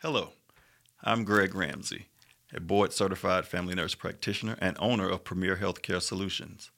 Hello, 0.00 0.34
I'm 1.02 1.24
Greg 1.24 1.56
Ramsey, 1.56 2.06
a 2.54 2.60
board 2.60 2.92
certified 2.92 3.46
family 3.46 3.74
nurse 3.74 3.96
practitioner 3.96 4.56
and 4.60 4.76
owner 4.78 5.08
of 5.08 5.24
Premier 5.24 5.56
Healthcare 5.56 6.00
Solutions. 6.00 6.70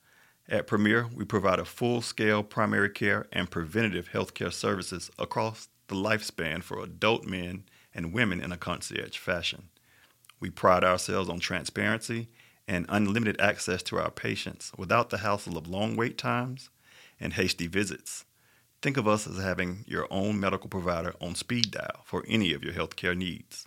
At 0.48 0.66
Premier, 0.66 1.06
we 1.14 1.26
provide 1.26 1.58
a 1.58 1.66
full 1.66 2.00
scale 2.00 2.42
primary 2.42 2.88
care 2.88 3.26
and 3.30 3.50
preventative 3.50 4.08
healthcare 4.08 4.50
services 4.50 5.10
across 5.18 5.68
the 5.88 5.96
lifespan 5.96 6.62
for 6.62 6.82
adult 6.82 7.26
men 7.26 7.64
and 7.94 8.14
women 8.14 8.40
in 8.40 8.52
a 8.52 8.56
concierge 8.56 9.18
fashion. 9.18 9.68
We 10.40 10.48
pride 10.48 10.82
ourselves 10.82 11.28
on 11.28 11.40
transparency 11.40 12.30
and 12.66 12.86
unlimited 12.88 13.38
access 13.38 13.82
to 13.82 13.98
our 13.98 14.10
patients 14.10 14.72
without 14.78 15.10
the 15.10 15.18
hassle 15.18 15.58
of 15.58 15.68
long 15.68 15.94
wait 15.94 16.16
times 16.16 16.70
and 17.20 17.34
hasty 17.34 17.66
visits. 17.66 18.24
Think 18.82 18.96
of 18.96 19.06
us 19.06 19.26
as 19.26 19.38
having 19.38 19.84
your 19.86 20.06
own 20.10 20.40
medical 20.40 20.68
provider 20.68 21.14
on 21.20 21.34
speed 21.34 21.70
dial 21.70 22.00
for 22.04 22.24
any 22.26 22.54
of 22.54 22.64
your 22.64 22.72
healthcare 22.72 23.16
needs. 23.16 23.66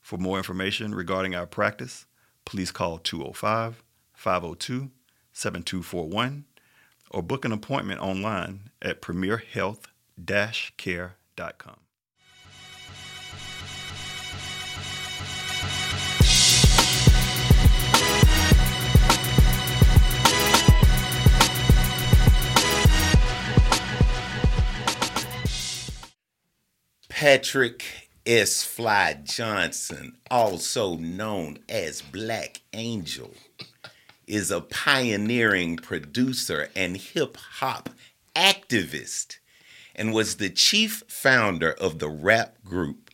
For 0.00 0.18
more 0.18 0.36
information 0.36 0.94
regarding 0.94 1.34
our 1.34 1.46
practice, 1.46 2.06
please 2.44 2.70
call 2.70 2.98
205 2.98 3.82
502 4.14 4.90
7241 5.32 6.44
or 7.10 7.22
book 7.22 7.44
an 7.44 7.52
appointment 7.52 8.00
online 8.00 8.70
at 8.80 9.02
premierhealth 9.02 9.86
Patrick 27.18 27.82
S. 28.26 28.62
Fly 28.62 29.18
Johnson, 29.24 30.18
also 30.30 30.96
known 30.96 31.58
as 31.66 32.02
Blaq 32.02 32.60
Angel, 32.74 33.32
is 34.26 34.50
a 34.50 34.60
pioneering 34.60 35.78
producer 35.78 36.68
and 36.76 36.98
hip 36.98 37.38
hop 37.38 37.88
activist 38.34 39.38
and 39.94 40.12
was 40.12 40.36
the 40.36 40.50
chief 40.50 41.04
founder 41.08 41.72
of 41.72 42.00
the 42.00 42.10
rap 42.10 42.62
group 42.62 43.10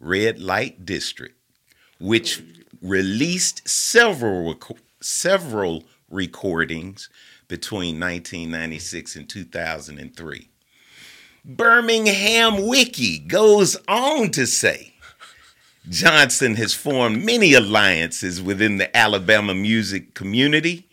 Red 0.00 0.40
Light 0.40 0.84
District, 0.84 1.36
which 2.00 2.42
released 2.82 3.68
several 3.68 4.58
several 5.00 5.84
recordings 6.10 7.08
between 7.46 8.00
1996 8.00 9.14
and 9.14 9.28
2003. 9.28 10.48
Birmingham 11.46 12.66
Wiki 12.66 13.18
goes 13.18 13.76
on 13.86 14.30
to 14.30 14.46
say 14.46 14.94
Johnson 15.90 16.54
has 16.54 16.72
formed 16.72 17.22
many 17.22 17.52
alliances 17.52 18.40
within 18.40 18.78
the 18.78 18.96
Alabama 18.96 19.52
music 19.54 20.14
community, 20.14 20.88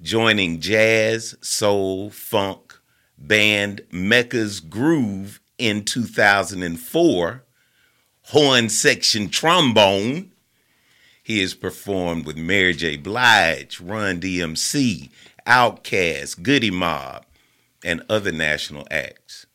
joining 0.00 0.60
jazz, 0.60 1.34
soul, 1.40 2.08
funk 2.10 2.78
band 3.18 3.80
Mecca's 3.90 4.60
Groove 4.60 5.40
in 5.58 5.84
2004, 5.84 7.42
horn 8.26 8.68
section 8.68 9.28
trombone. 9.28 10.30
He 11.20 11.40
has 11.40 11.54
performed 11.54 12.26
with 12.26 12.36
Mary 12.36 12.74
J. 12.74 12.96
Blige, 12.96 13.80
Run 13.80 14.20
DMC, 14.20 15.10
Outkast, 15.48 16.44
Goodie 16.44 16.70
Mob, 16.70 17.26
and 17.84 18.04
other 18.08 18.30
national 18.30 18.86
acts. 18.88 19.46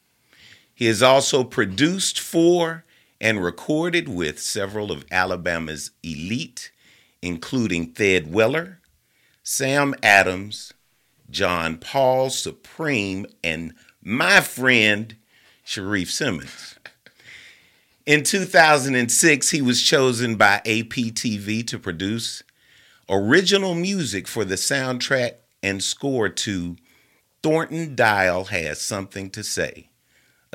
He 0.75 0.87
has 0.87 1.01
also 1.01 1.45
produced 1.45 2.19
for 2.19 2.83
and 3.21 3.41
recorded 3.41 4.09
with 4.09 4.41
several 4.41 4.91
of 4.91 5.05
Alabama's 5.09 5.91
elite, 6.03 6.69
including 7.21 7.93
Thed 7.93 8.31
Weller, 8.31 8.81
Sam 9.41 9.95
Addams, 10.03 10.73
John 11.31 11.77
Paul 11.77 12.29
Supreme, 12.29 13.25
and 13.41 13.73
my 14.03 14.41
friend 14.41 15.15
Sharrif 15.65 16.09
Simmons. 16.09 16.75
In 18.05 18.23
2006, 18.23 19.49
he 19.49 19.61
was 19.61 19.81
chosen 19.81 20.35
by 20.35 20.61
APTV 20.65 21.65
to 21.67 21.79
produce 21.79 22.43
original 23.09 23.75
music 23.75 24.27
for 24.27 24.43
the 24.43 24.55
soundtrack 24.55 25.35
and 25.63 25.81
score 25.81 26.27
to 26.27 26.75
Thornton 27.41 27.95
Dial 27.95 28.45
Has 28.45 28.81
Something 28.81 29.29
to 29.31 29.43
Say 29.43 29.89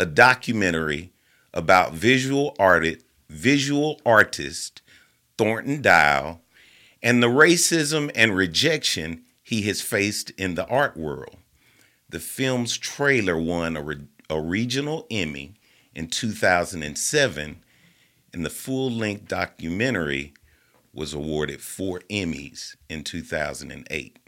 a 0.01 0.07
documentary 0.07 1.13
about 1.53 1.93
visual 1.93 2.57
artist, 2.59 3.05
visual 3.29 4.01
artist 4.07 4.81
Thornton 5.37 5.83
Dial 5.83 6.41
and 7.03 7.23
the 7.23 7.27
racism 7.29 8.11
and 8.15 8.35
rejection 8.35 9.25
he 9.43 9.63
has 9.63 9.83
faced 9.83 10.31
in 10.31 10.55
the 10.55 10.67
art 10.69 10.97
world. 10.97 11.37
The 12.09 12.19
film's 12.19 12.79
trailer 12.79 13.37
won 13.37 13.77
a, 13.77 13.83
re- 13.83 14.07
a 14.31 14.41
regional 14.41 15.07
Emmy 15.11 15.53
in 15.95 16.09
2007, 16.09 17.63
and 18.33 18.45
the 18.47 18.51
full 18.51 18.91
length 18.91 19.29
documentary 19.29 20.33
was 20.95 21.13
awarded 21.13 21.61
four 21.61 22.01
Emmys 22.09 22.75
in 22.89 23.05
2008. 23.05 24.19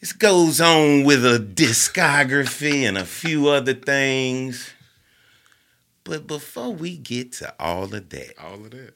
This 0.00 0.12
goes 0.14 0.62
on 0.62 1.04
with 1.04 1.26
a 1.26 1.38
discography 1.38 2.88
and 2.88 2.96
a 2.96 3.04
few 3.04 3.48
other 3.48 3.74
things. 3.74 4.72
But 6.04 6.26
before 6.26 6.72
we 6.72 6.96
get 6.96 7.32
to 7.32 7.54
all 7.60 7.84
of 7.94 8.08
that, 8.08 8.38
all 8.42 8.54
of 8.54 8.70
that, 8.70 8.94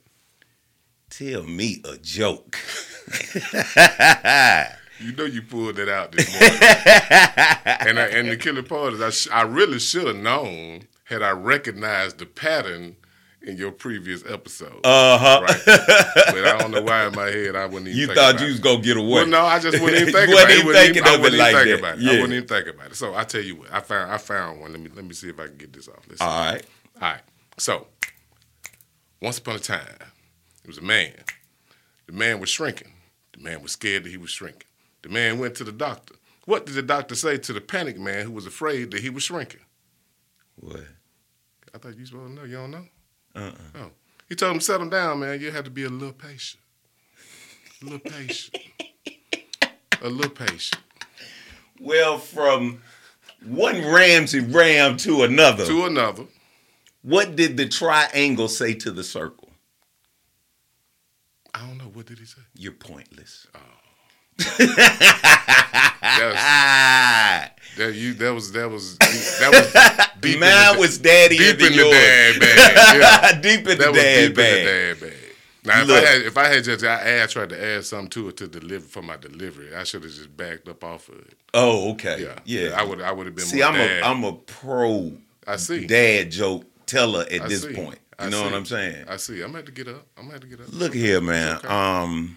tell 1.11 1.43
me 1.43 1.83
a 1.85 1.99
joke. 1.99 2.57
you 4.99 5.13
know 5.13 5.25
you 5.27 5.43
pulled 5.43 5.77
that 5.77 5.91
out 5.91 6.13
this 6.13 6.33
morning. 6.33 6.59
and 7.87 7.99
I, 8.01 8.07
and 8.07 8.31
the 8.31 8.39
killer 8.39 8.63
part 8.63 8.95
is 8.95 9.03
I, 9.03 9.11
sh- 9.11 9.29
I 9.31 9.43
really 9.43 9.81
should 9.81 10.07
have 10.07 10.17
known 10.17 10.85
had 11.05 11.21
I 11.21 11.33
recognized 11.33 12.17
the 12.17 12.25
pattern 12.25 12.97
in 13.47 13.57
your 13.57 13.71
previous 13.71 14.25
episode. 14.27 14.81
Uh 14.85 15.19
huh. 15.19 15.41
Right. 15.43 15.61
but 15.67 16.45
I 16.47 16.59
don't 16.59 16.71
know 16.71 16.83
why 16.83 17.07
in 17.07 17.15
my 17.15 17.27
head 17.27 17.57
I 17.57 17.67
wouldn't 17.67 17.89
even. 17.89 17.99
You 17.99 18.15
thought 18.15 18.41
you 18.41 18.47
was 18.47 18.61
gonna 18.61 18.83
get 18.83 18.97
away. 18.97 19.09
Well, 19.09 19.27
no, 19.27 19.43
I 19.43 19.59
just 19.59 19.81
wouldn't 19.81 20.01
even 20.01 20.13
think 20.15 20.31
about 20.31 20.51
it. 20.51 20.65
Thinking 20.65 21.03
even, 21.03 21.09
I 21.09 21.17
wouldn't 21.17 21.35
even 21.35 21.53
think 21.53 21.69
that. 21.69 21.79
about 21.79 21.99
it. 21.99 22.01
Yeah. 22.01 22.11
I 22.11 22.15
wouldn't 22.15 22.33
even 22.33 22.49
think 22.49 22.67
about 22.69 22.87
it. 22.87 22.97
So 22.97 23.15
I 23.15 23.25
tell 23.25 23.43
you 23.43 23.57
what, 23.57 23.73
I 23.73 23.81
found 23.81 24.11
I 24.11 24.19
found 24.19 24.61
one. 24.61 24.73
Let 24.73 24.81
me 24.81 24.91
let 24.95 25.05
me 25.05 25.15
see 25.15 25.29
if 25.29 25.39
I 25.39 25.47
can 25.47 25.57
get 25.57 25.73
this 25.73 25.89
off. 25.89 26.05
Let's 26.09 26.21
All 26.21 26.29
right. 26.29 26.65
All 27.01 27.09
right. 27.11 27.23
So 27.59 27.87
once 29.21 29.39
upon 29.39 29.57
a 29.57 29.61
time, 29.61 29.87
it 30.63 30.67
was 30.67 30.79
a 30.79 30.83
man. 30.83 31.13
The 32.07 32.13
man 32.13 32.41
was 32.41 32.49
shrinking. 32.49 32.93
The 33.33 33.43
man 33.43 33.63
was 33.63 33.73
scared 33.73 34.05
that 34.05 34.11
he 34.11 34.17
was 34.17 34.31
shrinking. 34.31 34.69
The 35.03 35.09
man 35.09 35.39
went 35.39 35.55
to 35.57 35.65
the 35.65 35.73
doctor. 35.73 36.15
What 36.47 36.67
did 36.67 36.75
the 36.75 36.83
doctor 36.83 37.15
say 37.15 37.39
to 37.39 37.53
the 37.53 37.61
panic 37.61 37.99
man 37.99 38.25
who 38.25 38.33
was 38.33 38.47
afraid 38.47 38.91
that 38.91 39.01
he 39.01 39.11
was 39.11 39.23
shrinking? 39.23 39.61
What? 40.57 40.85
I 41.75 41.79
thought 41.79 41.95
you 41.95 42.01
were 42.01 42.07
supposed 42.07 42.37
to 42.37 42.41
know. 42.41 42.45
You 42.45 42.57
don't 42.57 42.71
know? 42.71 42.85
Uh-uh. 43.35 43.53
Oh. 43.75 43.91
He 44.29 44.35
told 44.35 44.55
him, 44.55 44.61
settle 44.61 44.89
down, 44.89 45.21
man. 45.21 45.41
You 45.41 45.51
have 45.51 45.65
to 45.65 45.71
be 45.71 45.85
a 45.85 45.89
little 45.89 46.13
patient. 46.13 46.63
A 47.83 47.85
little 47.85 47.99
patient. 47.99 48.57
a 50.03 50.09
little 50.09 50.31
patient. 50.31 50.81
Well, 51.81 52.19
from 52.19 52.83
one 53.45 53.85
Ramsey 53.85 54.41
Ram 54.41 54.97
to 54.99 55.25
another. 55.25 55.67
To 55.67 55.85
another. 55.85 56.25
What 57.03 57.37
did 57.37 57.57
the 57.57 57.69
triangle 57.69 58.49
say 58.49 58.75
to 58.75 58.91
the 58.91 59.05
circle? 59.05 59.51
I 61.53 61.67
don't 61.67 61.79
know. 61.79 61.85
What 61.85 62.07
did 62.07 62.19
he 62.19 62.25
say? 62.25 62.41
You're 62.55 62.73
pointless. 62.73 63.47
Oh. 63.55 63.59
That, 64.39 66.31
was, 67.71 67.77
that, 67.77 67.95
you, 67.95 68.15
that 68.15 68.35
was 68.35 68.53
that 68.53 68.71
was 68.71 68.99
that 68.99 69.51
was 69.51 70.09
deep 70.21 70.41
Mine 70.41 70.79
was 70.79 70.99
daddy 70.99 71.37
deep 71.37 71.61
in 71.61 71.77
the 71.77 71.91
dad 71.91 72.41
bag. 72.41 72.97
Yeah. 73.01 73.41
deep 73.41 73.69
in 73.69 73.79
the 73.79 73.93
dad 73.93 74.27
deep 74.29 74.37
bag. 74.37 74.59
In 74.59 74.65
the 74.65 74.71
dad 74.71 75.01
bag. 75.01 75.25
Now, 75.67 75.83
if 75.83 75.91
I 75.91 76.01
had 76.01 76.23
if 76.23 76.37
I 76.37 76.49
had 76.49 76.65
just 76.65 76.85
I, 76.85 77.23
I 77.23 77.27
tried 77.27 77.49
to 77.51 77.65
add 77.65 77.85
something 77.87 78.11
to 78.11 78.29
it 78.29 78.37
to 78.39 78.49
deliver 78.49 78.87
for 78.87 79.03
my 79.03 79.17
delivery, 79.17 79.75
I 79.75 79.85
should 79.85 80.03
have 80.03 80.13
just 80.13 80.37
backed 80.37 80.69
up 80.69 80.85
off 80.85 81.09
of 81.09 81.21
it. 81.21 81.39
Oh, 81.55 81.93
okay. 81.93 82.23
Yeah, 82.23 82.39
yeah. 82.45 82.79
I 82.79 82.85
would 82.85 83.01
I 83.01 83.13
would 83.13 83.27
have 83.27 83.35
been. 83.35 83.47
See, 83.47 83.59
more 83.59 83.69
I'm 83.69 83.75
dad. 83.75 84.03
a 84.03 84.07
I'm 84.07 84.25
a 84.25 84.33
pro. 84.35 85.13
I 85.47 85.57
see 85.57 85.87
dad 85.87 86.31
joke 86.31 86.65
teller 86.87 87.25
at 87.31 87.43
I 87.43 87.49
this 87.49 87.63
see. 87.63 87.73
point. 87.73 87.99
You 88.21 88.27
I 88.27 88.29
know 88.29 88.39
see. 88.39 88.45
what 88.45 88.55
I'm 88.55 88.67
saying? 88.67 89.07
I 89.09 89.17
see. 89.17 89.41
I'm 89.41 89.49
gonna 89.49 89.59
have 89.59 89.67
to 89.67 89.73
get 89.73 89.89
up. 89.89 90.07
I'm 90.19 90.25
gonna 90.25 90.35
have 90.35 90.43
to 90.43 90.47
get 90.49 90.61
up. 90.61 90.67
Look 90.71 90.93
here, 90.95 91.21
man. 91.23 91.57
Okay. 91.57 91.69
Um, 91.69 92.37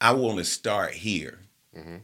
I 0.00 0.12
want 0.12 0.38
to 0.38 0.44
start 0.44 0.92
here. 0.94 1.40
Mm-hmm. 1.76 1.96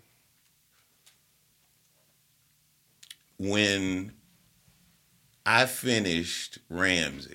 When 3.39 4.13
I 5.45 5.67
finished 5.67 6.59
Ramsey, 6.69 7.35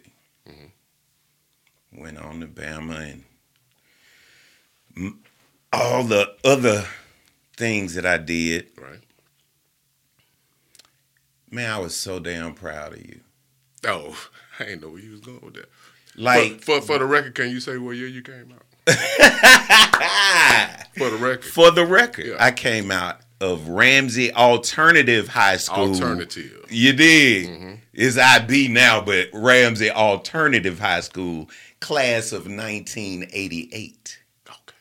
Mm-hmm. 0.49 2.01
went 2.01 2.17
on 2.17 2.39
to 2.41 2.47
Bama 2.47 3.23
and 4.97 5.13
all 5.71 6.03
the 6.03 6.35
other 6.43 6.85
things 7.55 7.93
that 7.93 8.05
I 8.07 8.17
did. 8.17 8.69
Right. 8.81 8.99
Man, 11.51 11.69
I 11.69 11.77
was 11.77 11.95
so 11.95 12.19
damn 12.19 12.55
proud 12.55 12.93
of 12.93 13.05
you. 13.05 13.19
Oh, 13.85 14.17
I 14.59 14.63
ain't 14.65 14.81
know 14.81 14.89
where 14.89 14.99
you 15.01 15.11
was 15.11 15.21
going 15.21 15.41
with 15.41 15.53
that. 15.53 15.69
Like 16.15 16.61
for, 16.61 16.81
for 16.81 16.87
for 16.87 16.97
the 16.99 17.05
record, 17.05 17.35
can 17.35 17.49
you 17.51 17.59
say 17.59 17.77
what 17.77 17.91
year 17.95 18.07
you 18.07 18.21
came 18.23 18.51
out? 18.53 18.65
for 20.97 21.09
the 21.09 21.17
record, 21.19 21.45
for 21.45 21.71
the 21.71 21.85
record, 21.85 22.25
Yeah. 22.27 22.35
I 22.39 22.51
came 22.51 22.91
out 22.91 23.19
of 23.39 23.67
Ramsey 23.69 24.31
Alternative 24.33 25.27
High 25.27 25.57
School. 25.57 25.89
alternative. 25.93 26.65
You 26.69 26.93
did. 26.93 27.47
Mm-hmm. 27.47 27.73
It's 27.93 28.17
IB 28.17 28.67
now, 28.69 29.01
but 29.01 29.29
Ramsey 29.33 29.89
Alternative 29.89 30.77
High 30.79 31.01
School, 31.01 31.49
class 31.79 32.31
of 32.31 32.45
1988. 32.47 34.19
Okay, 34.47 34.75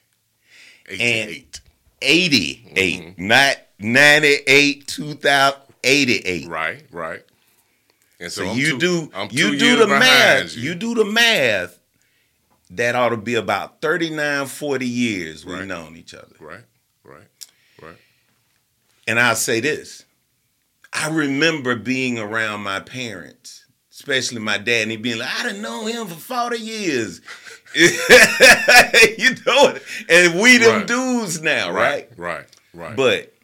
And- 0.90 1.30
eighty-eight. 1.30 1.60
88, 2.02 3.02
Mm-hmm. 3.16 3.26
not 3.28 3.56
98, 3.78 4.86
2088. 4.86 6.48
Right, 6.48 6.82
right. 6.90 7.22
And 8.18 8.30
so, 8.30 8.44
So 8.44 8.52
you 8.52 8.72
two- 8.72 8.78
do 8.78 9.10
I'm 9.14 9.28
you 9.32 9.58
do 9.58 9.76
the 9.76 9.86
math. 9.86 10.54
You. 10.56 10.70
You 10.70 10.74
do 10.74 10.94
the 10.94 11.04
math. 11.06 11.78
That 12.70 12.94
ought 12.94 13.08
to 13.08 13.16
be 13.16 13.34
about 13.34 13.80
39, 13.82 14.46
40 14.46 14.86
years 14.86 15.44
we've 15.44 15.66
known 15.66 15.96
each 15.96 16.14
other. 16.14 16.36
Right, 16.38 16.62
right, 17.02 17.26
right. 17.82 17.96
And 19.08 19.18
I'll 19.18 19.34
say 19.34 19.58
this. 19.60 20.04
I 20.92 21.08
remember 21.08 21.74
being 21.74 22.18
around 22.18 22.62
my 22.62 22.78
parents, 22.80 23.64
especially 23.90 24.38
my 24.40 24.58
dad, 24.58 24.82
and 24.82 24.90
he 24.92 24.96
being 24.96 25.18
like, 25.18 25.28
I 25.40 25.48
done 25.48 25.62
known 25.62 25.88
him 25.88 26.06
for 26.06 26.14
40 26.14 26.58
years. 26.58 27.20
you 27.74 27.88
know 29.46 29.68
it. 29.74 29.82
And 30.08 30.40
we 30.40 30.58
them 30.58 30.78
Right. 30.78 30.86
dudes 30.86 31.40
now, 31.42 31.72
right? 31.72 32.08
Right, 32.16 32.46
right. 32.74 32.96
But 32.96 33.34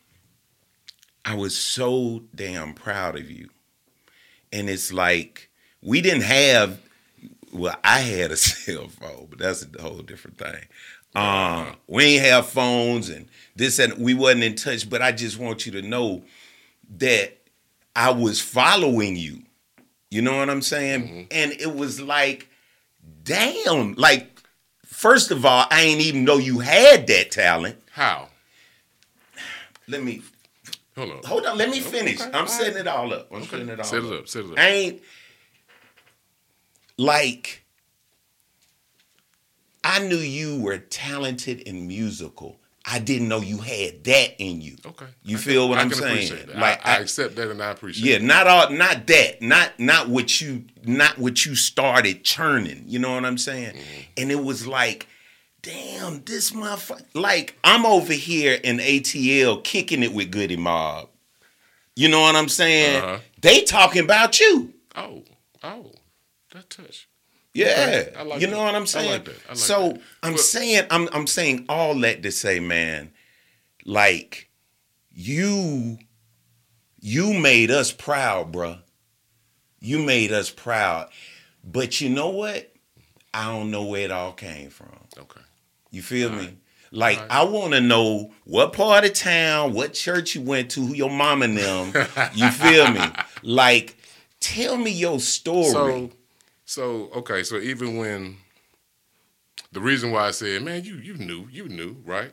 I 1.25 1.35
was 1.35 1.57
so 1.57 2.23
damn 2.35 2.75
proud 2.75 3.17
of 3.17 3.31
you. 3.31 3.49
And 4.53 4.71
it's 4.71 4.93
like 4.93 5.51
we 5.83 6.01
didn't 6.01 6.23
have 6.23 6.81
well, 7.53 7.77
I 7.85 8.01
had 8.01 8.31
a 8.31 8.37
cell 8.37 8.89
phone, 8.89 9.27
but 9.31 9.39
that's 9.39 9.67
a 9.79 9.83
whole 9.83 9.99
different 9.99 10.39
thing. 10.39 10.65
Um, 11.15 11.77
we 11.87 12.05
ain't 12.05 12.25
have 12.25 12.47
phones 12.47 13.09
and 13.09 13.27
this 13.55 13.79
and 13.79 13.95
we 13.95 14.13
wasn't 14.13 14.45
in 14.45 14.55
touch, 14.55 14.89
but 14.89 15.01
I 15.01 15.13
just 15.13 15.39
want 15.39 15.65
you 15.65 15.73
to 15.73 15.83
know 15.83 16.23
that 16.99 17.39
I 17.95 18.11
was 18.11 18.41
following 18.41 19.17
you. 19.17 19.43
You 20.11 20.21
know 20.21 20.37
what 20.37 20.51
I'm 20.51 20.63
saying? 20.63 21.29
And 21.31 21.53
it 21.53 21.75
was 21.75 22.01
like, 22.01 22.49
damn, 23.25 23.95
like, 23.95 24.31
first 24.85 25.31
of 25.31 25.47
all, 25.47 25.67
I 25.71 25.83
ain't 25.83 26.03
even 26.03 26.25
know 26.25 26.37
you 26.37 26.59
had 26.59 27.07
that 27.07 27.31
talent. 27.31 27.79
how? 27.93 28.29
Let 29.89 30.03
me 30.03 30.23
Hold 30.97 31.11
on. 31.11 31.21
Hold 31.25 31.47
on, 31.47 31.59
let 31.59 31.69
me 31.69 31.81
finish. 31.81 32.21
Okay, 32.21 32.31
I'm 32.33 32.49
setting 32.49 32.79
it 32.79 32.89
all 32.89 33.13
up. 33.13 33.29
I'm 33.31 33.45
setting 33.45 33.69
it 33.69 33.79
all 33.79 33.81
up. 33.81 33.87
Set 33.87 33.99
up. 33.99 34.05
it 34.05 34.19
up. 34.19 34.29
Set 34.29 34.45
it 34.47 34.51
up. 34.53 34.59
I 34.59 34.69
ain't 34.69 35.03
like 36.99 37.65
I 39.85 40.01
knew 40.01 40.17
you 40.17 40.61
were 40.61 40.79
talented 40.79 41.63
and 41.67 41.87
musical. 41.87 42.57
I 42.89 42.99
didn't 43.01 43.29
know 43.29 43.41
you 43.41 43.59
had 43.59 44.05
that 44.05 44.35
in 44.41 44.61
you. 44.61 44.77
Okay. 44.87 45.07
You 45.25 45.37
I 45.37 45.41
feel 45.41 45.63
can- 45.63 45.71
what 45.71 45.79
I 45.79 45.83
I'm 45.83 45.91
can 45.91 45.99
saying? 45.99 46.13
appreciate 46.15 46.47
that. 46.49 46.59
Like, 46.59 46.87
I, 46.87 46.93
I 46.93 46.97
I- 46.97 47.01
accept 47.01 47.35
that 47.37 47.51
and 47.51 47.61
I 47.63 47.71
appreciate. 47.71 48.09
Yeah, 48.09 48.17
it. 48.17 48.23
not 48.23 48.47
all, 48.47 48.71
not 48.71 49.07
that, 49.09 49.43
not 49.43 49.79
not 49.79 50.09
what 50.09 50.41
you, 50.41 50.65
not 50.85 51.19
what 51.19 51.45
you 51.45 51.55
started 51.57 52.25
churning. 52.25 52.85
You 52.87 52.99
know 53.01 53.13
what 53.15 53.25
I'm 53.25 53.39
saying? 53.39 53.75
Mm-hmm. 53.75 54.01
And 54.19 54.31
it 54.31 54.43
was 54.43 54.67
like, 54.69 55.09
damn, 55.63 56.23
this 56.25 56.53
motherfucker. 56.53 57.03
Like 57.15 57.59
I'm 57.65 57.85
over 57.87 58.13
here 58.13 58.59
in 58.63 58.79
ATL 58.79 59.63
kicking 59.65 60.03
it 60.05 60.13
with 60.13 60.31
Goodie 60.31 60.57
Mob. 60.57 61.09
You 61.97 62.09
know 62.09 62.21
what 62.21 62.37
I'm 62.37 62.49
saying? 62.49 63.03
Uh-huh. 63.03 63.19
They 63.41 63.63
talking 63.63 64.05
about 64.05 64.39
you. 64.39 64.75
Oh, 64.95 65.25
oh, 65.65 65.91
that 66.57 66.71
touch. 66.71 67.09
Yeah, 67.55 68.09
I 68.19 68.23
like 68.23 68.41
you 68.41 68.49
that. 68.49 68.53
know 68.53 68.63
what 68.63 68.75
I'm 68.75 68.87
saying. 68.87 69.11
like 69.11 69.25
that. 69.25 69.37
I 69.47 69.53
like 69.53 69.57
so 69.59 69.89
that. 69.93 70.01
I'm 70.23 70.33
But- 70.33 70.41
saying 70.41 70.85
I'm 70.91 71.09
I'm 71.13 71.27
saying 71.27 71.65
all 71.69 71.95
that 72.01 72.23
to 72.23 72.31
say, 72.33 72.61
man, 72.61 73.13
like 73.85 74.51
you 75.13 75.99
you 77.01 77.33
made 77.35 77.71
us 77.71 77.93
proud, 77.93 78.53
bruh. 78.53 78.81
You 79.81 79.99
made 80.01 80.33
us 80.33 80.51
proud, 80.51 81.09
but 81.63 82.01
you 82.01 82.09
know 82.11 82.31
what? 82.31 82.73
I 83.33 83.45
don't 83.47 83.71
know 83.71 83.85
where 83.85 84.03
it 84.03 84.11
all 84.11 84.33
came 84.33 84.71
from. 84.71 84.89
Okay. 85.17 85.41
You 85.91 86.03
feel 86.03 86.31
All 86.31 86.37
me? 86.37 86.45
right. 86.45 86.57
Like 86.91 87.19
right. 87.21 87.31
I 87.31 87.45
want 87.45 87.73
to 87.75 87.81
know 87.81 88.33
what 88.45 88.73
part 88.73 89.05
of 89.05 89.13
town, 89.13 89.73
what 89.75 89.93
church 89.93 90.35
you 90.35 90.43
went 90.43 90.71
to, 90.73 90.85
who 90.87 90.95
your 90.95 91.11
mom 91.11 91.43
and 91.43 91.57
them. 91.57 91.93
you 92.35 92.51
feel 92.51 92.91
me? 92.91 93.01
Like, 93.43 93.97
tell 94.41 94.77
me 94.77 94.91
your 94.91 95.21
story. 95.21 95.71
So, 95.71 96.11
so 96.67 97.09
okay. 97.15 97.43
So 97.43 97.57
even 97.57 97.97
when 97.97 98.37
the 99.73 99.81
reason 99.81 100.11
why 100.11 100.27
I 100.27 100.31
said, 100.33 100.63
man, 100.63 100.85
you 100.85 100.97
you 100.97 101.15
knew, 101.15 101.49
you 101.51 101.69
knew, 101.69 101.97
right? 102.05 102.33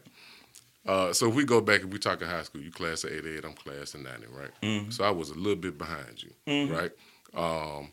Uh, 0.86 1.14
so 1.14 1.30
if 1.30 1.36
we 1.36 1.46
go 1.46 1.62
back 1.62 1.82
and 1.82 1.94
we 1.94 1.98
talk 1.98 2.22
in 2.22 2.28
high 2.28 2.44
school, 2.44 2.62
you 2.62 2.70
class 2.70 3.06
of 3.06 3.12
88, 3.12 3.46
I'm 3.46 3.54
class 3.54 3.94
of 3.94 4.02
90, 4.02 4.28
right? 4.28 4.50
Mm-hmm. 4.62 4.90
So 4.90 5.06
I 5.06 5.12
was 5.12 5.30
a 5.30 5.36
little 5.36 5.56
bit 5.56 5.78
behind 5.78 6.22
you, 6.22 6.74
right? 6.74 6.92
Um, 7.34 7.90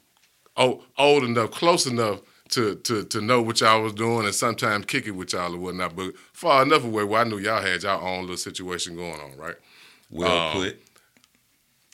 oh, 0.56 0.82
old 0.98 1.22
enough, 1.22 1.52
close 1.52 1.86
enough 1.86 2.20
to 2.48 2.74
to 2.76 3.04
to 3.04 3.20
know 3.20 3.42
what 3.42 3.60
y'all 3.60 3.82
was 3.82 3.92
doing 3.92 4.24
and 4.24 4.34
sometimes 4.34 4.86
kick 4.86 5.06
it 5.06 5.12
with 5.12 5.32
y'all 5.32 5.54
or 5.54 5.58
whatnot, 5.58 5.94
but 5.94 6.14
far 6.32 6.62
enough 6.62 6.84
away 6.84 7.04
where 7.04 7.20
I 7.20 7.24
knew 7.24 7.38
y'all 7.38 7.62
had 7.62 7.84
y'all 7.84 8.04
own 8.04 8.22
little 8.22 8.36
situation 8.36 8.96
going 8.96 9.20
on, 9.20 9.36
right? 9.36 9.56
well 10.10 10.48
um, 10.48 10.52
put. 10.52 10.82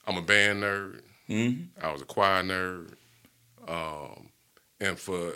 I'm 0.07 0.17
a 0.17 0.23
band 0.23 0.63
nerd. 0.63 1.01
Mm-hmm. 1.29 1.85
I 1.85 1.93
was 1.93 2.01
a 2.01 2.05
choir 2.05 2.43
nerd. 2.43 2.93
Um, 3.67 4.26
and 4.81 4.99
for 4.99 5.33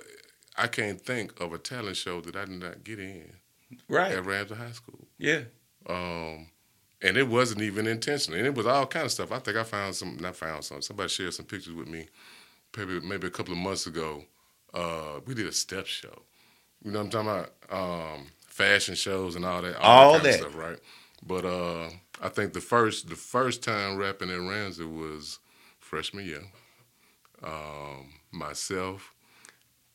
I 0.56 0.66
can't 0.66 1.00
think 1.00 1.40
of 1.40 1.52
a 1.52 1.58
talent 1.58 1.96
show 1.96 2.20
that 2.22 2.36
I 2.36 2.44
did 2.44 2.60
not 2.60 2.84
get 2.84 2.98
in 2.98 3.32
Right. 3.88 4.12
at 4.12 4.26
Ramsey 4.26 4.54
High 4.56 4.72
School. 4.72 5.06
Yeah. 5.16 5.42
Um, 5.88 6.48
and 7.02 7.16
it 7.16 7.28
wasn't 7.28 7.62
even 7.62 7.86
intentional. 7.86 8.36
And 8.38 8.46
it 8.46 8.54
was 8.54 8.66
all 8.66 8.86
kind 8.86 9.06
of 9.06 9.12
stuff. 9.12 9.32
I 9.32 9.38
think 9.38 9.56
I 9.56 9.62
found 9.62 9.94
some, 9.94 10.18
not 10.18 10.36
found 10.36 10.64
some. 10.64 10.82
Somebody 10.82 11.08
shared 11.08 11.32
some 11.34 11.46
pictures 11.46 11.74
with 11.74 11.88
me, 11.88 12.08
maybe 12.76 13.00
maybe 13.00 13.26
a 13.26 13.30
couple 13.30 13.52
of 13.52 13.58
months 13.58 13.86
ago. 13.86 14.24
Uh, 14.74 15.20
we 15.26 15.34
did 15.34 15.46
a 15.46 15.52
step 15.52 15.86
show. 15.86 16.22
You 16.84 16.90
know 16.90 16.98
what 17.04 17.14
I'm 17.14 17.24
talking 17.24 17.30
about? 17.30 18.14
Um, 18.14 18.26
fashion 18.46 18.94
shows 18.94 19.36
and 19.36 19.44
all 19.44 19.62
that. 19.62 19.76
All 19.80 20.12
kind 20.14 20.24
that. 20.24 20.34
of 20.34 20.40
stuff, 20.40 20.56
right? 20.56 20.78
But 21.26 21.44
uh, 21.44 21.90
I 22.20 22.28
think 22.28 22.52
the 22.52 22.60
first 22.60 23.08
the 23.08 23.16
first 23.16 23.62
time 23.62 23.96
rapping 23.96 24.30
at 24.30 24.40
Ramsey 24.40 24.84
was 24.84 25.38
freshman 25.78 26.26
year. 26.26 26.42
Um, 27.42 28.12
myself 28.32 29.14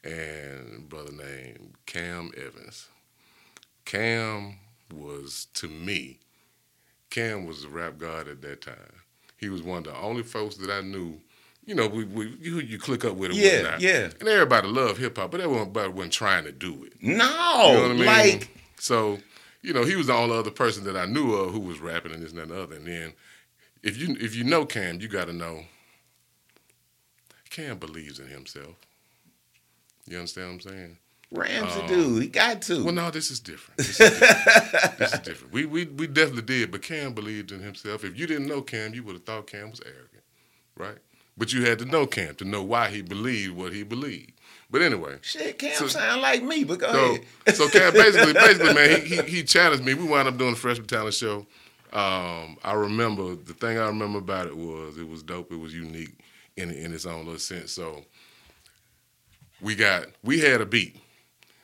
and 0.05 0.77
a 0.77 0.81
brother 0.81 1.11
named 1.11 1.73
Cam 1.85 2.31
Evans. 2.37 2.87
Cam 3.85 4.55
was 4.93 5.47
to 5.55 5.67
me, 5.67 6.19
Cam 7.09 7.45
was 7.45 7.63
the 7.63 7.69
rap 7.69 7.97
god 7.97 8.27
at 8.27 8.41
that 8.43 8.61
time. 8.61 9.01
He 9.37 9.49
was 9.49 9.61
one 9.61 9.79
of 9.79 9.83
the 9.85 9.95
only 9.97 10.23
folks 10.23 10.55
that 10.57 10.69
I 10.69 10.81
knew. 10.81 11.19
You 11.65 11.73
know, 11.75 11.87
we, 11.87 12.03
we 12.05 12.27
you, 12.39 12.59
you 12.59 12.77
click 12.77 13.03
up 13.03 13.15
with 13.15 13.31
and 13.31 13.39
Yeah, 13.39 13.63
whatnot. 13.63 13.81
yeah. 13.81 14.09
And 14.19 14.29
everybody 14.29 14.67
loved 14.67 14.99
hip 14.99 15.17
hop, 15.17 15.31
but 15.31 15.41
everybody 15.41 15.89
wasn't 15.89 16.13
trying 16.13 16.43
to 16.45 16.51
do 16.51 16.83
it. 16.85 16.93
No, 17.01 17.15
You 17.15 17.73
know 17.73 17.81
what 17.81 17.91
I 17.91 17.93
mean? 17.93 18.05
like 18.05 18.49
so, 18.79 19.17
you 19.63 19.73
know, 19.73 19.83
he 19.83 19.95
was 19.95 20.07
the 20.07 20.13
only 20.13 20.37
other 20.37 20.51
person 20.51 20.83
that 20.83 20.95
I 20.95 21.05
knew 21.05 21.33
of 21.33 21.51
who 21.51 21.59
was 21.59 21.79
rapping 21.79 22.11
and 22.13 22.21
this 22.21 22.29
and 22.31 22.39
that 22.39 22.43
and 22.43 22.51
the 22.51 22.61
other. 22.61 22.75
And 22.75 22.85
then, 22.87 23.13
if 23.81 23.97
you 23.97 24.15
if 24.19 24.35
you 24.35 24.43
know 24.43 24.65
Cam, 24.65 25.01
you 25.01 25.07
got 25.07 25.25
to 25.25 25.33
know 25.33 25.63
Cam 27.49 27.77
believes 27.79 28.19
in 28.19 28.27
himself. 28.27 28.75
You 30.07 30.17
understand 30.17 30.47
what 30.47 30.53
I'm 30.65 30.71
saying? 30.71 30.97
Ramsey 31.31 31.79
Um, 31.81 31.87
dude, 31.87 32.21
he 32.21 32.27
got 32.29 32.61
to. 32.63 32.83
Well, 32.83 32.93
no, 32.93 33.09
this 33.11 33.31
is 33.31 33.39
different. 33.39 33.77
This 33.77 33.99
is 33.99 34.09
different. 34.19 34.97
this 34.99 35.13
is 35.13 35.19
different. 35.19 35.53
We, 35.53 35.65
we 35.65 35.85
we 35.85 36.07
definitely 36.07 36.43
did, 36.43 36.71
but 36.71 36.83
Cam 36.83 37.13
believed 37.13 37.51
in 37.51 37.59
himself. 37.61 38.03
If 38.03 38.17
you 38.17 38.27
didn't 38.27 38.47
know 38.47 38.61
Cam, 38.61 38.93
you 38.93 39.03
would 39.03 39.13
have 39.15 39.23
thought 39.25 39.47
Cam 39.47 39.71
was 39.71 39.81
arrogant, 39.85 40.23
right? 40.77 40.97
But 41.37 41.51
you 41.51 41.65
had 41.65 41.79
to 41.79 41.85
know 41.85 42.05
Cam 42.05 42.35
to 42.35 42.45
know 42.45 42.63
why 42.63 42.89
he 42.89 43.01
believed 43.01 43.55
what 43.55 43.73
he 43.73 43.83
believed. 43.83 44.33
But 44.69 44.81
anyway, 44.83 45.17
Shit, 45.21 45.57
Cam 45.59 45.75
So- 45.75 45.87
sound 45.87 46.21
like 46.21 46.43
me, 46.43 46.63
but 46.63 46.79
go 46.79 46.91
so 46.91 47.05
ahead. 47.15 47.55
so 47.55 47.69
Cam 47.69 47.93
basically 47.93 48.33
basically 48.45 48.73
man, 48.73 49.01
he, 49.01 49.15
he 49.15 49.21
he 49.23 49.43
challenged 49.43 49.83
me. 49.83 49.95
We 49.95 50.05
wound 50.05 50.27
up 50.27 50.37
doing 50.37 50.51
the 50.51 50.57
freshman 50.57 50.87
talent 50.87 51.15
show. 51.15 51.47
Um, 51.91 52.57
I 52.63 52.73
remember 52.73 53.35
the 53.35 53.53
thing 53.53 53.77
I 53.79 53.87
remember 53.87 54.19
about 54.19 54.45
it 54.47 54.55
was 54.55 54.97
it 54.97 55.07
was 55.07 55.23
dope. 55.23 55.51
It 55.51 55.57
was 55.59 55.73
unique 55.73 56.13
in 56.55 56.69
in 56.69 56.93
its 56.93 57.05
own 57.07 57.25
little 57.25 57.39
sense. 57.39 57.71
So 57.71 58.05
we 59.61 59.75
got 59.75 60.07
we 60.23 60.39
had 60.39 60.61
a 60.61 60.65
beat 60.65 60.97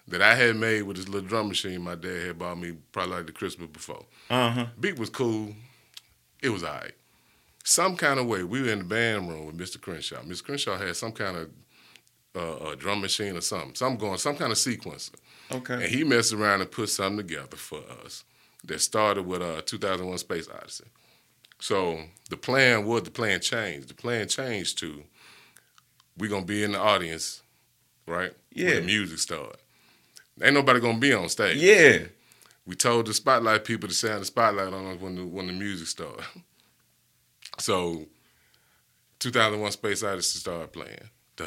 that 0.07 0.21
I 0.21 0.35
had 0.35 0.55
made 0.55 0.83
with 0.83 0.97
this 0.97 1.07
little 1.07 1.27
drum 1.27 1.47
machine 1.47 1.81
my 1.81 1.95
dad 1.95 2.27
had 2.27 2.39
bought 2.39 2.57
me 2.57 2.73
probably 2.91 3.15
like 3.15 3.25
the 3.27 3.31
Christmas 3.31 3.69
before. 3.69 4.05
Uh-huh. 4.29 4.67
Beat 4.79 4.99
was 4.99 5.09
cool. 5.09 5.53
It 6.41 6.49
was 6.49 6.63
all 6.63 6.73
right. 6.73 6.93
Some 7.63 7.95
kind 7.95 8.19
of 8.19 8.25
way, 8.25 8.43
we 8.43 8.61
were 8.61 8.69
in 8.69 8.79
the 8.79 8.85
band 8.85 9.29
room 9.29 9.45
with 9.45 9.57
Mr. 9.57 9.79
Crenshaw. 9.79 10.21
Mr. 10.23 10.43
Crenshaw 10.43 10.77
had 10.77 10.95
some 10.95 11.11
kind 11.11 11.37
of 11.37 11.49
uh, 12.35 12.71
a 12.71 12.75
drum 12.75 13.01
machine 13.01 13.37
or 13.37 13.41
something. 13.41 13.75
Some 13.75 13.97
going, 13.97 14.17
some 14.17 14.35
kind 14.35 14.51
of 14.51 14.57
sequencer. 14.57 15.13
Okay. 15.51 15.75
And 15.75 15.83
he 15.83 16.03
messed 16.03 16.33
around 16.33 16.61
and 16.61 16.71
put 16.71 16.89
something 16.89 17.17
together 17.17 17.57
for 17.57 17.81
us 18.03 18.23
that 18.63 18.79
started 18.79 19.25
with 19.25 19.41
uh, 19.41 19.61
2001 19.65 20.17
Space 20.17 20.47
Odyssey. 20.49 20.85
So 21.59 21.99
the 22.29 22.37
plan 22.37 22.85
was, 22.85 23.03
the 23.03 23.11
plan 23.11 23.39
changed. 23.39 23.89
The 23.89 23.93
plan 23.93 24.27
changed 24.27 24.79
to 24.79 25.03
we're 26.17 26.29
gonna 26.29 26.45
be 26.45 26.63
in 26.63 26.73
the 26.73 26.79
audience, 26.79 27.40
right? 28.11 28.33
Yeah. 28.53 28.67
When 28.67 28.75
the 28.77 28.81
music 28.87 29.19
start. 29.19 29.55
Ain't 30.41 30.53
nobody 30.53 30.79
gonna 30.79 30.97
be 30.99 31.13
on 31.13 31.29
stage. 31.29 31.57
Yeah. 31.57 31.99
We 32.65 32.75
told 32.75 33.07
the 33.07 33.13
spotlight 33.13 33.63
people 33.65 33.89
to 33.89 33.95
shine 33.95 34.19
the 34.19 34.25
spotlight 34.25 34.73
on 34.73 34.85
us 34.87 34.99
when 34.99 35.15
the 35.15 35.25
when 35.25 35.47
the 35.47 35.53
music 35.53 35.87
started. 35.87 36.23
So, 37.59 38.05
2001: 39.19 39.71
Space 39.73 40.03
Odyssey 40.03 40.39
started 40.39 40.71
playing. 40.71 41.09
Da, 41.35 41.45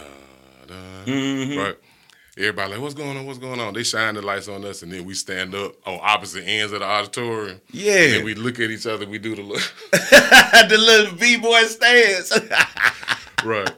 da, 0.66 0.74
Mhm. 1.06 1.56
Right. 1.56 1.76
Everybody 2.36 2.72
like, 2.72 2.80
what's 2.80 2.94
going 2.94 3.16
on? 3.16 3.26
What's 3.26 3.38
going 3.38 3.58
on? 3.58 3.74
They 3.74 3.84
shine 3.84 4.14
the 4.14 4.22
lights 4.22 4.48
on 4.48 4.64
us, 4.64 4.82
and 4.82 4.92
then 4.92 5.04
we 5.04 5.14
stand 5.14 5.54
up 5.54 5.74
on 5.86 5.98
opposite 6.02 6.44
ends 6.46 6.72
of 6.72 6.80
the 6.80 6.84
auditorium. 6.86 7.60
Yeah. 7.70 8.16
And 8.16 8.24
we 8.24 8.34
look 8.34 8.60
at 8.60 8.70
each 8.70 8.86
other. 8.86 9.06
We 9.06 9.18
do 9.18 9.34
the 9.34 9.42
look. 9.42 9.62
the 9.92 10.76
little 10.78 11.16
b 11.16 11.36
boy 11.38 11.62
stance. 11.64 12.38
right. 13.44 13.72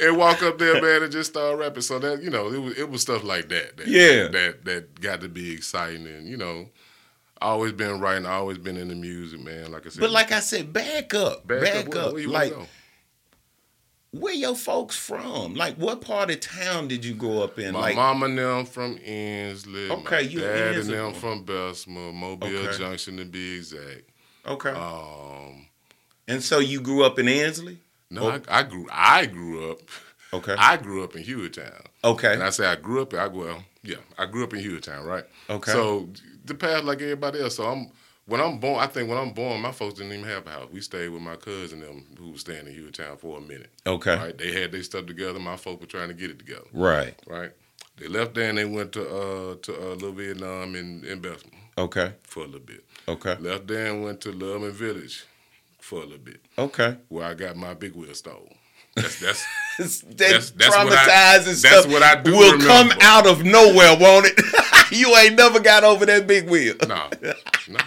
And 0.00 0.16
walk 0.16 0.42
up 0.42 0.58
there, 0.58 0.80
man, 0.80 1.02
and 1.02 1.12
just 1.12 1.30
start 1.30 1.58
rapping. 1.58 1.82
So 1.82 1.98
that 1.98 2.22
you 2.22 2.30
know, 2.30 2.50
it 2.52 2.58
was 2.58 2.78
it 2.78 2.90
was 2.90 3.02
stuff 3.02 3.22
like 3.22 3.48
that. 3.50 3.76
that 3.76 3.86
Yeah. 3.86 4.28
That 4.28 4.64
that 4.64 5.00
got 5.00 5.20
to 5.20 5.28
be 5.28 5.52
exciting, 5.52 6.06
and 6.06 6.26
you 6.26 6.36
know, 6.36 6.68
always 7.40 7.72
been 7.72 8.00
writing, 8.00 8.26
always 8.26 8.58
been 8.58 8.76
in 8.76 8.88
the 8.88 8.94
music, 8.94 9.40
man. 9.40 9.70
Like 9.70 9.86
I 9.86 9.90
said, 9.90 10.00
but 10.00 10.10
like 10.10 10.32
I 10.32 10.40
said, 10.40 10.72
back 10.72 11.14
up, 11.14 11.46
back, 11.46 11.62
back, 11.62 11.96
up. 11.96 12.14
Where, 12.14 12.28
where 12.28 12.28
like, 12.28 12.54
where 14.12 14.34
your 14.34 14.56
folks 14.56 14.96
from? 14.96 15.54
Like, 15.54 15.76
what 15.76 16.00
part 16.00 16.30
of 16.30 16.40
town 16.40 16.88
did 16.88 17.04
you 17.04 17.14
grow 17.14 17.42
up 17.42 17.58
in? 17.58 17.72
My 17.72 17.80
like, 17.80 17.96
mama 17.96 18.26
and 18.26 18.38
them 18.38 18.66
from 18.66 18.98
Ensley. 19.04 19.90
Okay, 19.90 20.22
you 20.22 20.40
dad 20.40 20.76
Ensley. 20.76 20.96
and 20.96 21.06
them 21.06 21.20
from 21.20 21.44
Bessemer, 21.44 22.12
Mobile 22.12 22.48
Okay. 22.48 22.78
Junction 22.78 23.16
to 23.18 23.24
be 23.24 23.56
exact. 23.56 24.10
okay. 24.46 24.70
Um, 24.70 25.66
and 26.26 26.42
so 26.42 26.58
you 26.58 26.80
grew 26.80 27.04
up 27.04 27.18
in 27.18 27.28
Ensley? 27.28 27.78
No, 28.10 28.22
Oh. 28.24 28.40
I, 28.48 28.60
I 28.60 28.62
grew. 28.64 28.86
I 28.90 29.26
grew 29.26 29.70
up. 29.72 29.78
Okay. 30.32 30.54
I 30.56 30.76
grew 30.76 31.02
up 31.04 31.16
in 31.16 31.22
Hewitttown. 31.24 31.84
okay. 32.04 32.34
And 32.34 32.42
I 32.42 32.50
say 32.50 32.66
I 32.66 32.76
grew 32.76 33.02
up. 33.02 33.12
I 33.14 33.26
well, 33.26 33.64
yeah, 33.82 33.96
I 34.18 34.26
grew 34.26 34.44
up 34.44 34.54
in 34.54 34.60
Hewitttown, 34.60 35.04
right? 35.04 35.24
Okay. 35.48 35.72
So 35.72 36.08
the 36.44 36.54
path 36.54 36.84
like 36.84 37.00
everybody 37.02 37.40
else. 37.40 37.56
So 37.56 37.64
I'm 37.66 37.90
when 38.26 38.40
I'm 38.40 38.58
born. 38.58 38.78
I 38.80 38.86
think 38.86 39.08
when 39.08 39.18
I'm 39.18 39.32
born, 39.32 39.60
my 39.60 39.72
folks 39.72 39.94
didn't 39.94 40.12
even 40.12 40.24
have 40.28 40.46
a 40.46 40.50
house. 40.50 40.68
We 40.72 40.80
stayed 40.82 41.08
with 41.08 41.22
my 41.22 41.34
cousin 41.36 41.80
them 41.80 42.04
who 42.18 42.30
was 42.30 42.42
staying 42.42 42.66
in 42.68 42.74
Hewitttown 42.74 43.18
for 43.18 43.38
a 43.38 43.40
minute. 43.40 43.70
okay. 43.86 44.16
Right? 44.16 44.38
They 44.38 44.52
had 44.52 44.70
their 44.72 44.82
stuff 44.84 45.06
together. 45.06 45.40
My 45.40 45.56
folks 45.56 45.80
were 45.80 45.86
trying 45.88 46.08
to 46.08 46.14
get 46.14 46.30
it 46.30 46.38
together. 46.38 46.66
Right. 46.72 47.14
Right? 47.26 47.50
They 47.96 48.06
left 48.06 48.34
there 48.34 48.48
and 48.50 48.56
they 48.58 48.64
went 48.64 48.92
to 48.92 49.02
uh 49.02 49.54
to 49.62 49.74
uh, 49.74 49.94
Little 49.94 50.12
Vietnam 50.12 50.74
in 50.76 51.04
in 51.04 51.20
Bessemer 51.20 51.50
Okay. 51.76 52.12
for 52.22 52.44
a 52.44 52.46
little 52.46 52.60
bit. 52.60 52.84
Okay. 53.08 53.34
Left 53.40 53.66
there 53.66 53.86
and 53.86 54.04
went 54.04 54.20
to 54.22 54.30
Loveman 54.32 54.70
Village 54.72 55.24
for 55.80 55.98
a 56.00 56.04
little 56.04 56.18
bit, 56.18 56.40
Okay. 56.58 56.96
where 57.08 57.24
I 57.26 57.34
got 57.34 57.56
my 57.56 57.74
big 57.74 57.94
wheel 57.94 58.14
stole. 58.14 58.48
That's 58.96 59.20
that's 59.20 59.44
that 59.78 60.16
That's- 60.18 60.50
that's 60.50 60.76
what 60.76 60.92
I- 60.92 61.06
that's 61.38 61.58
stuff 61.58 61.86
what 61.88 62.02
I 62.02 62.20
do 62.20 62.32
will 62.36 62.58
come 62.58 62.92
out 63.00 63.26
of 63.26 63.44
nowhere, 63.44 63.96
won't 63.98 64.26
it? 64.26 64.40
you 64.92 65.16
ain't 65.16 65.36
never 65.36 65.60
got 65.60 65.84
over 65.84 66.04
that 66.06 66.26
big 66.26 66.48
wheel. 66.50 66.74
No, 66.88 67.08
no, 67.22 67.32
no. 67.68 67.78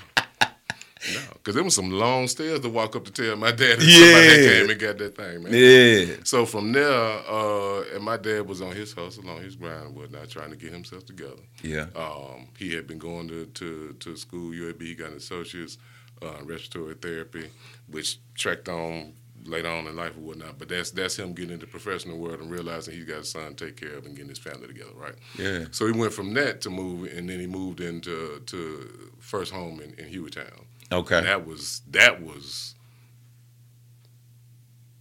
Because 1.33 1.55
there 1.55 1.63
was 1.65 1.75
some 1.75 1.91
long 1.91 2.29
stairs 2.29 2.61
to 2.61 2.69
walk 2.69 2.95
up 2.95 3.03
to 3.03 3.11
tell 3.11 3.35
my 3.35 3.51
dad 3.51 3.77
that 3.77 3.81
Yeah. 3.81 4.05
somebody 4.05 4.47
came 4.47 4.69
and 4.69 4.79
got 4.79 4.97
that 4.99 5.15
thing, 5.17 5.43
man. 5.43 5.51
Yeah. 5.53 6.15
So 6.23 6.45
from 6.45 6.71
there, 6.71 6.89
uh, 6.89 7.81
and 7.93 8.01
my 8.01 8.15
dad 8.15 8.47
was 8.47 8.61
on 8.61 8.71
his 8.73 8.93
hustle, 8.93 9.29
on 9.29 9.41
his 9.43 9.57
grind 9.57 9.87
and 9.87 9.95
whatnot, 9.97 10.29
trying 10.29 10.51
to 10.51 10.55
get 10.55 10.71
himself 10.71 11.05
together. 11.05 11.41
Yeah. 11.61 11.87
Um, 11.97 12.47
he 12.57 12.73
had 12.73 12.87
been 12.87 12.99
going 12.99 13.27
to, 13.27 13.47
to, 13.47 13.93
to 13.99 14.15
school, 14.15 14.51
UAB, 14.53 14.81
he 14.81 14.95
got 14.95 15.09
an 15.11 15.17
associate's 15.17 15.77
uh, 16.23 16.43
respiratory 16.43 16.95
therapy, 16.95 17.49
which 17.87 18.19
tracked 18.35 18.69
on 18.69 19.13
later 19.45 19.67
on 19.69 19.85
in 19.87 19.95
life 19.95 20.15
or 20.17 20.21
whatnot. 20.21 20.57
But 20.57 20.69
that's 20.69 20.91
that's 20.91 21.17
him 21.17 21.33
getting 21.33 21.53
into 21.53 21.65
the 21.65 21.71
professional 21.71 22.17
world 22.17 22.39
and 22.39 22.49
realizing 22.49 22.93
he's 22.95 23.05
got 23.05 23.19
a 23.19 23.23
son 23.25 23.55
to 23.55 23.65
take 23.65 23.77
care 23.77 23.95
of 23.97 24.05
and 24.05 24.15
getting 24.15 24.29
his 24.29 24.39
family 24.39 24.67
together, 24.67 24.91
right? 24.95 25.15
Yeah. 25.37 25.65
So 25.71 25.85
he 25.85 25.91
went 25.91 26.13
from 26.13 26.33
that 26.35 26.61
to 26.61 26.69
move, 26.69 27.11
and 27.11 27.29
then 27.29 27.39
he 27.39 27.47
moved 27.47 27.81
into 27.81 28.41
to 28.45 29.11
first 29.19 29.51
home 29.51 29.81
in, 29.81 29.93
in 29.95 30.05
Hewitttown. 30.13 30.47
And 30.91 30.99
Okay. 31.01 31.21
that 31.21 31.45
was 31.45 31.81
that 31.91 32.21
was 32.21 32.75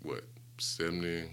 what 0.02 0.24
70, 0.58 1.28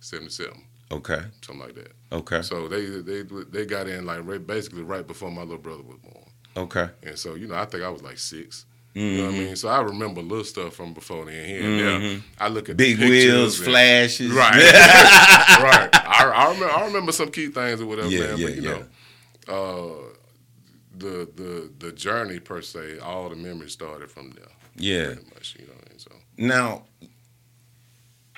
77, 0.00 0.52
Okay. 0.92 1.22
something 1.44 1.58
like 1.66 1.74
that. 1.74 1.92
Okay. 2.12 2.42
So 2.42 2.68
they 2.68 2.86
they 2.86 3.22
they 3.22 3.66
got 3.66 3.88
in 3.88 4.06
like 4.06 4.24
right, 4.24 4.44
basically 4.44 4.82
right 4.82 5.06
before 5.06 5.30
my 5.30 5.42
little 5.42 5.58
brother 5.58 5.82
was 5.82 5.98
born, 5.98 6.24
Okay. 6.56 6.88
and 7.02 7.18
so 7.18 7.34
you 7.34 7.48
know 7.48 7.56
I 7.56 7.64
think 7.64 7.82
I 7.82 7.88
was 7.88 8.02
like 8.02 8.18
six. 8.18 8.66
You 8.98 9.18
know 9.18 9.24
what 9.26 9.34
I 9.34 9.38
mean? 9.38 9.56
So 9.56 9.68
I 9.68 9.80
remember 9.82 10.22
little 10.22 10.42
stuff 10.44 10.74
from 10.74 10.94
before 10.94 11.26
then. 11.26 11.44
Here 11.46 11.62
and 11.62 11.78
there. 11.78 11.98
Mhm. 12.00 12.22
I 12.38 12.48
look 12.48 12.70
at 12.70 12.78
Big 12.78 12.98
wheels, 12.98 13.58
and- 13.58 13.68
flashes. 13.68 14.30
Right. 14.32 14.54
right. 15.62 15.90
I, 15.92 16.32
I 16.34 16.44
remember. 16.54 16.72
I 16.74 16.86
remember 16.86 17.12
some 17.12 17.30
key 17.30 17.48
things 17.48 17.80
or 17.82 17.86
whatever. 17.86 18.08
Yeah, 18.08 18.20
man, 18.28 18.38
yeah, 18.38 18.46
but 18.46 18.54
you 18.56 18.62
yeah. 18.62 18.70
know, 18.70 18.84
uh, 19.48 20.12
the 20.96 21.28
the 21.36 21.70
the 21.78 21.92
journey 21.92 22.38
per 22.40 22.62
se, 22.62 22.98
all 23.00 23.28
the 23.28 23.36
memories 23.36 23.72
started 23.72 24.10
from 24.10 24.30
there. 24.30 24.48
Yeah. 24.76 25.06
Pretty 25.08 25.30
much, 25.34 25.56
you 25.60 25.66
know. 25.66 25.72
And 25.90 26.00
so 26.00 26.10
Now, 26.38 26.84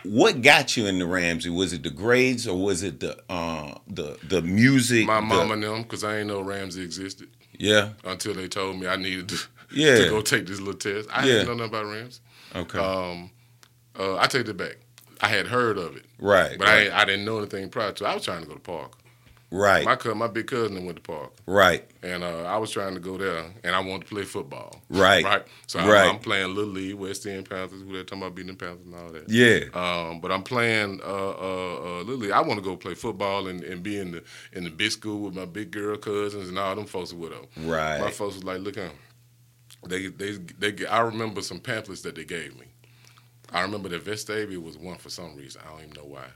what 0.05 0.43
got 0.43 0.77
you 0.77 0.87
into 0.87 1.07
Ramsey? 1.07 1.51
Was 1.51 1.73
it 1.73 1.83
the 1.83 1.91
grades 1.91 2.47
or 2.47 2.57
was 2.61 2.83
it 2.83 3.01
the 3.01 3.17
uh 3.31 3.75
the 3.87 4.19
the 4.29 4.43
music? 4.43 5.07
my 5.07 5.17
the- 5.17 5.27
mom 5.27 5.51
and 5.53 5.63
them, 5.63 5.83
because 5.83 6.05
I 6.05 6.19
ain't 6.19 6.29
know 6.29 6.41
Ramsey 6.41 6.83
existed 6.83 7.29
Yeah. 7.59 7.91
until 8.05 8.35
they 8.35 8.49
told 8.49 8.79
me 8.81 8.87
I 8.87 8.97
needed 8.97 9.29
to, 9.31 9.39
Yeah. 9.71 9.97
to 9.99 10.09
go 10.11 10.21
take 10.21 10.47
this 10.47 10.59
little 10.61 10.75
test. 10.75 11.09
I 11.13 11.21
Yeah. 11.27 11.33
didn't 11.45 11.49
know 11.49 11.55
nothing 11.67 11.79
about 11.79 11.87
Rams. 11.93 12.21
Okay. 12.55 12.79
Um, 12.79 13.31
uh, 13.99 14.17
I 14.17 14.27
take 14.27 14.49
it 14.49 14.57
back. 14.57 14.77
I 15.21 15.29
had 15.29 15.47
heard 15.49 15.79
of 15.79 15.97
it, 15.97 16.05
right. 16.21 16.57
but 16.59 16.69
I 16.69 16.73
right. 16.73 16.85
ain't, 16.87 16.95
I 16.95 17.05
didn't 17.05 17.25
know 17.25 17.39
anything 17.39 17.69
prior 17.71 17.91
to. 17.93 18.07
I 18.07 18.15
was 18.15 18.25
trying 18.25 18.43
to 18.43 18.47
go 18.47 18.55
to 18.55 18.61
Park. 18.61 18.93
right. 19.51 19.85
My 19.85 19.97
cousin, 19.97 20.19
my 20.19 20.29
big 20.29 20.47
cousin, 20.47 20.85
went 20.87 20.97
to 20.97 21.03
Park. 21.03 21.33
right. 21.47 21.85
and 22.05 22.23
uh, 22.23 22.45
I 22.45 22.57
was 22.59 22.71
trying 22.71 22.95
to 22.95 23.01
go 23.01 23.19
there, 23.19 23.47
and 23.65 23.75
I 23.75 23.81
wanted 23.81 24.07
to 24.07 24.15
play 24.15 24.23
football. 24.23 24.81
Right. 24.89 25.25
Right. 25.25 25.43
So 25.67 25.81
I'm, 25.81 25.89
Right. 25.89 26.09
I'm 26.09 26.21
playing 26.21 26.55
Little 26.55 26.71
League, 26.71 26.95
West 26.95 27.27
End 27.27 27.51
Panthers. 27.51 27.83
Who 27.83 27.93
they 27.95 28.05
talking 28.05 28.19
about 28.23 28.37
beating 28.37 28.53
the 28.53 28.65
Panthers 28.65 28.87
and 28.87 28.95
all 28.95 29.09
that. 29.11 29.29
Yeah. 29.29 29.65
Um, 29.75 30.21
but 30.21 30.31
I'm 30.31 30.45
playing 30.45 31.01
uh, 31.03 31.05
uh, 31.05 31.31
uh, 31.83 31.99
Little 32.03 32.19
League. 32.19 32.31
I 32.31 32.41
want 32.41 32.61
to 32.61 32.65
go 32.65 32.77
play 32.77 32.95
football 32.95 33.49
and, 33.49 33.65
and 33.65 33.83
be 33.83 33.99
in 33.99 34.13
the 34.13 34.23
in 34.53 34.63
the 34.65 34.71
big 34.71 34.93
school 34.93 35.19
with 35.23 35.35
my 35.35 35.47
big 35.47 35.73
girl 35.73 35.97
cousins 35.97 36.49
and 36.49 36.59
all 36.61 36.77
them 36.77 36.87
folks 36.87 37.13
with 37.13 37.31
them. 37.33 37.47
Right. 37.69 38.01
My 38.01 38.11
folks 38.13 38.37
was 38.37 38.45
like, 38.45 38.61
look 38.61 38.77
at 38.79 38.85
'em. 38.85 38.91
They 39.87 40.07
they 40.09 40.33
they. 40.59 40.87
I 40.87 41.01
remember 41.01 41.41
some 41.43 41.61
pamphlets 41.61 42.03
that 42.03 42.15
they 42.17 42.25
gave 42.25 42.59
me. 42.59 42.67
I 43.53 43.63
remember 43.63 43.89
that 43.91 44.05
Vestavia 44.05 44.63
was 44.63 44.77
one 44.77 44.99
for 44.99 45.09
some 45.11 45.37
reason. 45.37 45.63
I 45.67 45.71
don't 45.71 45.81
even 45.81 45.93
know 45.95 46.05
why. 46.05 46.27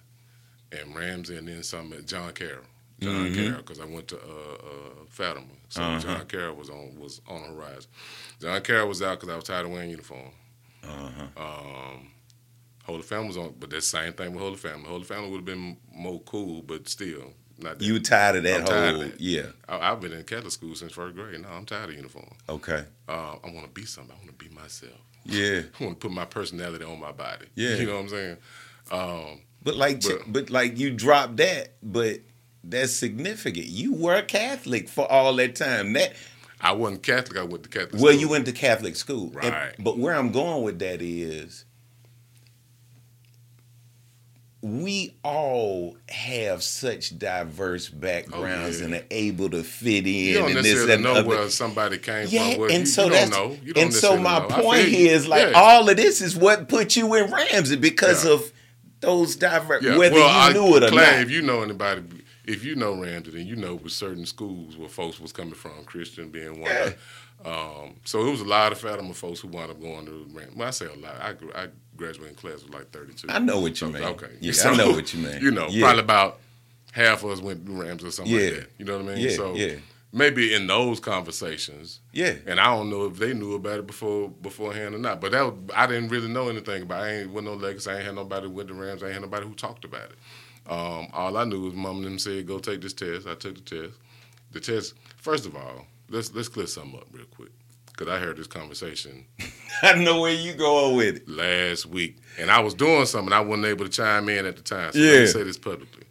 And 0.70 0.94
Ramsey 0.96 1.37
and 1.37 1.46
then 1.49 1.62
some 1.62 1.92
John 2.06 2.32
Carroll. 2.32 2.64
John 3.00 3.26
Mhm. 3.26 3.34
Carroll, 3.34 3.56
because 3.58 3.80
I 3.80 3.84
went 3.84 4.06
to 4.08 4.16
uh, 4.16 4.54
uh, 4.54 5.04
Fatima, 5.08 5.46
so 5.68 5.82
Uh-huh. 5.82 5.99
John 5.99 6.26
Carroll 6.26 6.54
was 6.56 6.70
on 6.70 6.99
was 6.99 7.20
on 7.26 7.42
the 7.42 7.49
horizon. 7.49 7.90
John 8.40 8.61
Carroll 8.62 8.88
was 8.88 9.02
out 9.02 9.18
because 9.18 9.28
I 9.32 9.37
was 9.37 9.44
tired 9.44 9.66
of 9.66 9.72
wearing 9.72 9.90
uniform. 9.90 10.30
Uh-huh. 10.84 11.26
Um, 11.37 12.12
Holy 12.84 13.02
Family 13.02 13.28
was 13.28 13.37
on, 13.37 13.54
but 13.58 13.70
that 13.70 13.82
same 13.82 14.12
thing 14.12 14.32
with 14.32 14.40
Holy 14.42 14.56
Family. 14.56 14.88
Holy 14.88 15.04
Family 15.04 15.30
would 15.30 15.38
have 15.38 15.44
been 15.44 15.76
more 15.92 16.20
cool, 16.22 16.62
but 16.62 16.88
still 16.88 17.34
not. 17.62 17.78
That. 17.78 17.85
You 17.85 17.99
tired 18.00 18.37
of 18.37 18.42
that 18.45 18.61
I'm 18.61 18.66
tired 18.66 18.88
of 18.88 19.00
whole 19.00 19.04
that. 19.11 19.21
yeah. 19.21 19.47
I, 19.69 19.92
I've 19.92 20.00
been 20.00 20.12
in 20.12 20.25
Catholic 20.25 20.52
school 20.52 20.75
since 20.75 20.92
first 20.92 21.14
grade. 21.16 21.40
No, 21.40 21.49
I'm 21.49 21.64
tired 21.66 21.90
of 21.90 21.95
uniform. 21.97 22.33
Okay. 22.49 22.85
Uh, 23.09 23.37
I 23.45 23.50
want 23.50 23.62
to 23.64 23.69
be 23.73 23.85
something. 23.85 24.12
I 24.14 24.16
want 24.25 24.38
to 24.38 24.49
be 24.49 24.54
myself. 24.54 24.92
Yeah. 25.25 25.62
I 25.81 25.85
want 25.85 26.00
to 26.00 26.09
put 26.09 26.14
my 26.14 26.25
personality 26.25 26.85
on 26.85 26.99
my 27.00 27.12
body. 27.12 27.47
Yeah. 27.54 27.76
you 27.76 27.87
know 27.87 27.95
what 27.95 28.00
I'm 28.02 28.09
saying. 28.09 28.37
Um, 28.90 29.40
But 29.62 29.76
like 29.76 30.02
But- 30.02 30.33
but, 30.33 30.50
like 30.50 30.78
you 30.78 30.90
dropped 30.90 31.37
that, 31.38 31.75
but 31.83 32.21
that's 32.64 32.92
significant. 32.92 33.66
You 33.66 33.92
were 33.95 34.23
Catholic 34.23 34.88
for 34.88 35.11
all 35.11 35.35
that 35.37 35.54
time. 35.57 35.92
That 35.95 36.14
I 36.61 36.73
wasn't 36.73 37.02
Catholic. 37.02 37.38
I 37.38 37.42
went 37.45 37.64
to 37.64 37.69
Catholic. 37.69 37.95
well, 38.00 38.12
school. 38.12 38.21
you 38.21 38.28
went 38.28 38.47
to 38.47 38.52
Catholic 38.52 38.97
school. 38.97 39.33
And- 39.42 39.52
Right. 39.52 39.75
but 39.78 39.99
where 39.99 40.14
I'm 40.14 40.31
going 40.33 40.62
with 40.62 40.78
that 40.81 41.00
is 41.02 41.64
we 44.64 45.16
all 45.25 45.97
have 46.09 46.62
such 46.62 47.19
diverse 47.19 47.88
backgrounds 47.88 48.76
Oh, 48.76 48.78
yeah. 48.78 48.85
and 48.85 48.95
are 48.95 49.07
able 49.11 49.50
to 49.50 49.64
fit 49.64 50.07
in 50.07 50.14
You 50.14 50.35
don't 50.38 50.49
and 50.50 50.57
this 50.59 50.64
necessarily 50.64 50.92
and 50.95 51.02
know 51.02 51.14
other. 51.14 51.28
where 51.28 51.50
somebody 51.50 51.99
came 51.99 52.28
Yeah, 52.31 52.54
from. 52.54 52.62
And 52.71 52.73
you, 52.81 52.87
so 52.87 53.04
you 53.07 53.11
that's 53.11 53.31
don't 53.31 53.50
know. 53.50 53.59
You 53.64 53.73
don't 53.73 53.85
and 53.85 53.92
so 53.95 54.16
my 54.16 54.38
know. 54.38 54.47
Point 54.49 54.87
here 54.87 55.12
is 55.14 55.26
like 55.26 55.50
Yeah. 55.50 55.61
all 55.61 55.88
of 55.88 55.97
this 55.97 56.21
is 56.21 56.37
what 56.37 56.69
put 56.69 56.95
you 56.95 57.12
in 57.16 57.31
Ramsey 57.33 57.75
because 57.76 58.25
Yeah. 58.25 58.33
of 58.35 58.52
those 59.00 59.35
diverse 59.35 59.83
whether 59.85 60.14
well, 60.14 60.28
you 60.28 60.50
I, 60.50 60.52
knew 60.52 60.76
it 60.76 60.85
or 60.85 60.88
Clay, 60.90 61.02
not. 61.11 61.21
If 61.23 61.31
you 61.33 61.42
know 61.42 61.62
anybody, 61.62 62.02
if 62.52 62.64
you 62.64 62.75
know 62.76 62.94
Ramsey, 62.94 63.30
then 63.32 63.47
you 63.47 63.56
know 63.56 63.75
with 63.76 63.92
certain 63.92 64.26
schools 64.26 64.76
where 64.76 64.88
folks 64.88 65.18
was 65.21 65.32
coming 65.32 65.54
from, 65.54 65.85
Christian 65.85 66.28
being 66.30 66.61
one. 66.61 66.71
Yeah. 66.71 66.92
Um, 67.44 67.97
so 68.04 68.25
it 68.26 68.30
was 68.30 68.40
a 68.40 68.44
lot 68.44 68.71
of 68.71 68.78
Fatima 68.78 69.12
folks 69.14 69.40
who 69.40 69.49
wound 69.49 69.71
up 69.71 69.80
going 69.80 70.06
to 70.06 70.26
Ramsey. 70.32 70.52
Well, 70.56 70.68
I 70.68 70.71
say 70.71 70.87
a 70.87 70.94
lot. 70.94 71.16
I, 71.21 71.30
I 71.61 71.66
graduated 71.97 72.30
in 72.30 72.35
class 72.37 72.62
with 72.62 72.73
like 72.73 72.90
32. 72.92 73.26
I 73.30 73.38
know 73.40 73.59
what 73.61 73.71
you 73.71 73.75
So, 73.76 73.88
mean. 73.88 74.02
Okay. 74.04 74.30
Yeah, 74.40 74.52
So, 74.52 74.71
I 74.71 74.76
know 74.76 74.90
what 74.92 75.12
you 75.12 75.21
mean. 75.25 75.38
You 75.42 75.50
know, 75.50 75.66
Yeah. 75.68 75.87
probably 75.87 76.02
about 76.02 76.38
half 76.92 77.25
of 77.25 77.30
us 77.30 77.40
went 77.40 77.66
to 77.66 77.73
Rams 77.73 78.04
or 78.04 78.11
something 78.12 78.32
Yeah. 78.32 78.40
like 78.42 78.54
that. 78.54 78.71
You 78.78 78.85
know 78.85 78.99
what 78.99 79.11
I 79.11 79.14
mean? 79.14 79.25
Yeah, 79.25 79.30
so 79.37 79.54
yeah. 79.54 79.75
maybe 80.12 80.54
in 80.54 80.66
those 80.68 81.00
conversations, 81.00 81.99
Yeah. 82.12 82.35
and 82.47 82.61
I 82.61 82.66
don't 82.66 82.90
know 82.90 83.06
if 83.06 83.16
they 83.16 83.35
knew 83.35 83.54
about 83.54 83.78
it 83.80 83.87
before 83.88 84.28
beforehand 84.28 84.94
or 84.94 84.99
not. 84.99 85.21
But 85.21 85.32
that 85.32 85.42
was, 85.42 85.54
I 85.75 85.87
didn't 85.88 86.11
really 86.11 86.28
know 86.28 86.49
anything 86.49 86.82
about. 86.82 87.02
it. 87.02 87.06
I 87.06 87.12
ain't 87.23 87.32
with 87.32 87.44
no 87.44 87.54
legacy. 87.54 87.90
I 87.90 87.97
ain't 87.97 88.04
had 88.06 88.14
nobody 88.14 88.47
who 88.47 88.52
went 88.52 88.68
to 88.68 88.75
Rams. 88.75 89.02
I 89.02 89.06
ain't 89.06 89.14
had 89.14 89.23
nobody 89.23 89.47
who 89.47 89.54
talked 89.54 89.85
about 89.85 90.11
it. 90.11 90.18
Um, 90.69 91.09
all 91.12 91.37
I 91.37 91.45
knew 91.45 91.62
was 91.62 91.75
mom 91.75 91.97
and 91.99 92.07
them 92.07 92.19
said, 92.19 92.47
"Go 92.47 92.59
take 92.59 92.81
this 92.81 92.92
test." 92.92 93.26
I 93.26 93.35
took 93.35 93.57
the 93.57 93.61
test. 93.83 93.95
The 94.52 94.61
test. 94.61 94.95
First 95.16 95.47
of 95.47 95.57
all, 95.57 95.87
let's 96.09 96.33
let's 96.35 96.49
clear 96.49 96.66
something 96.66 96.99
up 97.00 97.07
real 97.12 97.26
quick 97.26 97.50
because 97.87 98.09
I 98.09 98.19
heard 98.19 98.37
this 98.37 98.47
conversation 98.47 99.25
I 99.83 100.02
know 100.02 100.21
where 100.21 100.33
you 100.33 100.54
going 100.54 100.97
with 100.97 101.16
it. 101.16 101.28
last 101.28 101.87
week, 101.87 102.19
and 102.38 102.50
I 102.50 102.61
was 102.61 102.75
doing 102.75 103.07
something 103.07 103.33
I 103.33 103.40
wasn't 103.40 103.66
able 103.66 103.85
to 103.87 103.90
chime 103.90 104.28
in 104.28 104.47
at 104.47 104.57
the 104.57 104.62
time. 104.62 104.92
So 104.92 104.99
let 105.00 105.14
Yeah. 105.14 105.21
me 105.21 105.26
say 105.26 105.42
this 105.42 105.59
publicly. 105.59 106.04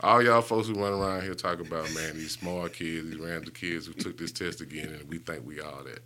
All 0.00 0.22
y'all 0.22 0.42
folks 0.42 0.68
who 0.68 0.74
run 0.74 0.92
around 0.92 1.22
here 1.22 1.34
talk 1.34 1.60
about 1.60 1.92
man 1.92 2.16
these 2.16 2.32
smart 2.32 2.72
kids, 2.72 3.10
these 3.10 3.18
random 3.18 3.52
kids 3.52 3.86
who 3.86 3.92
took 3.94 4.16
this 4.16 4.32
test 4.32 4.60
again, 4.60 4.88
and 4.88 5.08
we 5.08 5.18
think 5.18 5.46
we 5.46 5.60
all 5.60 5.82
that. 5.84 6.00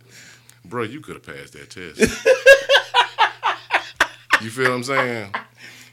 Bro, 0.65 0.83
you 0.83 0.99
could 1.01 1.15
have 1.15 1.23
passed 1.23 1.53
that 1.53 1.69
test. 1.69 1.99
you 4.41 4.49
feel 4.49 4.69
what 4.69 4.75
I'm 4.75 4.83
saying? 4.83 5.33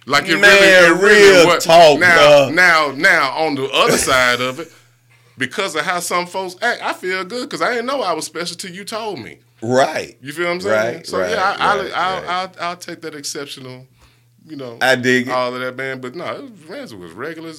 Like 0.07 0.28
it 0.28 0.38
Man, 0.40 0.42
really, 0.42 0.66
it 0.66 1.02
really 1.02 1.37
real 1.38 1.47
what- 1.47 1.61
talk, 1.61 1.99
Now, 2.00 2.49
now, 2.49 2.92
now, 2.97 3.30
on 3.37 3.54
the 3.54 3.64
other 3.71 3.99
side 3.99 4.40
of 4.40 4.59
it, 4.61 4.73
because 5.37 5.75
of 5.75 5.83
how 5.85 6.00
some 6.00 6.26
folks 6.26 6.57
act, 6.62 6.83
I 6.83 6.92
feel 6.92 7.25
good 7.25 7.49
because 7.49 7.62
I 7.62 7.71
didn't 7.71 7.87
know 7.87 8.02
I 8.02 8.12
was 8.12 8.26
special 8.26 8.57
till 8.57 8.71
you 8.73 8.85
told 8.85 9.19
me. 9.21 9.38
Right. 9.62 10.16
You 10.23 10.33
feel 10.33 10.47
what 10.47 10.52
I'm 10.52 10.61
saying? 10.62 10.95
Right, 10.97 11.07
so 11.07 11.19
right, 11.19 11.30
yeah, 11.30 11.42
I, 11.42 11.50
right, 11.50 11.61
I'll, 11.61 11.80
I'll, 11.80 12.23
right. 12.23 12.28
I'll, 12.61 12.69
I'll 12.71 12.76
take 12.76 13.02
that 13.02 13.14
exceptional, 13.14 13.87
you 14.47 14.57
know, 14.57 14.78
I 14.80 14.97
dig 14.97 15.28
it. 15.28 15.30
all 15.30 15.54
of 15.54 15.61
that, 15.61 15.76
man. 15.76 16.00
But 16.00 16.14
no, 16.14 16.25
it 16.69 16.71
was, 16.71 17.12
regular. 17.12 17.52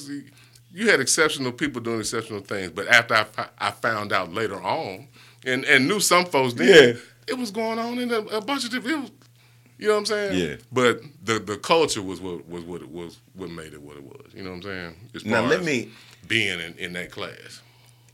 You 0.74 0.90
had 0.90 1.00
exceptional 1.00 1.52
people 1.52 1.82
doing 1.82 2.00
exceptional 2.00 2.40
things, 2.42 2.72
but 2.72 2.88
after 2.88 3.14
I, 3.14 3.26
I 3.60 3.72
found 3.72 4.12
out 4.14 4.34
later 4.34 4.62
on, 4.62 5.08
and, 5.46 5.64
and 5.66 5.88
knew 5.88 6.00
some 6.00 6.26
folks 6.26 6.54
then, 6.54 6.68
Yeah. 6.96 7.02
it 7.28 7.38
was 7.38 7.52
going 7.52 7.78
on 7.78 8.00
in 8.00 8.12
a, 8.12 8.20
a 8.20 8.42
bunch 8.42 8.64
of 8.66 8.72
different. 8.72 9.12
You 9.82 9.88
know 9.88 9.94
what 9.94 10.00
I'm 10.00 10.06
saying? 10.06 10.40
Yeah. 10.40 10.56
But 10.72 11.02
the 11.24 11.40
the 11.40 11.58
culture 11.58 12.04
was 12.04 12.22
what 12.22 12.48
was 12.48 12.64
what 12.64 12.82
it 12.82 12.90
was 12.90 13.20
what 13.34 13.50
made 13.50 13.74
it 13.74 13.82
what 13.82 13.98
it 13.98 14.04
was. 14.04 14.32
You 14.34 14.44
know 14.44 14.52
what 14.52 14.58
I'm 14.58 14.62
saying? 14.62 14.96
As 15.16 15.26
Now 15.26 15.42
let 15.42 15.64
me. 15.64 15.90
being 16.28 16.60
in, 16.60 16.76
in 16.78 16.94
that 16.94 17.10
class. 17.10 17.62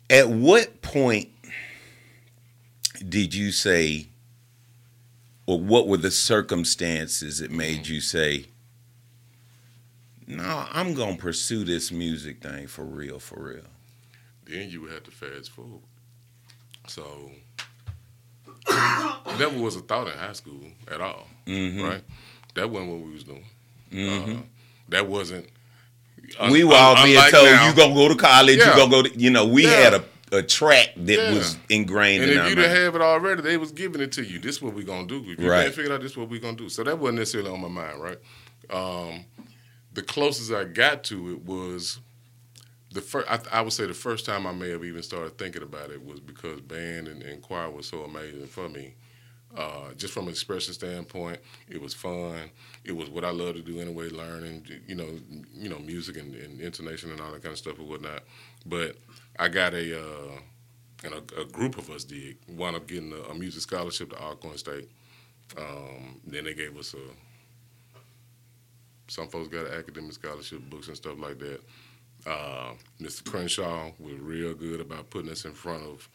At 0.09 0.29
what 0.29 0.81
point 0.81 1.27
did 3.09 3.35
you 3.35 3.51
say, 3.51 4.07
or 5.45 5.59
what 5.59 5.89
were 5.89 5.97
the 5.97 6.09
circumstances 6.09 7.39
that 7.39 7.51
made 7.51 7.83
mm-hmm. 7.83 7.93
you 7.93 7.99
say, 7.99 8.45
"No, 10.25 10.65
I'm 10.71 10.93
gonna 10.93 11.17
pursue 11.17 11.65
this 11.65 11.91
music 11.91 12.41
thing 12.41 12.67
for 12.67 12.85
real, 12.85 13.19
for 13.19 13.43
real"? 13.43 13.65
then 14.49 14.69
you 14.69 14.81
would 14.81 14.91
have 14.91 15.03
to 15.03 15.11
fast 15.11 15.51
forward. 15.51 15.81
So 16.87 17.31
never 19.39 19.57
was 19.59 19.75
a 19.75 19.81
thought 19.81 20.07
in 20.07 20.13
high 20.17 20.33
school 20.33 20.61
at 20.91 21.01
all, 21.01 21.27
Mhm. 21.45 21.83
right? 21.83 22.03
That 22.55 22.69
wasn't 22.69 22.91
what 22.91 23.01
we 23.01 23.13
was 23.13 23.23
doing. 23.23 23.45
Mhm. 23.91 24.37
Uh, 24.39 24.41
that 24.89 25.07
wasn't. 25.07 25.47
un- 26.39 26.51
we 26.51 26.63
were 26.63 26.73
un- 26.73 26.97
all 26.97 27.03
being 27.05 27.21
told 27.31 27.45
now. 27.45 27.69
you 27.69 27.75
gonna 27.75 27.93
go 27.93 28.07
to 28.09 28.15
college. 28.15 28.57
Yeah. 28.57 28.71
You 28.71 28.75
gonna 28.75 28.91
go 28.91 29.01
to. 29.03 29.17
You 29.19 29.29
know, 29.29 29.45
we 29.45 29.63
Yeah. 29.63 29.69
had 29.69 29.93
a, 29.93 30.03
a 30.33 30.43
track 30.43 30.89
that 30.97 31.15
Yeah. 31.17 31.33
was 31.33 31.55
ingrained 31.69 32.23
And 32.23 32.31
in 32.33 32.37
if 32.39 32.49
you 32.49 32.55
didn't 32.55 32.75
have 32.75 32.95
it 32.95 33.01
already, 33.01 33.41
they 33.41 33.55
was 33.57 33.71
giving 33.71 34.01
it 34.01 34.11
to 34.13 34.23
you. 34.23 34.39
This 34.39 34.57
is 34.57 34.61
what 34.61 34.73
we 34.73 34.83
gonna 34.83 35.07
do. 35.07 35.23
If 35.25 35.39
you 35.39 35.49
Right. 35.49 35.63
can't 35.63 35.75
figure 35.75 35.93
out, 35.93 36.01
this 36.01 36.11
is 36.11 36.17
what 36.17 36.27
we 36.29 36.39
gonna 36.39 36.57
do. 36.57 36.67
So 36.69 36.83
that 36.83 36.97
wasn't 36.99 37.19
necessarily 37.19 37.49
on 37.51 37.61
my 37.61 37.69
mind, 37.69 38.01
right? 38.01 38.17
Um, 38.69 39.25
the 39.93 40.01
closest 40.01 40.51
I 40.51 40.65
got 40.65 41.03
to 41.05 41.31
it 41.31 41.45
was 41.45 41.99
the 42.97 43.01
first. 43.03 43.29
I, 43.29 43.59
I 43.59 43.61
would 43.61 43.73
say 43.73 43.85
the 43.85 43.93
first 43.93 44.25
time 44.25 44.47
I 44.47 44.51
may 44.51 44.69
have 44.69 44.83
even 44.83 45.03
started 45.03 45.37
thinking 45.37 45.61
about 45.61 45.91
it 45.91 46.03
was 46.03 46.19
because 46.19 46.61
band 46.61 47.07
and, 47.07 47.21
and 47.21 47.41
choir 47.43 47.69
was 47.69 47.87
so 47.87 48.03
amazing 48.03 48.47
for 48.47 48.67
me. 48.67 48.95
Uh, 49.55 49.93
just 49.95 50.13
from 50.13 50.25
an 50.25 50.31
expression 50.31 50.73
standpoint, 50.73 51.39
it 51.69 51.79
was 51.79 51.93
fun. 51.93 52.49
It 52.83 52.91
was 52.91 53.09
what 53.09 53.23
I 53.23 53.29
love 53.29 53.55
to 53.55 53.61
do 53.61 53.79
anyway, 53.79 54.09
learning, 54.09 54.65
you 54.87 54.95
know, 54.95 55.07
you 55.53 55.69
know, 55.69 55.79
music 55.79 56.17
and, 56.17 56.33
and 56.35 56.59
intonation 56.59 57.11
and 57.11 57.21
all 57.21 57.31
that 57.31 57.43
kind 57.43 57.53
of 57.53 57.57
stuff 57.59 57.77
and 57.79 57.87
whatnot. 57.87 58.23
But 58.65 58.97
I 59.39 59.47
got 59.47 59.73
a, 59.73 59.99
uh, 59.99 60.31
and 61.03 61.13
a, 61.13 61.41
a 61.41 61.45
group 61.45 61.77
of 61.77 61.89
us 61.91 62.03
did 62.03 62.37
wound 62.49 62.75
up 62.75 62.87
getting 62.87 63.13
a, 63.13 63.31
a 63.31 63.35
music 63.35 63.61
scholarship 63.61 64.09
to 64.09 64.21
Alcorn 64.21 64.57
State. 64.57 64.89
Um, 65.57 66.19
then 66.25 66.43
they 66.45 66.53
gave 66.53 66.75
us 66.77 66.93
a. 66.95 66.97
Some 69.07 69.29
folks 69.29 69.47
got 69.47 69.67
an 69.67 69.73
academic 69.73 70.11
scholarship, 70.11 70.69
books 70.69 70.87
and 70.87 70.97
stuff 70.97 71.17
like 71.19 71.39
that. 71.39 71.61
Uh, 72.27 72.73
Mr. 72.99 73.23
Crenshaw 73.29 73.91
was 73.99 74.15
real 74.19 74.53
good 74.53 74.81
about 74.81 75.09
putting 75.09 75.31
us 75.31 75.45
in 75.45 75.53
front 75.53 75.83
of 75.83 76.09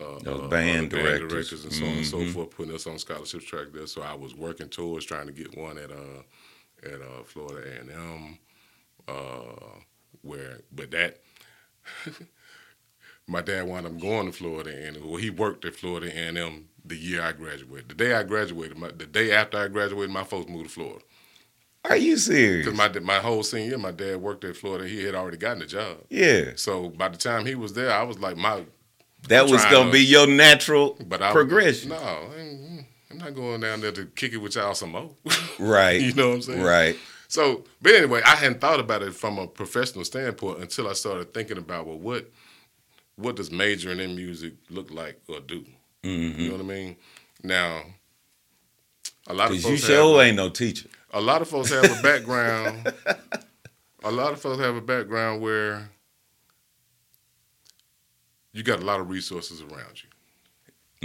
uh, 0.00 0.18
Those 0.24 0.40
uh, 0.42 0.48
band 0.48 0.92
other 0.94 1.18
directors. 1.18 1.64
and 1.64 1.72
so 1.72 1.84
on 1.84 1.92
and 1.98 2.06
so 2.06 2.16
Mhm. 2.18 2.32
forth, 2.32 2.50
putting 2.50 2.74
us 2.74 2.86
on 2.86 2.98
scholarship 2.98 3.42
track 3.42 3.68
there. 3.72 3.86
So 3.86 4.02
I 4.02 4.14
was 4.14 4.34
working 4.34 4.68
towards 4.68 5.04
trying 5.06 5.26
to 5.26 5.32
get 5.32 5.56
one 5.56 5.78
at 5.78 5.90
uh 5.92 6.22
at 6.82 7.00
uh, 7.00 7.22
Florida 7.24 7.70
A 7.70 7.80
and 7.80 7.90
M, 7.90 8.38
uh, 9.06 9.78
where 10.22 10.62
but 10.72 10.90
that. 10.90 11.20
my 13.28 13.40
dad 13.40 13.68
wound 13.68 13.86
up 13.86 13.98
going 14.00 14.26
to 14.26 14.32
Florida 14.32 14.70
and 14.86 14.96
well, 15.04 15.16
he 15.16 15.30
worked 15.30 15.64
at 15.64 15.76
Florida 15.76 16.08
A 16.08 16.28
and 16.28 16.38
M 16.38 16.68
the 16.84 16.96
year 16.96 17.22
I 17.22 17.30
graduated. 17.32 17.88
The 17.90 17.94
day 17.94 18.14
I 18.14 18.24
graduated, 18.24 18.76
my, 18.78 18.88
the 18.90 19.06
day 19.06 19.30
after 19.30 19.58
I 19.58 19.68
graduated, 19.68 20.10
my 20.10 20.24
folks 20.24 20.50
moved 20.50 20.64
to 20.64 20.70
Florida. 20.74 21.04
Are 21.84 21.96
you 21.96 22.16
serious? 22.16 22.64
Because 22.66 22.78
my 22.78 22.88
my 23.00 23.18
whole 23.18 23.42
senior 23.42 23.70
year, 23.70 23.78
my 23.78 23.90
dad 23.90 24.16
worked 24.16 24.44
at 24.44 24.56
Florida. 24.56 24.86
He 24.86 25.02
had 25.02 25.14
already 25.14 25.36
gotten 25.36 25.62
a 25.62 25.66
job. 25.66 25.98
yeah, 26.10 26.52
So 26.54 26.88
by 26.90 27.08
the 27.08 27.16
time 27.18 27.44
he 27.44 27.54
was 27.56 27.72
there, 27.72 27.92
I 27.92 28.02
was 28.04 28.18
like, 28.18 28.36
my 28.36 28.64
that 29.28 29.48
was 29.48 29.64
gonna 29.66 29.86
to- 29.86 29.92
be 29.92 30.00
your 30.04 30.26
natural 30.26 30.96
but 31.06 31.22
I 31.22 31.32
progression. 31.32 31.90
No, 31.90 31.96
I 31.96 32.86
I'm 33.10 33.18
not 33.18 33.34
going 33.34 33.60
down 33.60 33.80
there 33.80 33.92
to 33.92 34.06
kick 34.06 34.32
it 34.32 34.38
with 34.38 34.54
y'all 34.54 34.74
some 34.74 34.90
more. 34.92 35.10
Right. 35.58 36.00
you 36.00 36.14
know 36.14 36.28
what 36.30 36.34
I'm 36.36 36.42
saying? 36.42 36.62
Right. 36.62 36.96
So, 37.28 37.64
but 37.80 37.94
anyway, 37.94 38.20
I 38.24 38.36
hadn't 38.36 38.60
thought 38.60 38.80
about 38.80 39.02
it 39.02 39.14
from 39.14 39.38
a 39.38 39.46
professional 39.46 40.04
standpoint 40.04 40.60
until 40.60 40.88
I 40.88 40.92
started 40.94 41.32
thinking 41.34 41.58
about 41.58 41.86
well, 41.86 41.98
what 41.98 42.30
what 43.16 43.36
does 43.36 43.50
majoring 43.50 44.00
in 44.00 44.16
music 44.16 44.54
look 44.70 44.90
like 44.90 45.20
or 45.28 45.40
do? 45.40 45.64
Mm-hmm. 46.04 46.40
You 46.40 46.48
know 46.48 46.56
what 46.56 46.64
I 46.64 46.68
mean? 46.68 46.96
Now, 47.42 47.82
a 49.26 49.34
lot 49.34 49.50
of 49.50 49.56
people 49.56 49.70
Cause 49.70 49.70
you 49.70 49.76
folks 49.76 49.86
sure 49.86 50.18
have, 50.18 50.26
ain't 50.28 50.36
no 50.36 50.48
teacher. 50.48 50.88
A 51.12 51.20
lot 51.20 51.42
of 51.42 51.48
folks 51.48 51.70
have 51.70 51.90
a 51.90 51.94
background. 52.02 52.88
a 54.04 54.10
lot 54.10 54.32
of 54.32 54.40
folks 54.40 54.60
have 54.60 54.76
a 54.76 54.80
background 54.80 55.40
where 55.42 55.88
you 58.52 58.62
got 58.62 58.80
a 58.80 58.84
lot 58.84 59.00
of 59.00 59.08
resources 59.10 59.62
around 59.62 60.02
you. 60.02 60.08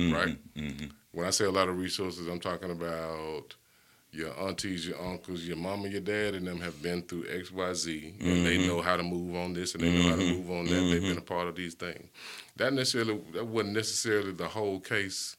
Mhm, 0.03 0.13
Right. 0.13 0.37
mhm. 0.55 0.91
When 1.11 1.25
I 1.25 1.31
say 1.31 1.45
a 1.45 1.51
lot 1.51 1.69
of 1.69 1.77
resources, 1.77 2.27
I'm 2.27 2.39
talking 2.39 2.69
about 2.71 3.55
your 4.11 4.37
aunties, 4.39 4.87
your 4.87 4.99
uncles, 5.01 5.43
your 5.45 5.57
mama, 5.57 5.87
your 5.87 6.01
dad, 6.01 6.35
and 6.35 6.47
them 6.47 6.59
have 6.59 6.81
been 6.81 7.01
through 7.03 7.25
X, 7.29 7.51
Y, 7.51 7.73
Z, 7.73 8.15
and 8.19 8.45
they 8.45 8.57
Mm-hmm. 8.57 8.67
know 8.67 8.81
how 8.81 8.97
to 8.97 9.03
move 9.03 9.35
on 9.35 9.53
this 9.53 9.73
and 9.75 9.83
they 9.83 9.91
know 9.91 10.09
how 10.09 10.15
to 10.15 10.23
move 10.23 10.49
on 10.51 10.65
that. 10.65 10.71
They've 10.71 11.01
been 11.01 11.17
a 11.17 11.21
part 11.21 11.47
of 11.47 11.55
these 11.55 11.73
things. 11.73 12.09
That 12.55 12.73
necessarily 12.73 13.19
that 13.33 13.45
wasn't 13.47 13.73
necessarily 13.75 14.31
the 14.31 14.47
whole 14.47 14.79
case 14.79 15.35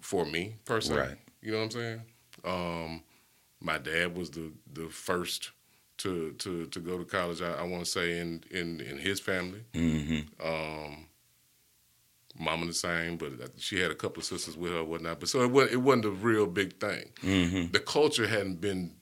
for 0.00 0.24
me 0.24 0.56
personally. 0.64 1.00
Right. 1.02 1.18
You 1.42 1.52
know 1.52 1.58
what 1.58 1.64
I'm 1.64 1.70
saying? 1.70 2.02
Um, 2.44 3.02
my 3.60 3.78
dad 3.78 4.16
was 4.16 4.30
the 4.30 4.52
the 4.72 4.88
first 4.88 5.50
to 5.98 6.32
to 6.38 6.66
to 6.66 6.80
go 6.80 6.98
to 6.98 7.04
college. 7.04 7.42
I, 7.42 7.52
I 7.52 7.62
want 7.62 7.84
to 7.84 7.90
say 7.90 8.18
in 8.18 8.42
in 8.50 8.80
in 8.80 8.98
his 8.98 9.20
family. 9.20 9.62
Mhm. 9.74 10.26
Um, 10.44 11.06
mama 12.38 12.66
the 12.66 12.72
same, 12.72 13.16
but 13.18 13.32
she 13.58 13.80
had 13.80 13.90
a 13.90 13.94
couple 13.94 14.20
of 14.20 14.24
sisters 14.24 14.56
with 14.56 14.72
her, 14.72 14.82
whatnot. 14.84 15.20
But 15.20 15.28
so 15.28 15.42
it 15.42 15.50
wasn't, 15.50 15.72
it 15.74 15.76
wasn't 15.78 16.04
a 16.06 16.10
real 16.10 16.46
big 16.46 16.78
thing. 16.80 17.10
Mhm. 17.22 17.72
The 17.72 17.80
culture 17.80 18.26
hadn't 18.26 18.60
been. 18.60 18.96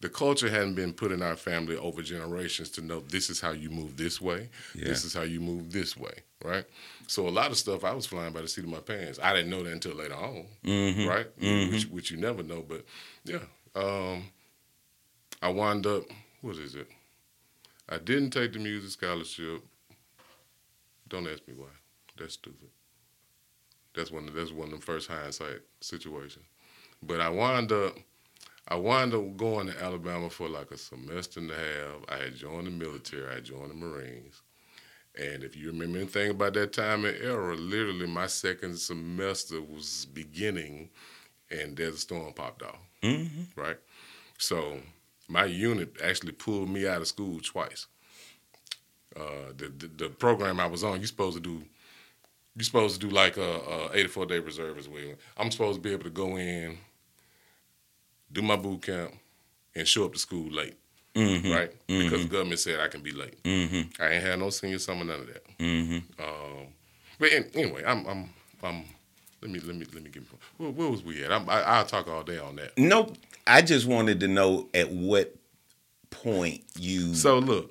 The 0.00 0.08
culture 0.10 0.50
hadn't 0.50 0.74
been 0.74 0.92
put 0.92 1.12
in 1.12 1.22
our 1.22 1.36
family 1.36 1.76
over 1.76 2.02
generations 2.02 2.68
to 2.72 2.82
know 2.82 3.00
this 3.00 3.30
is 3.30 3.40
how 3.40 3.52
you 3.52 3.70
move 3.70 3.96
this 3.96 4.20
way, 4.20 4.50
Yeah. 4.74 4.88
this 4.88 5.04
is 5.04 5.14
how 5.14 5.22
you 5.22 5.40
move 5.40 5.72
this 5.72 5.96
way, 5.96 6.12
right? 6.44 6.64
So 7.06 7.26
a 7.26 7.30
lot 7.30 7.50
of 7.50 7.56
stuff 7.56 7.84
I 7.84 7.92
was 7.94 8.04
flying 8.04 8.32
by 8.32 8.42
the 8.42 8.48
seat 8.48 8.64
of 8.64 8.70
my 8.70 8.80
pants. 8.80 9.18
I 9.22 9.32
didn't 9.32 9.50
know 9.50 9.62
that 9.62 9.72
until 9.72 9.94
later 9.94 10.14
on, 10.14 10.46
Mhm. 10.64 11.06
right? 11.08 11.38
Mhm. 11.40 11.70
Which, 11.70 11.86
which 11.86 12.10
you 12.10 12.18
never 12.18 12.42
know, 12.42 12.60
but 12.62 12.84
yeah. 13.24 13.44
Um, 13.74 14.30
I 15.40 15.48
wound 15.48 15.86
up. 15.86 16.04
What 16.42 16.56
is 16.56 16.74
it? 16.74 16.88
I 17.88 17.98
didn't 17.98 18.30
take 18.30 18.52
the 18.52 18.58
music 18.58 18.90
scholarship. 18.90 19.62
Don't 21.08 21.26
ask 21.28 21.46
me 21.48 21.54
why. 21.54 21.68
That's 22.16 22.34
stupid. 22.34 22.68
That's 23.94 24.10
one. 24.10 24.26
That's 24.34 24.50
one 24.52 24.72
of 24.72 24.80
the 24.80 24.84
first 24.84 25.08
hindsight 25.08 25.60
situations. 25.80 26.44
But 27.02 27.20
I 27.20 27.28
wound 27.30 27.72
up. 27.72 27.96
I 28.68 28.76
wound 28.76 29.12
up 29.14 29.36
going 29.36 29.66
to 29.66 29.82
Alabama 29.82 30.30
for 30.30 30.48
like 30.48 30.70
a 30.70 30.78
semester 30.78 31.40
and 31.40 31.50
a 31.50 31.54
half. 31.54 32.04
I 32.08 32.24
had 32.24 32.36
joined 32.36 32.66
the 32.66 32.70
military. 32.70 33.28
I 33.30 33.34
had 33.34 33.44
joined 33.44 33.70
the 33.70 33.74
Marines. 33.74 34.40
And 35.16 35.44
if 35.44 35.54
you 35.56 35.68
remember 35.68 35.98
anything 35.98 36.30
about 36.30 36.54
that 36.54 36.72
time 36.72 37.04
and 37.04 37.16
era, 37.18 37.54
literally 37.54 38.06
my 38.06 38.26
second 38.26 38.76
semester 38.78 39.60
was 39.60 40.06
beginning, 40.12 40.90
and 41.50 41.76
Desert 41.76 41.98
Storm 42.00 42.32
popped 42.32 42.62
off. 42.62 42.78
Mhm. 43.02 43.46
Right. 43.54 43.78
So 44.38 44.80
my 45.28 45.44
unit 45.44 45.96
actually 46.02 46.32
pulled 46.32 46.68
me 46.68 46.86
out 46.88 47.00
of 47.00 47.06
school 47.06 47.38
twice. 47.40 47.86
Uh, 49.14 49.52
the, 49.56 49.68
the 49.68 49.86
the 49.86 50.08
program 50.08 50.58
I 50.58 50.66
was 50.66 50.82
on, 50.82 50.98
you're 50.98 51.06
supposed 51.06 51.36
to 51.36 51.42
do, 51.42 51.64
you're 52.56 52.64
supposed 52.64 53.00
to 53.00 53.06
do 53.06 53.14
like 53.14 53.36
a, 53.36 53.60
a 53.60 53.90
84 53.94 54.26
day 54.26 54.38
reserve 54.40 54.78
as 54.78 54.88
well. 54.88 55.14
I'm 55.36 55.52
supposed 55.52 55.76
to 55.76 55.80
be 55.80 55.92
able 55.92 56.04
to 56.04 56.10
go 56.10 56.36
in, 56.36 56.78
do 58.34 58.42
my 58.42 58.56
boot 58.56 58.82
camp, 58.82 59.12
and 59.74 59.88
show 59.88 60.04
up 60.04 60.12
to 60.12 60.18
school 60.18 60.50
late. 60.50 60.74
right? 61.16 61.70
Because 61.86 62.22
the 62.24 62.28
government 62.28 62.58
said 62.58 62.80
I 62.80 62.88
can 62.88 63.00
be 63.00 63.12
late. 63.12 63.40
Mm-hmm. 63.44 64.02
I 64.02 64.08
ain't 64.14 64.24
had 64.24 64.38
no 64.40 64.50
senior 64.50 64.78
summer, 64.80 65.04
none 65.04 65.20
of 65.20 65.26
that. 65.28 65.58
Mm-hmm. 65.58 66.22
Um, 66.22 66.66
but 67.18 67.32
an- 67.32 67.50
anyway, 67.54 67.84
I'm, 67.86 68.04
I'm, 68.06 68.30
I'm. 68.62 68.84
Let 69.40 69.50
me, 69.52 69.60
let 69.60 69.76
me, 69.76 69.86
let 69.94 70.02
me 70.02 70.10
give. 70.10 70.24
Where, 70.56 70.70
where 70.70 70.88
was 70.90 71.04
we 71.04 71.22
at? 71.22 71.30
I'm, 71.30 71.48
I, 71.48 71.62
I'll 71.62 71.84
talk 71.86 72.08
all 72.08 72.22
day 72.24 72.38
on 72.38 72.56
that. 72.56 72.76
Nope. 72.76 73.16
I 73.46 73.62
just 73.62 73.86
wanted 73.86 74.20
to 74.20 74.28
know 74.28 74.68
at 74.74 74.90
what 74.90 75.36
point 76.10 76.62
you 76.78 77.14
So 77.14 77.38
look, 77.38 77.70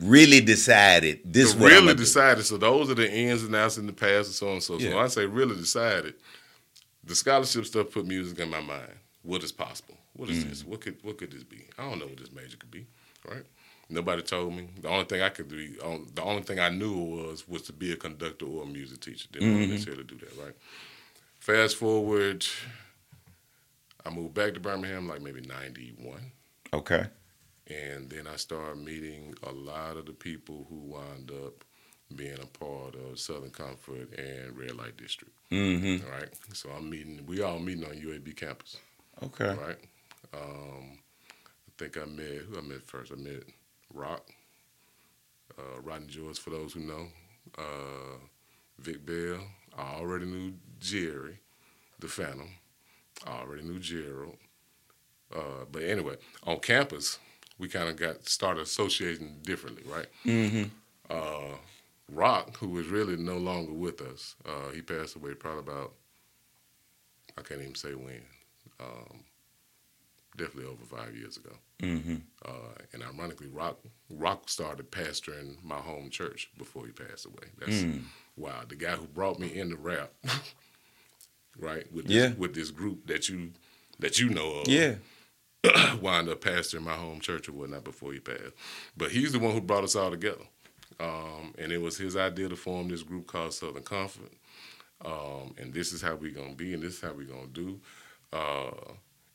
really 0.00 0.40
decided 0.40 1.20
this 1.24 1.52
to 1.52 1.58
really 1.60 1.94
decided. 1.94 2.44
So 2.46 2.56
those 2.56 2.90
are 2.90 2.94
the 2.94 3.10
ins 3.10 3.42
and 3.44 3.54
outs 3.54 3.76
in 3.76 3.86
the 3.86 3.92
past 3.92 4.28
and 4.28 4.34
so 4.34 4.46
on 4.48 4.52
and 4.54 4.62
so. 4.62 4.78
So 4.78 4.84
Yeah. 4.84 4.94
when 4.96 5.04
I 5.04 5.08
say 5.08 5.26
really 5.26 5.56
decided, 5.56 6.14
the 7.04 7.14
scholarship 7.14 7.66
stuff 7.66 7.92
put 7.92 8.06
music 8.06 8.38
in 8.38 8.48
my 8.50 8.60
mind. 8.60 8.92
What 9.22 9.44
is 9.44 9.52
possible? 9.52 9.96
What 10.14 10.28
is 10.30 10.44
Mm. 10.44 10.48
this? 10.50 10.64
What 10.64 10.80
could 10.80 11.02
what 11.02 11.18
could 11.18 11.30
this 11.30 11.44
be? 11.44 11.66
I 11.78 11.88
don't 11.88 11.98
know 11.98 12.06
what 12.06 12.18
this 12.18 12.32
major 12.32 12.56
could 12.56 12.70
be. 12.70 12.86
Right? 13.28 13.44
Nobody 13.88 14.22
told 14.22 14.54
me. 14.54 14.68
The 14.80 14.88
only 14.88 15.04
thing 15.04 15.20
I 15.20 15.28
could 15.30 15.48
do, 15.48 15.68
the 16.14 16.22
only 16.22 16.42
thing 16.42 16.58
I 16.60 16.68
knew 16.68 16.94
was 16.94 17.46
was 17.48 17.62
to 17.62 17.72
be 17.72 17.92
a 17.92 17.96
conductor 17.96 18.46
or 18.46 18.62
a 18.64 18.66
music 18.66 19.00
teacher. 19.00 19.28
Didn't 19.32 19.48
Mm-hmm. 19.48 19.70
necessarily 19.72 20.04
do 20.04 20.16
that. 20.16 20.36
Right? 20.36 20.54
Fast 21.38 21.76
forward, 21.76 22.44
I 24.04 24.10
moved 24.10 24.34
back 24.34 24.54
to 24.54 24.60
Birmingham 24.60 25.08
like 25.08 25.22
maybe 25.22 25.40
ninety 25.42 25.94
one. 25.98 26.32
Okay. 26.72 27.06
And 27.68 28.10
then 28.10 28.26
I 28.26 28.36
started 28.36 28.78
meeting 28.84 29.34
a 29.44 29.52
lot 29.52 29.96
of 29.96 30.06
the 30.06 30.12
people 30.12 30.66
who 30.68 30.76
wound 30.76 31.30
up 31.30 31.64
being 32.16 32.38
a 32.42 32.46
part 32.46 32.96
of 32.96 33.18
Southern 33.20 33.50
Comfort 33.50 34.12
and 34.18 34.58
Red 34.58 34.74
Light 34.76 34.96
District. 34.96 35.32
Mm-hmm. 35.52 36.08
Right. 36.10 36.28
So 36.52 36.70
I'm 36.70 36.90
meeting. 36.90 37.24
We 37.26 37.42
all 37.42 37.58
meeting 37.60 37.84
on 37.84 37.92
UAB 37.92 38.34
campus. 38.36 38.76
Okay. 39.22 39.54
Right. 39.54 39.78
Um, 40.32 40.98
I 41.68 41.72
think 41.78 41.96
I 41.96 42.04
met 42.04 42.42
who 42.48 42.58
I 42.58 42.62
met 42.62 42.82
first. 42.86 43.12
I 43.12 43.16
met 43.16 43.42
Rock, 43.92 44.28
uh, 45.58 45.80
Rodney 45.82 46.08
George 46.08 46.38
for 46.38 46.50
those 46.50 46.72
who 46.72 46.80
know, 46.80 47.06
uh, 47.58 48.18
Vic 48.78 49.04
Bell. 49.04 49.40
I 49.76 49.94
already 49.94 50.26
knew 50.26 50.52
Jerry, 50.78 51.38
the 51.98 52.08
Phantom. 52.08 52.48
I 53.26 53.40
already 53.40 53.62
knew 53.62 53.78
Gerald. 53.78 54.36
Uh, 55.34 55.64
but 55.70 55.82
anyway, 55.82 56.16
on 56.44 56.58
campus, 56.58 57.18
we 57.58 57.68
kind 57.68 57.88
of 57.88 57.96
got 57.96 58.26
started 58.26 58.62
associating 58.62 59.36
differently, 59.42 59.82
right? 59.86 60.06
Mm-hmm. 60.24 60.64
uh, 61.08 61.56
Rock, 62.12 62.56
who 62.56 62.78
is 62.78 62.88
really 62.88 63.16
no 63.16 63.36
longer 63.36 63.72
with 63.72 64.00
us, 64.00 64.34
uh, 64.44 64.70
he 64.74 64.82
passed 64.82 65.14
away 65.14 65.34
probably 65.34 65.60
about, 65.60 65.92
I 67.38 67.42
can't 67.42 67.60
even 67.60 67.74
say 67.76 67.94
when, 67.94 68.22
um, 68.80 69.20
definitely 70.40 70.70
over 70.70 70.84
five 70.84 71.14
years 71.16 71.36
ago. 71.36 71.52
Mm-hmm. 71.82 72.16
Uh, 72.44 72.74
and 72.92 73.02
ironically, 73.02 73.46
Rock 73.48 73.78
Rock 74.08 74.48
started 74.48 74.90
pastoring 74.90 75.62
my 75.62 75.76
home 75.76 76.10
church 76.10 76.50
before 76.58 76.86
he 76.86 76.92
passed 76.92 77.26
away. 77.26 77.48
That's 77.58 77.82
Mm. 77.82 78.02
wow. 78.36 78.62
The 78.68 78.76
guy 78.76 78.92
who 78.96 79.06
brought 79.06 79.38
me 79.38 79.54
into 79.56 79.76
rap, 79.76 80.12
right? 81.58 81.90
With 81.92 82.06
this, 82.06 82.14
Yeah. 82.16 82.32
with 82.38 82.54
this 82.54 82.70
group 82.70 83.06
that 83.06 83.28
you 83.28 83.52
that 83.98 84.18
you 84.18 84.30
know 84.30 84.60
of 84.60 84.68
Yeah. 84.68 84.96
wound 86.00 86.28
up 86.30 86.40
pastoring 86.40 86.82
my 86.84 86.94
home 86.94 87.20
church 87.20 87.48
or 87.48 87.52
whatnot 87.52 87.84
before 87.84 88.12
he 88.14 88.18
passed. 88.20 88.54
But 88.96 89.10
he's 89.10 89.32
the 89.32 89.38
one 89.38 89.52
who 89.52 89.60
brought 89.60 89.84
us 89.84 89.94
all 89.94 90.10
together. 90.10 90.44
Um, 90.98 91.54
and 91.58 91.70
it 91.72 91.80
was 91.82 91.98
his 91.98 92.16
idea 92.16 92.48
to 92.48 92.56
form 92.56 92.88
this 92.88 93.02
group 93.02 93.26
called 93.26 93.52
Southern 93.54 93.82
Comfort. 93.82 94.32
Um, 95.04 95.54
and 95.58 95.72
this 95.72 95.92
is 95.92 96.00
how 96.02 96.14
we're 96.14 96.30
gonna 96.34 96.54
be, 96.54 96.72
and 96.74 96.82
this 96.82 96.94
is 96.94 97.00
how 97.00 97.12
we're 97.12 97.26
gonna 97.26 97.46
do. 97.48 97.80
Uh, 98.32 98.92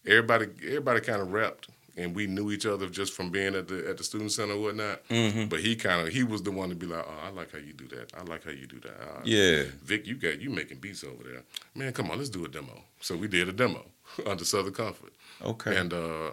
everybody, 0.08 0.48
everybody 0.66 1.02
kind 1.02 1.22
of 1.22 1.32
rapped, 1.32 1.70
and 1.98 2.16
we 2.16 2.28
knew 2.28 2.52
each 2.52 2.66
other 2.66 2.90
just 2.90 3.14
from 3.14 3.30
being 3.30 3.56
at 3.56 3.68
the 3.68 3.88
at 3.90 3.98
the 3.98 4.04
student 4.04 4.32
center 4.32 4.54
or 4.54 4.62
whatnot. 4.62 5.08
Mm-hmm. 5.10 5.46
But 5.46 5.60
he 5.62 5.76
kind 5.76 6.08
of 6.08 6.14
he 6.14 6.24
was 6.24 6.44
the 6.44 6.52
one 6.52 6.70
to 6.70 6.76
be 6.76 6.86
like, 6.86 7.06
"Oh, 7.08 7.28
I 7.28 7.30
like 7.30 7.52
how 7.52 7.60
you 7.60 7.74
do 7.74 7.88
that. 7.96 8.12
I 8.18 8.24
like 8.24 8.44
how 8.44 8.52
you 8.52 8.68
do 8.68 8.80
that. 8.82 8.96
Uh, 9.02 9.22
Yeah. 9.24 9.64
Vic, 9.84 10.08
you 10.08 10.16
got 10.16 10.40
you 10.42 10.50
making 10.50 10.80
beats 10.80 11.04
over 11.04 11.24
there. 11.24 11.44
Man, 11.74 11.94
come 11.94 12.12
on, 12.12 12.18
let's 12.18 12.30
do 12.30 12.46
a 12.46 12.48
demo." 12.48 12.82
So 13.00 13.16
we 13.16 13.28
did 13.28 13.48
a 13.50 13.54
demo 13.54 13.86
under 14.26 14.46
Southern 14.46 14.74
Comfort. 14.74 15.14
Okay. 15.44 15.78
And 15.78 15.94
uh, 15.94 16.32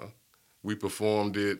we 0.62 0.74
performed 0.74 1.36
it 1.36 1.58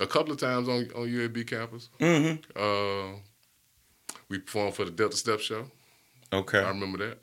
a 0.00 0.06
couple 0.06 0.32
of 0.32 0.38
times 0.38 0.68
on, 0.68 0.88
on 0.94 1.06
UAB 1.08 1.46
campus. 1.46 1.88
mm-hmm. 2.00 2.36
Uh, 2.54 3.18
we 4.28 4.38
performed 4.38 4.74
for 4.74 4.84
the 4.84 4.90
Delta 4.90 5.16
Step 5.16 5.40
Show. 5.40 5.70
Okay. 6.32 6.58
I 6.58 6.68
remember 6.68 6.98
that. 6.98 7.18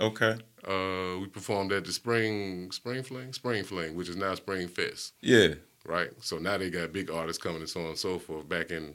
Okay. 0.00 0.36
Uh, 0.66 1.18
we 1.20 1.26
performed 1.26 1.72
at 1.72 1.84
the 1.84 1.92
Spring 1.92 2.70
Spring 2.72 3.02
Fling, 3.02 3.32
Spring 3.32 3.64
Fling, 3.64 3.94
which 3.94 4.08
is 4.08 4.16
now 4.16 4.34
Spring 4.34 4.68
Fest, 4.68 5.12
Yeah. 5.20 5.54
right? 5.84 6.10
So 6.20 6.38
now 6.38 6.58
they 6.58 6.70
got 6.70 6.92
big 6.92 7.10
artists 7.10 7.42
coming 7.42 7.60
and 7.60 7.68
so 7.68 7.80
on 7.80 7.86
and 7.88 7.98
so 7.98 8.18
forth. 8.18 8.48
Back 8.48 8.70
in 8.70 8.94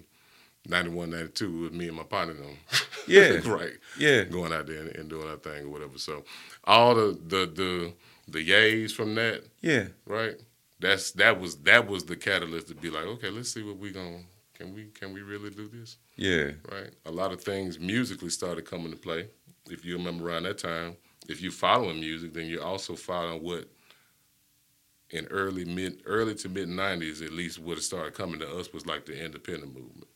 91, 0.67 1.10
92, 1.10 1.62
with 1.63 1.73
me 1.73 1.88
and 1.88 1.97
my 1.97 2.04
partner 2.04 2.34
them. 2.36 2.58
Yeah. 3.06 3.41
right. 3.49 3.73
Yeah. 3.99 4.23
Going 4.23 4.54
out 4.54 4.65
there 4.65 4.80
and, 4.80 4.95
and 4.95 5.10
doing 5.10 5.28
our 5.28 5.36
thing 5.36 5.65
or 5.65 5.69
whatever. 5.69 5.97
So 5.97 6.23
all 6.63 6.95
the 6.95 7.17
the 7.28 7.45
the 7.54 7.93
the 8.30 8.49
yays 8.49 8.91
from 8.93 9.15
that 9.15 9.43
Yeah. 9.62 9.88
right? 10.06 10.36
That's 10.80 11.12
that 11.12 11.39
was 11.41 11.58
that 11.63 11.88
was 11.89 12.06
the 12.06 12.15
catalyst 12.15 12.69
to 12.69 12.76
be 12.76 12.89
like, 12.89 13.04
okay, 13.06 13.30
let's 13.30 13.52
see 13.54 13.62
what 13.62 13.78
we 13.78 13.91
going 13.91 14.26
can 14.54 14.73
we 14.73 14.86
can 14.97 15.12
we 15.13 15.21
really 15.21 15.49
do 15.49 15.67
this, 15.67 15.97
Yeah. 16.15 16.52
right? 16.71 16.91
A 17.06 17.12
lot 17.12 17.34
of 17.34 17.41
things 17.41 17.78
musically 17.78 18.30
started 18.30 18.63
coming 18.65 18.91
to 18.91 18.97
play. 18.97 19.28
If 19.69 19.84
you 19.84 19.97
remember 19.97 20.30
around 20.30 20.43
that 20.43 20.60
time, 20.60 20.95
if 21.28 21.42
you're 21.42 21.52
following 21.52 22.00
music, 22.00 22.34
then 22.34 22.48
you're 22.48 22.64
also 22.64 22.96
following 22.96 23.42
what 23.42 23.66
in 25.10 25.26
early 25.28 25.66
mid 25.66 26.02
early 26.06 26.36
to 26.36 26.50
mid 26.50 26.68
'90s, 26.68 27.24
at 27.24 27.32
least 27.34 27.60
what 27.60 27.80
started 27.82 28.14
coming 28.14 28.40
to 28.40 28.58
us 28.60 28.74
was 28.74 28.86
like 28.86 29.06
the 29.06 29.24
independent 29.24 29.74
movement, 29.74 30.08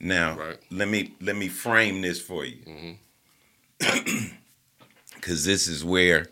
Now, 0.00 0.36
right? 0.36 0.58
let 0.70 0.88
me 0.88 1.14
let 1.20 1.36
me 1.36 1.48
frame 1.48 2.00
this 2.02 2.20
for 2.20 2.44
you. 2.44 2.64
Mm-hmm. 2.66 2.92
because 5.14 5.44
this 5.44 5.66
is 5.68 5.84
where, 5.84 6.26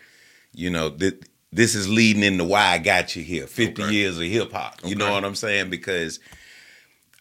you 0.53 0.71
know, 0.71 0.91
th- 0.91 1.21
this 1.53 1.75
is 1.75 1.89
leading 1.89 2.23
into 2.23 2.45
why 2.45 2.69
I 2.69 2.79
got 2.79 3.15
you 3.17 3.23
here. 3.23 3.47
Fifty 3.47 3.83
Okay. 3.83 3.93
years 3.93 4.17
of 4.19 4.25
hip 4.25 4.53
hop. 4.53 4.81
You 4.85 4.95
know 4.95 5.13
what 5.13 5.25
I'm 5.25 5.35
saying? 5.35 5.71
Because 5.71 6.19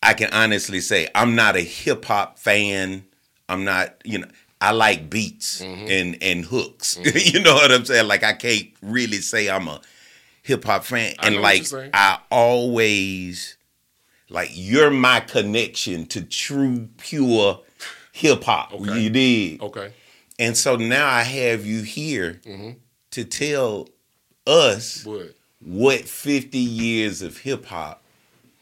I 0.02 0.14
can 0.14 0.32
honestly 0.34 0.80
say 0.80 1.10
I'm 1.14 1.36
not 1.36 1.56
a 1.56 1.62
hip 1.62 2.06
hop 2.06 2.40
fan. 2.40 3.06
I'm 3.50 3.66
not, 3.66 3.96
you 4.06 4.20
know, 4.20 4.28
I 4.62 4.72
like 4.72 5.10
beats 5.10 5.62
Mhm. 5.62 5.90
and 5.90 6.18
and 6.24 6.46
hooks. 6.46 6.96
Mhm. 7.04 7.34
you 7.34 7.40
know 7.42 7.56
what 7.56 7.72
I'm 7.72 7.84
saying? 7.84 8.08
Like 8.08 8.24
I 8.24 8.34
can't 8.34 8.68
really 8.82 9.18
say 9.18 9.50
I'm 9.50 9.68
a 9.68 9.82
hip 10.44 10.64
hop 10.64 10.84
fan. 10.86 11.16
And 11.20 11.42
like. 11.42 11.66
I 11.94 12.20
always 12.30 13.58
like 14.30 14.50
you're 14.54 14.92
my 14.92 15.20
connection 15.20 16.06
to 16.08 16.22
true 16.22 16.88
pure 16.98 17.60
hip 18.14 18.44
hop. 18.44 18.74
Okay. 18.74 19.00
You 19.00 19.10
did. 19.10 19.62
Okay. 19.62 19.94
And 20.40 20.56
so 20.56 20.76
now 20.76 21.08
I 21.08 21.24
have 21.24 21.66
you 21.66 21.82
here 21.82 22.40
hmm 22.46 22.72
to 23.12 23.26
tell 23.26 23.90
us 24.48 25.04
What? 25.06 25.36
what 25.60 26.02
50 26.08 26.58
years 26.58 27.22
of 27.22 27.40
hip 27.40 27.66
hop 27.66 28.02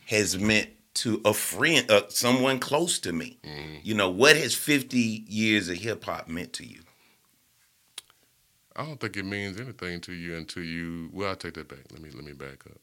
has 0.07 0.39
meant 0.39 0.69
to 0.95 1.21
a 1.25 1.33
friend, 1.33 1.89
uh, 1.89 2.03
someone 2.09 2.59
close 2.59 2.99
to 2.99 3.13
me. 3.13 3.37
hmm 3.43 3.75
You 3.83 3.95
know, 3.95 4.09
what 4.09 4.35
has 4.35 4.53
50 4.55 4.97
years 4.97 5.69
of 5.69 5.77
hip 5.77 6.03
hop 6.03 6.27
meant 6.27 6.53
to 6.53 6.65
you? 6.67 6.81
I 8.75 8.85
don't 8.85 8.99
think 8.99 9.17
it 9.17 9.25
means 9.25 9.59
anything 9.59 9.99
to 10.01 10.13
you 10.13 10.35
until 10.35 10.63
you. 10.63 11.09
Well, 11.11 11.31
I 11.31 11.35
take 11.35 11.55
that 11.55 11.67
back. 11.67 11.85
Let 11.91 12.01
me 12.01 12.09
let 12.11 12.23
me 12.23 12.33
back 12.33 12.65
up. 12.65 12.77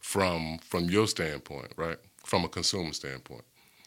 From 0.00 0.58
from 0.58 0.84
your 0.84 1.06
standpoint, 1.08 1.72
right? 1.76 1.98
From 2.24 2.44
a 2.44 2.48
consumer 2.48 2.92
standpoint, 2.92 3.44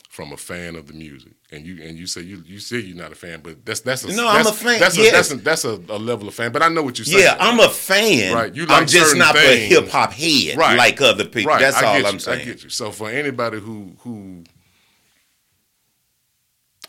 from 0.10 0.32
a 0.32 0.38
fan 0.38 0.76
of 0.76 0.88
the 0.88 0.94
music, 0.94 1.34
and 1.52 1.66
you 1.66 1.84
and 1.84 1.98
you 1.98 2.08
say 2.08 2.22
you 2.22 2.42
you 2.46 2.60
say 2.60 2.78
you're 2.80 2.96
not 2.98 3.12
a 3.12 3.16
fan, 3.16 3.42
but 3.44 3.66
that's 3.66 3.82
that's 3.82 4.04
a, 4.04 4.16
No, 4.16 4.28
I'm 4.28 4.48
a 4.48 4.52
fan, 4.54 4.80
That's 4.80 4.98
a, 4.98 5.02
yes. 5.02 5.12
that's 5.14 5.32
a, 5.32 5.36
that's 5.38 5.66
a, 5.66 5.74
a 5.90 6.00
level 6.00 6.28
of 6.28 6.34
fan. 6.34 6.52
But 6.52 6.64
I 6.64 6.70
know 6.70 6.82
what 6.82 6.98
you're 6.98 7.06
saying. 7.06 7.24
Yeah, 7.24 7.38
I'm 7.40 7.60
a 7.60 7.70
fan. 7.70 8.34
Right, 8.34 8.56
you 8.56 8.66
I'm 8.70 8.88
just 8.88 9.16
not 9.16 9.36
a 9.36 9.68
hip 9.68 9.90
hop 9.90 10.14
head 10.14 10.58
Right. 10.58 10.78
like 10.78 11.00
other 11.02 11.26
people. 11.26 11.50
right. 11.52 11.62
That's 11.62 11.78
I 11.78 11.86
all 12.00 12.06
I'm 12.08 12.14
you, 12.16 12.20
saying. 12.20 12.42
I 12.42 12.46
get 12.46 12.64
you. 12.64 12.70
So 12.70 12.92
for 12.92 13.10
anybody 13.10 13.60
who 13.60 13.96
who 14.00 14.44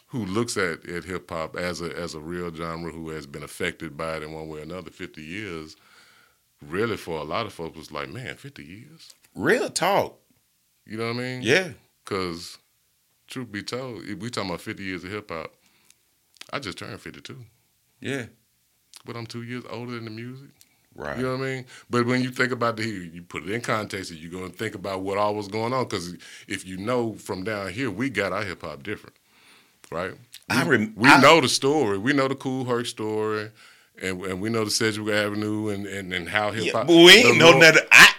who 0.08 0.24
looks 0.24 0.56
at, 0.56 0.88
at 0.88 1.04
hip 1.04 1.28
hop 1.30 1.56
as 1.56 1.80
a 1.82 1.94
as 1.96 2.14
a 2.14 2.20
real 2.20 2.54
genre 2.54 2.90
who 2.92 3.10
has 3.10 3.26
been 3.26 3.42
affected 3.42 3.96
by 3.96 4.16
it 4.16 4.22
in 4.22 4.32
one 4.32 4.48
way 4.48 4.60
or 4.60 4.62
another, 4.62 4.90
fifty 4.90 5.22
years, 5.22 5.76
really 6.66 6.96
for 6.96 7.18
a 7.18 7.24
lot 7.24 7.46
of 7.46 7.52
folks 7.52 7.76
was 7.76 7.92
like, 7.92 8.08
man, 8.08 8.36
fifty 8.36 8.64
years. 8.64 9.12
Real 9.34 9.68
talk. 9.68 10.18
You 10.86 10.96
know 10.96 11.08
what 11.08 11.16
I 11.16 11.18
mean? 11.18 11.42
Yeah. 11.42 11.70
Because 12.04 12.56
truth 13.28 13.52
be 13.52 13.62
told, 13.62 14.02
if 14.04 14.18
we 14.18 14.30
talking 14.30 14.50
about 14.50 14.60
fifty 14.60 14.82
years 14.84 15.04
of 15.04 15.10
hip 15.10 15.30
hop, 15.30 15.52
I 16.52 16.58
just 16.58 16.78
turned 16.78 17.00
fifty 17.00 17.20
two, 17.20 17.44
Yeah. 18.00 18.26
but 19.04 19.16
I'm 19.16 19.26
two 19.26 19.42
years 19.42 19.64
older 19.70 19.92
than 19.92 20.04
the 20.04 20.10
music. 20.10 20.48
Right. 20.94 21.16
You 21.16 21.22
know 21.24 21.36
what 21.36 21.44
I 21.44 21.50
mean? 21.54 21.66
But 21.88 22.06
when 22.06 22.22
you 22.22 22.30
think 22.30 22.50
about 22.50 22.76
the 22.76 22.84
you 22.84 23.22
put 23.22 23.44
it 23.44 23.50
in 23.50 23.60
context, 23.60 24.10
and 24.10 24.18
you're 24.18 24.32
going 24.32 24.50
to 24.50 24.56
think 24.56 24.74
about 24.74 25.02
what 25.02 25.16
all 25.16 25.34
was 25.36 25.46
going 25.46 25.72
on. 25.72 25.84
Because 25.84 26.16
if 26.48 26.66
you 26.66 26.76
know 26.76 27.12
from 27.14 27.44
down 27.44 27.68
here, 27.68 27.88
we 27.90 28.10
got 28.10 28.32
our 28.32 28.42
hip 28.42 28.62
hop 28.62 28.82
different, 28.82 29.14
right? 29.92 30.14
I 30.50 30.64
we, 30.64 30.70
rem- 30.70 30.94
we 30.96 31.08
I- 31.08 31.20
know 31.20 31.40
the 31.40 31.48
story. 31.48 31.98
We 31.98 32.12
know 32.14 32.26
the 32.26 32.34
Kool 32.34 32.64
Herc 32.64 32.86
story, 32.86 33.50
and 34.02 34.20
and 34.22 34.40
we 34.40 34.48
know 34.50 34.64
the 34.64 34.72
Sedgwick 34.72 35.14
Avenue 35.14 35.68
and 35.68 35.86
and, 35.86 36.12
and 36.12 36.28
how 36.28 36.50
hip 36.50 36.72
hop. 36.74 36.88
but 36.88 36.96
we 36.96 37.10
ain't 37.12 37.38
know 37.38 37.56
nothing. 37.56 37.82
I 37.92 38.12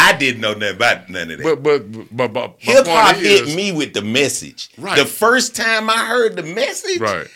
I 0.00 0.16
didn't 0.16 0.40
know 0.40 0.54
nothing 0.54 0.76
about 0.76 1.10
none 1.10 1.30
of 1.30 1.38
that. 1.38 1.44
But 1.44 1.62
but 1.62 2.16
but, 2.16 2.32
but 2.32 2.54
Hip 2.58 2.86
hop 2.86 3.16
hit 3.16 3.48
is- 3.48 3.56
me 3.56 3.72
with 3.72 3.92
the 3.94 4.02
message. 4.02 4.70
Right. 4.78 4.96
The 4.96 5.04
first 5.04 5.54
time 5.54 5.90
I 5.90 6.06
heard 6.06 6.36
the 6.36 6.42
message, 6.42 7.00
Right. 7.00 7.28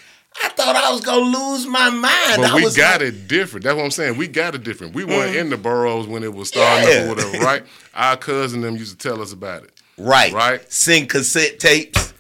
I 0.42 0.48
thought 0.48 0.74
I 0.74 0.90
was 0.90 1.00
gonna 1.00 1.26
lose 1.38 1.66
my 1.66 1.90
mind. 1.90 2.02
But 2.42 2.50
I 2.50 2.54
we 2.56 2.62
got 2.74 3.00
like, 3.00 3.08
it 3.08 3.28
different. 3.28 3.64
That's 3.64 3.76
what 3.76 3.84
I'm 3.84 3.90
saying. 3.92 4.16
We 4.16 4.26
got 4.26 4.54
it 4.54 4.64
different. 4.64 4.94
We 4.94 5.04
weren't 5.04 5.36
mm. 5.36 5.40
in 5.40 5.50
the 5.50 5.56
boroughs 5.56 6.06
when 6.08 6.24
it 6.24 6.32
was 6.34 6.48
starting 6.48 6.88
Yeah. 6.88 6.94
up 6.96 7.06
or 7.06 7.08
whatever, 7.10 7.38
right? 7.44 7.64
Our 7.94 8.16
cousin 8.16 8.60
them 8.62 8.76
used 8.76 8.98
to 8.98 9.08
tell 9.08 9.20
us 9.22 9.32
about 9.32 9.62
it. 9.64 9.70
right, 9.96 10.32
Right. 10.32 10.72
Sing 10.72 11.06
cassette 11.06 11.60
tapes. 11.60 12.12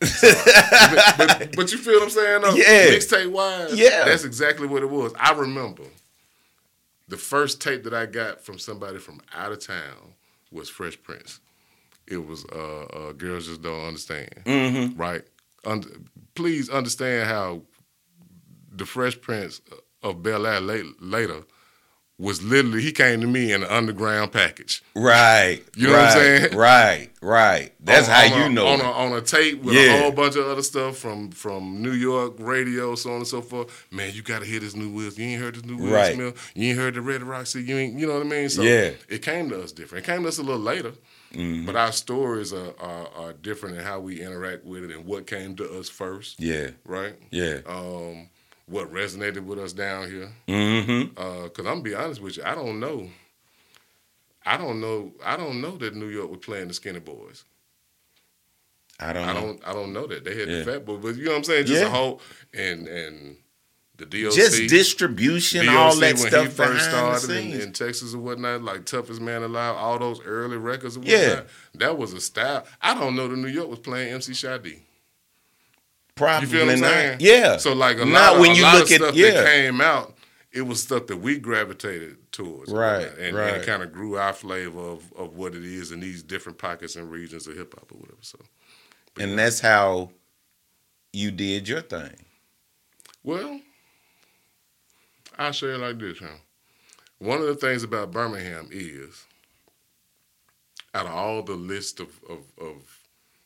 but, 0.00 1.18
but, 1.18 1.56
but 1.56 1.72
you 1.72 1.76
feel 1.76 1.94
what 1.94 2.04
I'm 2.04 2.10
saying 2.10 2.42
though? 2.42 2.54
Yeah. 2.54 2.86
Mixtape 2.92 3.30
wise, 3.30 3.78
Yeah. 3.78 4.04
That's 4.06 4.24
exactly 4.24 4.66
what 4.66 4.82
it 4.82 4.88
was. 4.88 5.12
I 5.20 5.32
remember 5.34 5.82
the 7.10 7.16
first 7.16 7.60
tape 7.60 7.82
that 7.84 7.92
I 7.92 8.06
got 8.06 8.40
from 8.40 8.58
somebody 8.58 8.98
from 8.98 9.20
out 9.34 9.52
of 9.52 9.58
town 9.58 10.14
was 10.52 10.68
Fresh 10.70 11.02
Prince. 11.02 11.40
It 12.06 12.24
was 12.24 12.44
uh, 12.46 12.84
uh 12.84 13.12
Girls 13.12 13.46
Just 13.46 13.62
Don't 13.62 13.84
Understand. 13.84 14.30
Mm-hmm. 14.44 14.96
Right? 14.98 15.22
Please 16.34 16.70
understand 16.70 17.28
how 17.28 17.62
the 18.72 18.86
Fresh 18.86 19.20
Prince 19.20 19.60
of 20.02 20.22
Bel 20.22 20.46
Air 20.46 20.60
late- 20.60 21.02
later 21.02 21.42
was 22.20 22.42
literally 22.42 22.82
he 22.82 22.92
came 22.92 23.20
to 23.22 23.26
me 23.26 23.50
in 23.50 23.62
an 23.62 23.70
underground 23.70 24.30
package. 24.30 24.82
Right. 24.94 25.62
You 25.74 25.86
know 25.86 25.94
what 25.94 26.00
I'm 26.02 26.12
saying? 26.12 26.54
Right, 26.56 27.08
right. 27.22 27.72
That's 27.80 28.08
on- 28.08 28.14
how 28.14 28.34
on 28.34 28.40
you 28.40 28.46
a, 28.46 28.48
know. 28.50 28.66
on 28.66 28.80
a, 28.80 28.84
on 28.90 29.12
a 29.14 29.22
tape 29.22 29.62
with 29.62 29.74
Yeah. 29.74 29.94
a 29.94 30.02
whole 30.02 30.12
bunch 30.12 30.36
of 30.36 30.46
other 30.46 30.62
stuff 30.62 30.98
from 30.98 31.30
from 31.30 31.80
New 31.80 31.92
York 31.92 32.34
radio, 32.38 32.94
so 32.94 33.10
on 33.10 33.16
and 33.16 33.26
so 33.26 33.40
forth. 33.40 33.86
Man, 33.90 34.12
you 34.12 34.20
got 34.22 34.40
to 34.40 34.46
hear 34.46 34.60
this 34.60 34.76
new 34.76 34.90
Will. 34.90 35.10
You 35.10 35.24
ain't 35.24 35.40
heard 35.42 35.54
this 35.54 35.64
new 35.64 35.78
Will 35.78 35.92
Right. 35.94 36.14
Smith. 36.14 36.52
You 36.54 36.68
ain't 36.68 36.78
heard 36.78 36.94
the 36.94 37.00
Red 37.00 37.22
Roxy. 37.22 37.62
You 37.62 37.78
ain't. 37.78 37.98
You 37.98 38.06
know 38.06 38.14
what 38.18 38.26
I 38.26 38.28
mean? 38.28 38.50
So 38.50 38.60
Yeah. 38.62 38.90
it 39.08 39.22
came 39.22 39.48
to 39.48 39.62
us 39.62 39.72
different. 39.72 40.04
It 40.04 40.10
came 40.12 40.22
to 40.22 40.28
us 40.28 40.38
a 40.38 40.42
little 40.42 40.60
later, 40.60 40.92
Mm-hmm. 41.32 41.64
but 41.64 41.76
our 41.76 41.92
stories 41.92 42.52
are, 42.52 42.74
are 42.80 43.08
are 43.16 43.32
different 43.32 43.76
in 43.78 43.82
how 43.84 44.00
we 44.00 44.20
interact 44.20 44.64
with 44.64 44.82
it 44.84 44.90
and 44.90 45.06
what 45.06 45.26
came 45.28 45.54
to 45.56 45.78
us 45.78 45.88
first. 45.88 46.40
yeah, 46.40 46.70
Right. 46.84 47.14
yeah. 47.30 47.58
Um, 47.66 48.28
what 48.70 48.92
resonated 48.92 49.44
with 49.44 49.58
us 49.58 49.72
down 49.72 50.08
here? 50.10 50.30
mm-hmm. 50.48 51.08
Because 51.44 51.58
I'm 51.58 51.64
gonna 51.64 51.82
be 51.82 51.94
honest 51.94 52.20
with 52.22 52.36
you, 52.36 52.42
I 52.44 52.54
don't 52.54 52.80
know. 52.80 53.08
I 54.46 54.56
don't 54.56 54.80
know. 54.80 55.12
I 55.24 55.36
don't 55.36 55.60
know 55.60 55.76
that 55.76 55.94
New 55.94 56.08
York 56.08 56.30
was 56.30 56.40
playing 56.40 56.68
the 56.68 56.74
Skinny 56.74 57.00
Boys. 57.00 57.44
I 58.98 59.12
don't 59.12 59.28
I 59.28 59.32
don't 59.32 59.68
I 59.68 59.72
don't 59.72 59.92
know 59.92 60.06
that 60.06 60.24
they 60.24 60.38
had 60.38 60.48
Yeah. 60.48 60.58
the 60.58 60.64
fat 60.64 60.84
boy, 60.84 60.96
but 60.96 61.16
you 61.16 61.24
know 61.24 61.30
what 61.32 61.38
I'm 61.38 61.44
saying? 61.44 61.66
Just 61.66 61.80
Yeah. 61.82 61.88
a 61.88 61.90
whole 61.90 62.20
and 62.52 62.86
and 62.86 63.36
the 63.96 64.06
DOC, 64.06 64.32
Just 64.34 64.68
distribution, 64.68 65.66
DOC 65.66 65.76
all 65.76 65.96
that 65.96 66.14
when 66.14 66.28
stuff 66.28 66.46
he 66.46 66.50
first 66.52 66.84
started 66.88 67.30
in, 67.30 67.60
in 67.60 67.72
Texas 67.72 68.14
and 68.14 68.22
whatnot, 68.24 68.62
like 68.62 68.86
toughest 68.86 69.20
man 69.20 69.42
alive, 69.42 69.76
all 69.76 69.98
those 69.98 70.20
early 70.22 70.56
records 70.56 70.96
and 70.96 71.06
Yeah. 71.06 71.42
That 71.74 71.98
was 71.98 72.12
a 72.14 72.20
style. 72.20 72.66
I 72.80 72.94
don't 72.94 73.14
know 73.14 73.28
that 73.28 73.36
New 73.36 73.48
York 73.48 73.68
was 73.68 73.78
playing 73.78 74.12
MC 74.14 74.32
Shy 74.34 74.56
D. 74.58 74.82
Probably 76.20 76.48
You 76.48 76.54
feel 76.54 76.66
what 76.66 76.74
I'm 76.74 76.80
not. 76.80 76.90
saying? 76.90 77.16
Yeah. 77.20 77.56
So 77.56 77.72
like 77.72 77.96
a 77.96 78.04
Not 78.04 78.12
lot 78.12 78.34
of, 78.34 78.40
when 78.40 78.50
a 78.50 78.54
you 78.54 78.62
look 78.62 78.90
at 78.90 79.00
stuff 79.00 79.14
yeah. 79.14 79.30
that 79.30 79.46
came 79.46 79.80
out, 79.80 80.14
it 80.52 80.62
was 80.62 80.82
stuff 80.82 81.06
that 81.06 81.16
we 81.16 81.38
gravitated 81.38 82.30
towards. 82.30 82.70
Right. 82.70 83.08
And, 83.18 83.36
right. 83.36 83.54
and 83.54 83.62
it 83.62 83.66
kind 83.66 83.82
of 83.82 83.92
grew 83.92 84.18
our 84.18 84.32
flavor 84.32 84.80
of, 84.80 85.12
of 85.14 85.36
what 85.36 85.54
it 85.54 85.64
is 85.64 85.92
in 85.92 86.00
these 86.00 86.22
different 86.22 86.58
pockets 86.58 86.96
and 86.96 87.10
regions 87.10 87.46
of 87.46 87.56
hip 87.56 87.74
hop 87.74 87.90
or 87.90 87.98
whatever. 87.98 88.18
So 88.20 88.38
and 89.18 89.38
that's 89.38 89.60
how 89.60 90.10
you 91.12 91.30
did 91.30 91.68
your 91.68 91.80
thing. 91.80 92.14
Well, 93.24 93.60
I'll 95.38 95.52
say 95.52 95.68
it 95.68 95.78
like 95.78 95.98
this, 95.98 96.18
huh? 96.18 96.26
One 97.18 97.40
of 97.40 97.46
the 97.46 97.54
things 97.54 97.82
about 97.82 98.12
Birmingham 98.12 98.68
is, 98.70 99.26
out 100.94 101.06
of 101.06 101.12
all 101.12 101.42
the 101.42 101.54
list 101.54 102.00
of, 102.00 102.08
of, 102.28 102.38
of, 102.60 102.99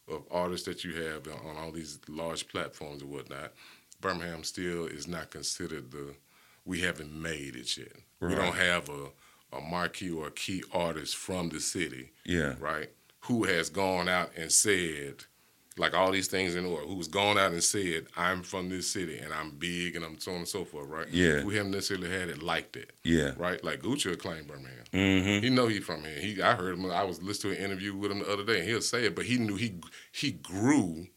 of 0.08 0.22
artists 0.30 0.66
that 0.66 0.84
you 0.84 0.94
have 1.02 1.26
on 1.28 1.56
all 1.56 1.70
these 1.70 1.98
large 2.08 2.48
platforms 2.48 3.02
and 3.02 3.10
whatnot, 3.10 3.52
Birmingham 4.00 4.44
still 4.44 4.86
is 4.86 5.06
not 5.08 5.30
considered 5.30 5.90
the, 5.90 6.14
we 6.64 6.80
haven't 6.80 7.12
made 7.12 7.56
it 7.56 7.76
yet. 7.76 7.92
We 8.20 8.34
don't 8.34 8.54
have 8.56 8.88
a, 8.88 9.08
a 9.56 9.60
marquee 9.60 10.10
or 10.10 10.28
a 10.28 10.30
key 10.30 10.62
artist 10.72 11.16
from 11.16 11.48
the 11.50 11.60
city 11.60 12.10
Yeah. 12.24 12.54
right? 12.58 12.90
Who 13.20 13.44
has 13.44 13.70
gone 13.70 14.08
out 14.08 14.30
and 14.36 14.50
said, 14.52 15.24
like 15.76 15.92
all 15.92 16.12
these 16.12 16.28
things 16.28 16.54
in 16.54 16.64
order, 16.64 16.86
who's 16.86 17.08
gone 17.08 17.36
out 17.36 17.50
and 17.52 17.62
said, 17.62 18.06
I'm 18.16 18.42
from 18.42 18.68
this 18.68 18.86
city 18.88 19.18
and 19.18 19.32
I'm 19.32 19.50
big 19.50 19.96
and 19.96 20.04
I'm 20.04 20.18
so 20.20 20.30
on 20.32 20.38
and 20.38 20.48
so 20.48 20.64
forth, 20.64 20.88
right? 20.88 21.08
Yeah. 21.10 21.42
We 21.42 21.56
haven't 21.56 21.72
necessarily 21.72 22.08
had 22.10 22.28
it 22.28 22.42
like 22.42 22.72
that, 22.72 22.92
Yeah. 23.02 23.32
right? 23.36 23.62
Like 23.64 23.82
Gucci 23.82 24.06
will 24.06 24.16
claim 24.16 24.44
Birmingham. 24.44 24.84
Mm-hmm. 24.92 25.44
He 25.44 25.50
know 25.50 25.66
he 25.66 25.80
from 25.80 26.04
here. 26.04 26.18
He, 26.20 26.40
I 26.40 26.54
heard 26.54 26.78
him. 26.78 26.88
I 26.90 27.02
was 27.02 27.20
listening 27.22 27.54
to 27.54 27.58
an 27.58 27.64
interview 27.64 27.94
with 27.94 28.12
him 28.12 28.20
the 28.20 28.32
other 28.32 28.44
day, 28.44 28.60
and 28.60 28.68
he'll 28.68 28.80
say 28.80 29.04
it, 29.06 29.16
but 29.16 29.24
he 29.24 29.36
knew 29.36 29.56
he 29.56 29.74
he 30.12 30.30
grew 30.32 31.08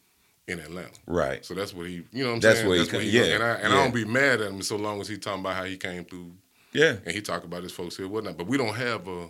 in 0.48 0.58
Atlanta. 0.58 0.90
Right. 1.06 1.44
So 1.44 1.54
that's 1.54 1.72
what 1.72 1.86
he, 1.86 2.04
you 2.10 2.24
know 2.24 2.30
what 2.30 2.36
I'm 2.36 2.40
saying. 2.40 2.40
That's 2.40 2.58
saying? 2.58 2.68
where 2.68 2.78
he 2.80 2.86
come- 2.86 3.02
yeah, 3.04 3.34
And, 3.34 3.42
I, 3.44 3.50
and 3.56 3.72
yeah. 3.72 3.78
I 3.78 3.82
don't 3.84 3.94
be 3.94 4.04
mad 4.06 4.40
at 4.40 4.50
him 4.50 4.62
so 4.62 4.76
long 4.76 5.00
as 5.00 5.06
he 5.06 5.18
talking 5.18 5.40
about 5.40 5.54
how 5.56 5.64
he 5.64 5.76
came 5.76 6.04
through 6.04 6.32
Yeah. 6.72 6.96
and 7.04 7.14
he 7.14 7.20
talk 7.20 7.44
about 7.44 7.62
his 7.62 7.70
folks 7.72 7.96
here, 7.96 8.08
whatnot. 8.08 8.38
But 8.38 8.46
we 8.48 8.56
don't 8.56 8.74
have 8.74 9.06
a 9.06 9.28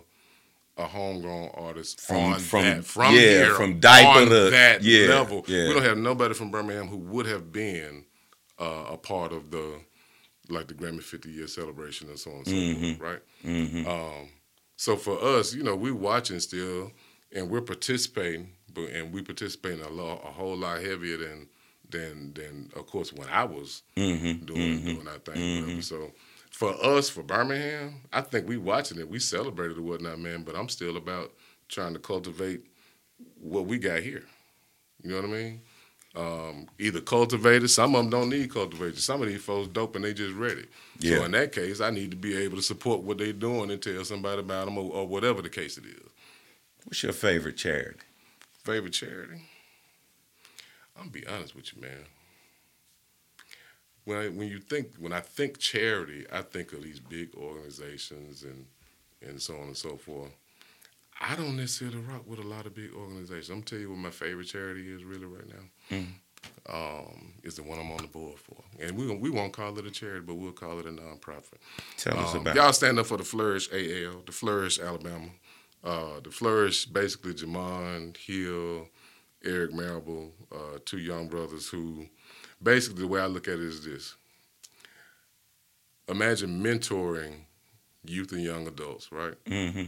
a 0.79 0.87
homegrown 0.87 1.49
artist 1.55 2.01
From- 2.01 2.39
from- 2.39 2.63
that, 2.63 2.85
from 2.85 3.13
yeah, 3.15 3.21
here, 3.21 3.53
from 3.55 3.79
diaper 3.79 4.21
on 4.21 4.29
to- 4.29 4.49
that 4.49 4.81
yeah, 4.83 5.07
level. 5.07 5.43
yeah. 5.47 5.67
We 5.67 5.73
don't 5.73 5.83
have 5.83 5.97
nobody 5.97 6.33
from 6.33 6.51
Birmingham 6.51 6.87
who 6.87 6.97
would 6.97 7.25
have 7.25 7.51
been 7.51 8.05
uh, 8.59 8.85
a 8.89 8.97
part 8.97 9.31
of 9.33 9.51
the 9.51 9.79
like 10.49 10.67
the 10.67 10.73
Grammy 10.73 11.03
50 11.03 11.29
year 11.29 11.47
celebration 11.47 12.09
and 12.09 12.17
so 12.17 12.31
on 12.31 12.37
and 12.37 12.47
so 12.47 12.53
Mm-hmm. 12.53 12.83
forth, 12.95 12.99
right? 12.99 13.21
Mm-hmm. 13.45 13.87
Um, 13.87 14.29
so 14.77 14.95
for 14.95 15.21
us, 15.23 15.53
you 15.53 15.61
know, 15.63 15.75
we're 15.75 15.93
watching 15.93 16.39
still, 16.39 16.91
and 17.35 17.49
we're 17.51 17.61
participating, 17.61 18.53
but 18.73 18.85
and 18.89 19.13
we 19.13 19.21
participating 19.21 19.81
a 19.85 19.89
lot, 19.89 20.21
a 20.25 20.31
whole 20.31 20.57
lot 20.57 20.81
heavier 20.81 21.17
than 21.17 21.47
than 21.89 22.33
than 22.33 22.71
of 22.75 22.85
course 22.87 23.11
when 23.13 23.27
I 23.29 23.43
was 23.43 23.83
Mm-hmm. 23.97 24.45
doing 24.45 24.83
doing 24.85 25.07
our 25.07 25.19
thing. 25.19 25.61
Whatever. 25.65 25.81
So 25.81 26.11
for 26.49 26.73
us, 26.83 27.09
for 27.09 27.23
Birmingham, 27.23 28.01
I 28.11 28.21
think 28.21 28.47
we 28.47 28.57
watching 28.57 28.99
it, 28.99 29.09
we 29.09 29.19
celebrated 29.19 29.77
or 29.77 29.81
whatnot, 29.81 30.19
man. 30.19 30.43
But 30.43 30.55
I'm 30.55 30.69
still 30.69 30.97
about 30.97 31.33
trying 31.67 31.93
to 31.93 31.99
cultivate 31.99 32.65
what 33.39 33.65
we 33.65 33.77
got 33.77 34.01
here. 34.01 34.23
You 35.03 35.11
know 35.11 35.15
what 35.17 35.25
I 35.25 35.27
mean? 35.27 35.61
Um, 36.15 36.67
either 36.79 37.01
cultivators, 37.01 37.73
some 37.75 37.95
of 37.95 38.01
them 38.01 38.09
don't 38.09 38.29
need 38.29 38.51
cultivation. 38.51 38.97
Some 38.97 39.21
of 39.21 39.27
these 39.27 39.41
folks 39.41 39.67
dope 39.67 39.95
and 39.95 40.03
they 40.03 40.13
just 40.13 40.35
ready. 40.35 40.65
Yeah. 40.99 41.17
So 41.17 41.25
in 41.25 41.31
that 41.31 41.51
case, 41.51 41.81
I 41.81 41.91
need 41.91 42.11
to 42.11 42.17
be 42.17 42.35
able 42.35 42.57
to 42.57 42.63
support 42.63 43.01
what 43.01 43.19
they're 43.19 43.31
doing 43.31 43.71
and 43.71 43.81
tell 43.81 44.03
somebody 44.03 44.41
about 44.41 44.65
them 44.65 44.77
or, 44.77 44.91
or 44.91 45.07
whatever 45.07 45.41
the 45.41 45.49
case 45.49 45.77
it 45.77 45.85
is. 45.85 46.09
What's 46.85 47.03
your 47.03 47.13
favorite 47.13 47.57
charity? 47.57 47.99
Favorite 48.63 48.93
charity? 48.93 49.41
I'm 50.97 51.09
gonna 51.09 51.11
be 51.11 51.27
honest 51.27 51.55
with 51.55 51.73
you, 51.75 51.81
man. 51.81 52.05
When 54.05 54.17
I, 54.17 54.27
when 54.29 54.47
you 54.47 54.59
think 54.59 54.95
when 54.97 55.13
I 55.13 55.19
think 55.19 55.59
charity, 55.59 56.25
I 56.31 56.41
think 56.41 56.73
of 56.73 56.83
these 56.83 56.99
big 56.99 57.35
organizations 57.35 58.43
and 58.43 58.65
and 59.27 59.41
so 59.41 59.55
on 59.55 59.63
and 59.67 59.77
so 59.77 59.97
forth. 59.97 60.31
I 61.21 61.35
don't 61.35 61.57
necessarily 61.57 61.97
rock 61.99 62.23
with 62.25 62.39
a 62.39 62.47
lot 62.47 62.65
of 62.65 62.73
big 62.73 62.91
organizations. 62.93 63.49
I'm 63.49 63.55
gonna 63.57 63.65
tell 63.65 63.79
you 63.79 63.89
what 63.89 63.99
my 63.99 64.09
favorite 64.09 64.47
charity 64.47 64.89
is 64.89 65.03
really 65.03 65.25
right 65.25 65.47
now. 65.47 65.97
Um, 66.69 67.33
is 67.43 67.55
the 67.55 67.63
one 67.63 67.79
I'm 67.79 67.91
on 67.91 67.97
the 67.97 68.07
board 68.07 68.39
for, 68.39 68.55
and 68.79 68.95
we 68.95 69.13
we 69.13 69.29
won't 69.29 69.51
call 69.51 69.77
it 69.77 69.85
a 69.85 69.91
charity, 69.91 70.21
but 70.25 70.35
we'll 70.35 70.51
call 70.53 70.79
it 70.79 70.85
a 70.85 70.89
nonprofit. 70.89 71.57
Tell 71.97 72.17
us 72.17 72.33
Um, 72.33 72.41
about 72.41 72.55
y'all 72.55 72.71
stand 72.73 72.97
up 72.99 73.07
for 73.07 73.17
the 73.17 73.23
Flourish 73.25 73.67
AL, 73.73 74.21
the 74.25 74.31
Flourish 74.31 74.79
Alabama. 74.79 75.29
Uh, 75.83 76.19
the 76.21 76.29
Flourish, 76.31 76.85
basically 76.85 77.33
Jamon 77.33 78.15
Hill, 78.17 78.87
Eric 79.43 79.73
Marable, 79.73 80.31
uh, 80.51 80.77
two 80.85 80.99
young 80.99 81.27
brothers 81.29 81.67
who, 81.69 82.05
basically 82.61 83.01
the 83.01 83.07
way 83.07 83.21
I 83.21 83.27
look 83.27 83.47
at 83.47 83.55
it 83.55 83.61
is 83.61 83.85
this. 83.85 84.15
Imagine 86.07 86.61
mentoring 86.63 87.41
youth 88.03 88.31
and 88.31 88.41
young 88.43 88.67
adults, 88.67 89.11
right? 89.11 89.35
hmm 89.47 89.83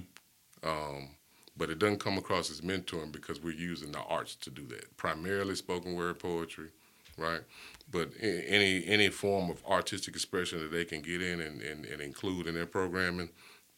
Um, 0.63 1.09
but 1.57 1.69
it 1.69 1.79
doesn't 1.79 1.99
come 1.99 2.17
across 2.17 2.49
as 2.51 2.61
mentoring 2.61 3.11
because 3.11 3.41
we're 3.41 3.53
using 3.53 3.91
the 3.91 3.99
arts 3.99 4.35
to 4.35 4.49
do 4.49 4.65
that. 4.67 4.95
Primarily 4.97 5.55
spoken 5.55 5.95
word 5.95 6.19
poetry, 6.19 6.69
right? 7.17 7.41
But 7.91 8.11
any 8.21 8.85
any 8.87 9.09
form 9.09 9.49
of 9.49 9.63
artistic 9.65 10.15
expression 10.15 10.59
that 10.59 10.71
they 10.71 10.85
can 10.85 11.01
get 11.01 11.21
in 11.21 11.41
and, 11.41 11.61
and, 11.61 11.85
and 11.85 12.01
include 12.01 12.47
in 12.47 12.53
their 12.55 12.65
programming, 12.65 13.29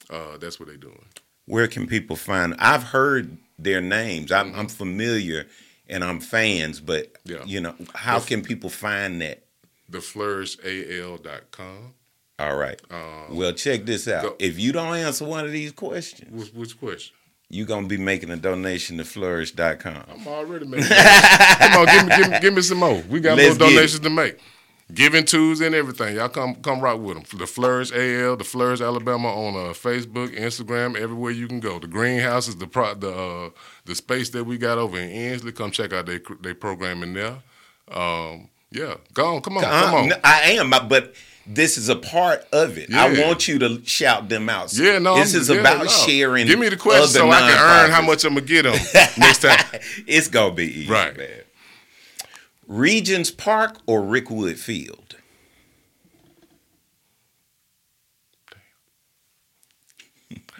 uh, 0.09 0.37
that's 0.37 0.59
what 0.59 0.67
they're 0.67 0.77
doing. 0.77 1.05
Where 1.45 1.67
can 1.67 1.87
people 1.87 2.15
find? 2.15 2.55
I've 2.59 2.83
heard 2.83 3.37
their 3.59 3.81
names. 3.81 4.31
I'm, 4.31 4.53
I'm 4.55 4.67
familiar, 4.67 5.47
and 5.89 6.03
I'm 6.03 6.19
fans. 6.19 6.79
But 6.79 7.13
Yeah. 7.25 7.43
you 7.45 7.61
know, 7.61 7.75
how 7.95 8.17
If- 8.17 8.27
can 8.27 8.43
people 8.43 8.69
find 8.69 9.21
that? 9.21 9.43
TheFlourisHAL.com. 9.91 11.93
All 12.39 12.55
right. 12.55 12.81
Um, 12.89 13.35
Well, 13.35 13.53
check 13.53 13.85
this 13.85 14.07
out. 14.07 14.23
go- 14.23 14.35
If 14.39 14.59
you 14.59 14.71
don't 14.71 14.95
answer 14.95 15.25
one 15.25 15.45
of 15.45 15.51
these 15.51 15.71
questions, 15.71 16.31
which, 16.31 16.53
which 16.53 16.79
question? 16.79 17.15
you're 17.49 17.67
gonna 17.67 17.87
be 17.87 17.97
making 17.97 18.31
a 18.31 18.37
donation 18.37 18.97
to 18.97 19.05
flourish.com. 19.05 20.03
I'm 20.09 20.27
already 20.27 20.65
making. 20.65 20.87
Come 20.87 21.81
on, 21.81 21.85
give 21.85 22.05
me, 22.07 22.15
give 22.17 22.29
me, 22.31 22.39
give 22.39 22.53
me 22.55 22.61
some 22.63 22.79
more. 22.79 23.03
We 23.07 23.19
got 23.19 23.37
Let's 23.37 23.59
more 23.59 23.69
donations 23.69 23.99
to 23.99 24.09
make. 24.09 24.37
Giving 24.93 25.23
twos 25.25 25.61
and 25.61 25.73
everything. 25.73 26.15
Y'all 26.17 26.29
come 26.29 26.55
come 26.55 26.81
rock 26.81 26.99
with 26.99 27.15
them. 27.29 27.39
The 27.39 27.47
Flourish 27.47 27.91
AL, 27.93 28.35
the 28.37 28.43
Flourish 28.43 28.81
Alabama 28.81 29.29
on 29.29 29.55
uh, 29.55 29.73
Facebook, 29.73 30.37
Instagram, 30.37 30.95
everywhere 30.97 31.31
you 31.31 31.47
can 31.47 31.59
go. 31.61 31.79
The 31.79 31.87
greenhouse 31.87 32.47
is 32.47 32.57
the 32.57 32.67
pro, 32.67 32.93
the 32.93 33.11
uh, 33.11 33.49
the 33.85 33.95
space 33.95 34.29
that 34.31 34.43
we 34.43 34.57
got 34.57 34.77
over 34.77 34.97
in 34.99 35.09
Ensley. 35.09 35.51
Come 35.53 35.71
check 35.71 35.93
out 35.93 36.05
their 36.05 36.19
they 36.41 36.53
program 36.53 37.01
in 37.01 37.13
there. 37.13 37.37
Um, 37.89 38.49
yeah, 38.71 38.95
go 39.13 39.35
on, 39.35 39.41
come 39.41 39.57
on, 39.57 39.63
come 39.63 39.93
on. 39.95 40.13
I 40.23 40.51
am, 40.51 40.69
but 40.89 41.13
this 41.47 41.77
is 41.77 41.89
a 41.89 41.95
part 41.95 42.45
of 42.51 42.77
it. 42.77 42.93
I 42.93 43.21
want 43.25 43.47
you 43.47 43.59
to 43.59 43.83
shout 43.85 44.29
them 44.29 44.49
out. 44.49 44.73
Yeah, 44.73 44.99
no. 44.99 45.15
this 45.15 45.33
I'm- 45.33 45.41
is 45.41 45.49
yeah, 45.49 45.55
about 45.57 45.83
no. 45.83 45.87
sharing. 45.87 46.45
Give 46.45 46.59
me 46.59 46.69
the 46.69 46.77
question 46.77 47.07
so 47.07 47.29
I 47.31 47.39
can 47.39 47.85
earn 47.85 47.91
how 47.91 48.01
much 48.01 48.25
I'm 48.25 48.33
gonna 48.35 48.45
get 48.45 48.63
them 48.63 48.73
next 49.17 49.41
time. 49.43 49.79
it's 50.07 50.27
gonna 50.27 50.53
be 50.53 50.81
easy, 50.81 50.91
Right. 50.91 51.15
man. 51.17 51.29
Regions 52.67 53.31
Park 53.31 53.77
or 53.85 54.01
Rickwood 54.01 54.57
Field? 54.57 55.15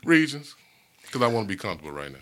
Regions, 0.03 0.55
because 1.01 1.21
I 1.21 1.27
want 1.27 1.47
to 1.47 1.53
be 1.53 1.57
comfortable 1.57 1.93
right 1.93 2.11
now. 2.11 2.19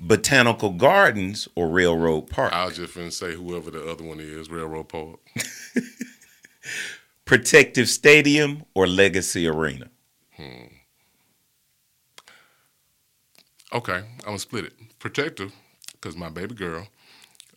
Botanical 0.00 0.70
Gardens 0.70 1.46
or 1.54 1.68
Railroad 1.68 2.28
Park? 2.28 2.52
I 2.52 2.64
was 2.64 2.76
just 2.76 2.94
finna 2.94 3.12
say 3.12 3.34
whoever 3.34 3.70
the 3.70 3.88
other 3.88 4.02
one 4.02 4.18
is, 4.18 4.50
Railroad 4.50 4.88
Park. 4.88 5.20
Protective 7.24 7.88
Stadium 7.88 8.64
or 8.74 8.88
Legacy 8.88 9.46
Arena? 9.46 9.90
Hmm. 10.36 10.66
Okay, 13.72 13.98
I'm 13.98 14.24
gonna 14.24 14.38
split 14.38 14.64
it. 14.64 14.72
Protective, 14.98 15.52
because 15.92 16.16
my 16.16 16.28
baby 16.28 16.54
girl 16.56 16.88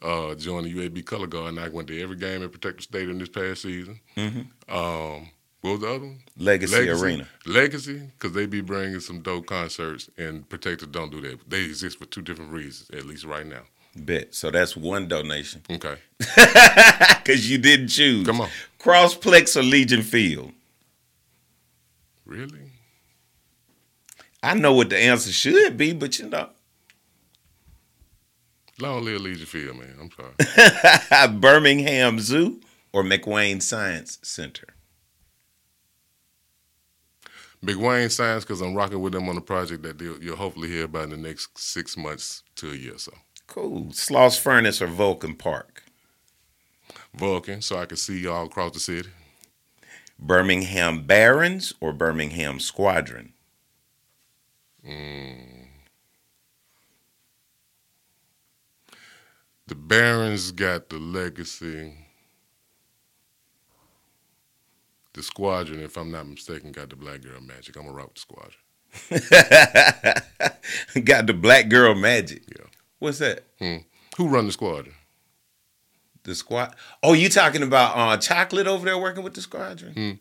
uh, 0.04 0.36
joined 0.36 0.66
the 0.66 0.74
UAB 0.74 1.06
Color 1.06 1.28
Guard, 1.28 1.50
and 1.50 1.60
I 1.60 1.70
went 1.70 1.88
to 1.88 2.02
every 2.02 2.18
game 2.18 2.44
at 2.44 2.52
Protective 2.52 2.84
Stadium 2.84 3.18
this 3.20 3.30
past 3.30 3.62
season. 3.62 4.00
Um, 4.18 5.30
what 5.62 5.72
was 5.72 5.80
the 5.80 5.88
other 5.88 6.00
one? 6.00 6.20
Mm-hmm. 6.38 6.44
Legacy 6.44 6.90
Arena. 6.90 7.28
Legacy, 7.46 8.02
because 8.18 8.34
they 8.34 8.46
be 8.46 8.62
bringing 8.62 9.00
some 9.00 9.22
dope 9.22 9.46
concerts, 9.46 10.10
and 10.18 10.48
Protective 10.50 10.92
don't 10.92 11.10
do 11.10 11.22
that. 11.22 11.50
They 11.50 11.64
exist 11.64 12.00
for 12.00 12.06
two 12.06 12.22
different 12.22 12.52
reasons, 12.52 12.90
at 12.92 13.06
least 13.06 13.24
right 13.24 13.46
now. 13.46 13.62
Bet. 13.96 14.34
So 14.36 14.52
that's 14.52 14.76
one 14.76 15.08
donation. 15.08 15.62
Okay, 15.70 15.96
Because 16.20 17.50
you 17.50 17.58
didn't 17.58 17.90
choose. 17.90 18.26
Come 18.26 18.42
on. 18.42 18.50
Crossplex 18.80 19.56
or 19.56 19.64
Legion 19.64 20.02
Field? 20.02 20.52
really? 22.26 22.72
I 24.42 24.56
know 24.56 24.74
what 24.74 24.90
the 24.90 24.98
answer 24.98 25.32
should 25.32 25.78
be, 25.78 25.94
but 25.94 26.20
you 26.20 26.28
know. 26.28 26.50
Long 28.80 29.04
live 29.06 29.22
Legion 29.22 29.46
Field, 29.46 29.78
man. 29.78 29.96
I'm 30.00 30.10
sorry. 30.12 31.28
Birmingham 31.40 32.20
Zoo 32.20 32.60
or 32.92 33.04
McWayne 33.04 33.62
Science 33.62 34.20
Center? 34.24 34.68
McWayne 37.64 38.12
Science, 38.12 38.44
because 38.44 38.62
I'm 38.62 38.74
rocking 38.74 39.00
with 39.02 39.14
them 39.14 39.30
on 39.30 39.38
a 39.38 39.42
project 39.42 39.84
that 39.84 40.02
you'll 40.02 40.36
hopefully 40.36 40.68
hear 40.68 40.86
about 40.86 41.06
in 41.06 41.10
the 41.12 41.18
next 41.18 41.58
six 41.58 41.96
months 41.96 42.44
to 42.56 42.72
a 42.72 42.76
year 42.76 42.96
or 42.96 43.00
so. 43.00 43.14
Cool. 43.48 43.86
Sloss 43.88 44.40
Furnace 44.40 44.82
or 44.82 44.88
Vulcan 44.88 45.36
Park? 45.36 45.84
Vulcan, 47.14 47.62
so 47.62 47.78
I 47.78 47.86
can 47.86 47.98
see 47.98 48.20
y'all 48.20 48.48
across 48.48 48.74
the 48.74 48.80
city. 48.80 49.10
Birmingham 50.20 51.06
Barons 51.06 51.74
or 51.80 51.94
Birmingham 51.94 52.60
Squadron? 52.60 53.34
Mm. 54.86 55.63
The 59.74 59.80
Barons 59.80 60.52
got 60.52 60.90
the 60.90 61.00
legacy. 61.00 61.96
The 65.14 65.24
Squadron, 65.24 65.80
if 65.82 65.98
I'm 65.98 66.12
not 66.12 66.28
mistaken, 66.28 66.72
got 66.72 66.92
the 66.92 66.96
Black 66.96 67.24
Girl 67.24 67.42
Magic. 67.42 67.76
I'm 67.76 67.86
gonna 67.88 67.98
rock 67.98 68.14
the 68.14 68.20
Squadron. 68.20 68.54
Got 71.06 71.26
the 71.26 71.34
Black 71.34 71.70
Girl 71.70 71.96
Magic. 71.96 72.44
Yeah. 72.48 72.66
What's 73.00 73.18
that? 73.18 73.46
Hmm. 73.58 73.78
Who 74.18 74.28
run 74.28 74.46
the 74.46 74.52
Squadron? 74.52 74.94
The 76.22 76.36
squad. 76.36 76.76
Oh, 77.02 77.14
you 77.14 77.28
talking 77.30 77.64
about 77.64 77.98
uh, 77.98 78.18
chocolate 78.18 78.68
over 78.68 78.86
there 78.86 79.00
working 79.00 79.24
with 79.24 79.34
the 79.34 79.42
squadron? 79.42 79.94
Hmm. 79.94 80.12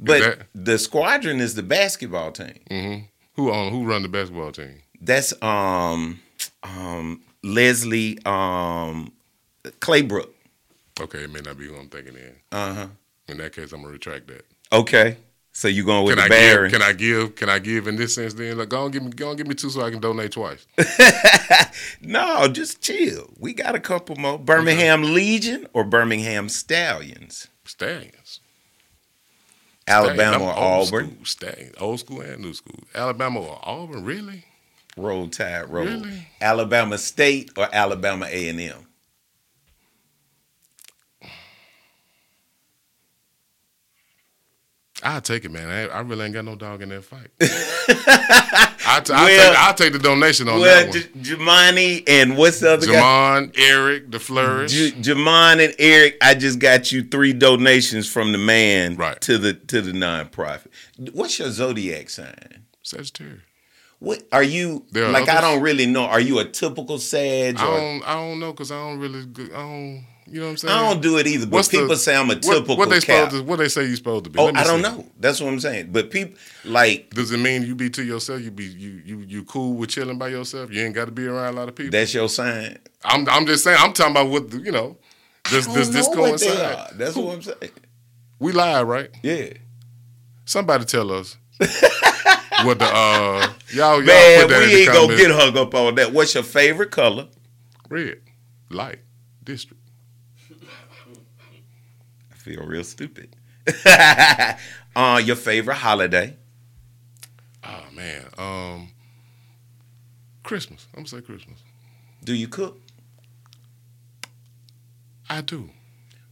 But 0.00 0.20
that- 0.22 0.46
the 0.56 0.76
squadron 0.78 1.38
is 1.38 1.54
the 1.54 1.62
basketball 1.62 2.32
team. 2.32 2.58
Mm-hmm. 2.68 3.04
Who 3.36 3.52
on? 3.52 3.70
Who 3.70 3.84
run 3.86 4.02
the 4.02 4.08
basketball 4.08 4.50
team? 4.50 4.82
That's 5.00 5.32
um 5.40 6.18
um 6.64 7.22
Leslie 7.42 8.18
um 8.26 9.12
Claybrook. 9.80 10.34
Okay, 11.00 11.24
it 11.24 11.30
may 11.32 11.40
not 11.40 11.58
be 11.58 11.66
who 11.66 11.76
I'm 11.76 11.88
thinking 11.88 12.14
in. 12.14 12.34
Uh 12.52 12.74
huh. 12.74 12.86
In 13.28 13.38
that 13.38 13.52
case, 13.52 13.72
I'm 13.72 13.82
gonna 13.82 13.92
retract 13.92 14.26
that. 14.28 14.44
Okay. 14.72 15.16
So 15.52 15.66
you 15.66 15.84
going 15.84 16.04
with 16.04 16.16
Can 16.18 16.28
the 16.28 16.34
I 16.36 16.38
give? 16.62 16.70
Can 16.72 16.82
I 16.82 16.92
give? 16.92 17.34
Can 17.34 17.48
I 17.48 17.58
give 17.58 17.88
in 17.88 17.96
this 17.96 18.14
sense? 18.14 18.32
Then, 18.34 18.58
like, 18.58 18.68
go 18.68 18.84
on, 18.84 18.92
give 18.92 19.02
me, 19.02 19.10
go 19.10 19.30
on, 19.30 19.36
give 19.36 19.48
me 19.48 19.56
two, 19.56 19.70
so 19.70 19.80
I 19.82 19.90
can 19.90 19.98
donate 19.98 20.30
twice. 20.30 20.64
no, 22.00 22.46
just 22.46 22.80
chill. 22.80 23.28
We 23.40 23.54
got 23.54 23.74
a 23.74 23.80
couple 23.80 24.14
more. 24.14 24.38
Birmingham 24.38 25.02
Legion 25.14 25.66
or 25.72 25.82
Birmingham 25.82 26.48
Stallions? 26.48 27.48
Stallions. 27.64 28.38
Alabama 29.88 30.36
Stallions. 30.36 30.58
or 30.58 30.98
Auburn? 31.00 31.10
School. 31.14 31.24
Stallions. 31.24 31.74
Old 31.80 32.00
school 32.00 32.20
and 32.20 32.40
new 32.42 32.54
school. 32.54 32.78
Alabama 32.94 33.40
or 33.40 33.58
Auburn? 33.62 34.04
Really? 34.04 34.44
Roll 34.98 35.28
Tide 35.28 35.68
Roll. 35.70 35.86
Really? 35.86 36.26
Alabama 36.40 36.98
State 36.98 37.50
or 37.56 37.68
Alabama 37.72 38.26
A 38.30 38.48
and 38.48 38.60
M? 38.60 38.86
I'll 45.00 45.20
take 45.20 45.44
it, 45.44 45.52
man. 45.52 45.68
I, 45.68 45.86
I 45.94 46.00
really 46.00 46.24
ain't 46.24 46.34
got 46.34 46.44
no 46.44 46.56
dog 46.56 46.82
in 46.82 46.88
that 46.88 47.02
fight. 47.04 47.28
I 47.40 49.00
t- 49.04 49.12
I'll, 49.12 49.26
take, 49.28 49.58
I'll 49.58 49.74
take 49.74 49.92
the 49.92 49.98
donation 50.00 50.48
on 50.48 50.58
Well, 50.60 50.86
that 50.86 50.92
J- 50.92 51.36
one. 51.36 51.46
Jamani 51.46 52.02
and 52.08 52.36
what's 52.36 52.58
the 52.58 52.72
other 52.72 52.86
guy? 52.86 52.94
Jamon, 52.94 53.54
Eric, 53.56 54.10
the 54.10 54.18
Flourish. 54.18 54.72
J- 54.72 54.90
Jamon 54.92 55.64
and 55.64 55.72
Eric, 55.78 56.16
I 56.20 56.34
just 56.34 56.58
got 56.58 56.90
you 56.90 57.04
three 57.04 57.32
donations 57.32 58.10
from 58.10 58.32
the 58.32 58.38
man 58.38 58.96
Right. 58.96 59.20
to 59.20 59.38
the 59.38 59.52
to 59.54 59.80
the 59.82 59.92
nonprofit. 59.92 60.66
What's 61.12 61.38
your 61.38 61.50
zodiac 61.52 62.10
sign? 62.10 62.64
Sagittarius. 62.82 63.42
What 64.00 64.22
are 64.32 64.42
you? 64.42 64.84
Are 64.94 65.08
like 65.10 65.28
I 65.28 65.40
don't 65.40 65.60
really 65.60 65.86
know. 65.86 66.04
Are 66.04 66.20
you 66.20 66.38
a 66.38 66.44
typical 66.44 66.98
Sag? 66.98 67.56
I 67.58 67.64
don't, 67.66 68.02
I 68.08 68.14
don't 68.14 68.38
know 68.38 68.52
because 68.52 68.70
I 68.70 68.76
don't 68.76 68.98
really, 69.00 69.20
I 69.52 69.58
don't, 69.58 70.04
you 70.30 70.38
know 70.40 70.46
what 70.46 70.50
I'm 70.52 70.56
saying? 70.58 70.74
I 70.74 70.88
don't 70.88 71.02
do 71.02 71.18
it 71.18 71.26
either. 71.26 71.46
But 71.46 71.54
What's 71.56 71.68
the- 71.68 71.78
people 71.80 71.96
say 71.96 72.14
I'm 72.14 72.30
a 72.30 72.34
What, 72.34 72.42
typical 72.42 72.76
what 72.76 72.90
they 72.90 73.00
Cap. 73.00 73.30
supposed 73.30 73.42
to, 73.42 73.42
what 73.50 73.56
they 73.58 73.68
say 73.68 73.86
you 73.86 73.96
supposed 73.96 74.24
to 74.24 74.30
be? 74.30 74.38
oh, 74.38 74.44
Let 74.44 74.54
me 74.54 74.60
I 74.60 74.64
don't 74.64 74.82
know. 74.82 75.04
That's 75.18 75.40
what 75.40 75.48
I'm 75.52 75.58
saying. 75.58 75.90
But 75.90 76.10
people 76.12 76.38
like 76.64 77.10
Does 77.10 77.32
it 77.32 77.38
mean 77.38 77.62
you 77.62 77.74
be 77.74 77.90
to 77.90 78.04
yourself? 78.04 78.40
You 78.40 78.52
be 78.52 78.66
you 78.66 79.02
you 79.04 79.18
you 79.26 79.42
cool 79.44 79.74
with 79.74 79.90
chilling 79.90 80.16
by 80.18 80.28
yourself? 80.28 80.72
You 80.72 80.84
ain't 80.84 80.94
got 80.94 81.06
to 81.06 81.10
be 81.12 81.26
around 81.26 81.54
a 81.54 81.56
lot 81.58 81.68
of 81.68 81.74
people. 81.74 81.90
that's 81.90 82.14
your 82.14 82.28
sign. 82.28 82.78
I'm 83.04 83.28
I'm 83.28 83.46
just 83.46 83.64
saying. 83.64 83.78
I'm 83.80 83.92
talking 83.92 84.12
about 84.12 84.28
what 84.28 84.50
the, 84.50 84.58
you 84.58 84.70
know. 84.70 84.96
Does 85.50 85.66
this 85.92 86.06
what 86.06 86.16
coincide? 86.16 86.90
That's 86.98 87.16
what 87.16 87.34
I'm 87.34 87.42
saying. 87.42 87.72
We 88.38 88.52
lie, 88.52 88.82
right? 88.82 89.10
Yeah. 89.24 89.54
Somebody 90.44 90.84
tell 90.84 91.10
us 91.10 91.36
what 92.64 92.78
the 92.78 92.84
uh 92.86 93.52
y'all 93.72 93.96
y'all 93.96 94.02
Man, 94.02 94.40
put 94.42 94.48
that 94.50 94.62
in 94.62 94.68
we 94.70 94.82
ain't 94.82 94.92
gonna 94.92 95.16
get 95.16 95.30
hung 95.30 95.56
up 95.56 95.74
on 95.74 95.94
that. 95.96 96.12
What's 96.12 96.34
your 96.34 96.42
favorite 96.42 96.90
color? 96.90 97.28
red, 97.88 98.20
light, 98.70 98.98
district. 99.44 99.82
I 102.30 102.34
feel 102.34 102.64
real 102.66 102.84
stupid. 102.84 103.34
uh, 104.96 105.22
your 105.24 105.36
favorite 105.36 105.76
holiday? 105.76 106.36
Oh 107.64 107.84
man, 107.94 108.24
um, 108.38 108.88
Christmas. 110.42 110.86
I'm 110.94 111.00
gonna 111.04 111.08
say 111.08 111.20
Christmas. 111.20 111.58
Do 112.24 112.34
you 112.34 112.48
cook? 112.48 112.78
I 115.30 115.40
do. 115.42 115.70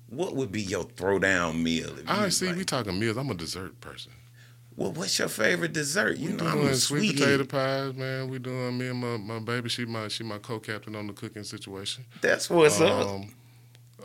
What 0.08 0.34
would 0.36 0.52
be 0.52 0.62
your 0.62 0.84
throwdown 0.84 1.62
meal? 1.62 1.98
If 1.98 2.08
I 2.08 2.28
see. 2.30 2.46
like- 2.48 2.56
We 2.56 2.64
talking 2.64 2.98
meals. 2.98 3.16
I'm 3.16 3.30
a 3.30 3.34
dessert 3.34 3.80
person. 3.80 4.12
Well, 4.76 4.92
what's 4.92 5.18
your 5.18 5.28
favorite 5.28 5.72
dessert? 5.72 6.18
You 6.18 6.30
We 6.30 6.36
know, 6.36 6.46
I'm 6.46 6.66
a 6.66 6.74
sweet 6.74 7.16
potato 7.16 7.44
pies, 7.44 7.94
man. 7.94 8.28
We 8.28 8.38
doing 8.38 8.76
me 8.76 8.88
and 8.88 8.98
my, 8.98 9.16
my 9.16 9.38
baby. 9.38 9.70
She 9.70 9.86
my 9.86 10.08
she 10.08 10.22
my 10.22 10.38
co-captain 10.38 10.94
on 10.94 11.06
the 11.06 11.14
cooking 11.14 11.44
situation. 11.44 12.04
That's 12.20 12.50
what's 12.50 12.78
up. 12.80 13.06
Um, 13.06 13.34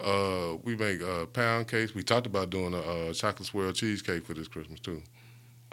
uh, 0.01 0.57
we 0.63 0.75
make 0.77 1.01
uh, 1.01 1.25
pound 1.25 1.67
cakes. 1.67 1.93
We 1.93 2.03
talked 2.03 2.25
about 2.25 2.49
doing 2.49 2.73
a 2.73 2.79
uh, 2.79 3.13
chocolate 3.13 3.47
swirl 3.47 3.73
cheesecake 3.73 4.25
for 4.25 4.33
this 4.33 4.47
Christmas 4.47 4.79
too. 4.79 5.03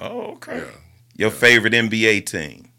Oh, 0.00 0.32
okay. 0.32 0.58
Yeah. 0.58 0.70
Your 1.16 1.30
favorite 1.30 1.72
NBA 1.72 2.26
team? 2.26 2.70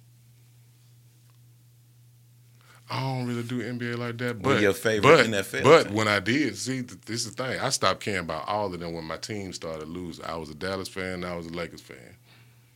I 2.91 3.01
don't 3.01 3.27
really 3.27 3.43
do 3.43 3.61
NBA 3.61 3.97
like 3.97 4.17
that, 4.17 4.41
but 4.41 4.61
your 4.61 4.73
favorite 4.73 5.01
but, 5.17 5.25
NFL 5.27 5.63
But 5.63 5.83
team. 5.85 5.93
when 5.93 6.07
I 6.07 6.19
did, 6.19 6.57
see, 6.57 6.81
this 6.81 7.25
is 7.25 7.35
the 7.35 7.43
thing. 7.43 7.59
I 7.59 7.69
stopped 7.69 7.99
caring 7.99 8.21
about 8.21 8.47
all 8.47 8.73
of 8.73 8.79
them 8.79 8.93
when 8.93 9.03
my 9.05 9.17
team 9.17 9.53
started 9.53 9.87
losing. 9.87 10.25
I 10.25 10.35
was 10.37 10.49
a 10.49 10.55
Dallas 10.55 10.87
fan. 10.87 11.23
I 11.23 11.35
was 11.35 11.45
a 11.45 11.51
Lakers 11.51 11.81
fan. 11.81 12.15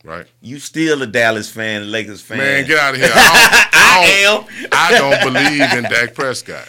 Right, 0.04 0.26
You 0.42 0.58
still 0.58 1.00
a 1.02 1.06
Dallas 1.06 1.50
fan, 1.50 1.90
Lakers 1.90 2.20
fan? 2.20 2.36
man, 2.36 2.66
get 2.66 2.78
out 2.78 2.94
of 2.94 3.00
here. 3.00 3.10
I, 3.10 3.68
I 3.72 4.22
don't, 4.22 4.46
I, 4.72 4.90
don't, 4.90 5.02
am. 5.02 5.20
I 5.20 5.20
don't 5.20 5.32
believe 5.32 5.72
in 5.72 5.90
Dak 5.90 6.14
Prescott. 6.14 6.68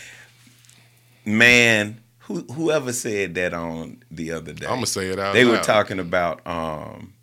Man, 1.25 2.01
who 2.19 2.41
whoever 2.53 2.93
said 2.93 3.35
that 3.35 3.53
on 3.53 4.01
the 4.09 4.31
other 4.31 4.53
day. 4.53 4.65
I'm 4.65 4.75
gonna 4.75 4.85
say 4.85 5.09
it 5.09 5.19
out. 5.19 5.33
they 5.33 5.43
were 5.43 5.57
talking 5.59 5.99
about 5.99 6.45
um, 6.47 7.13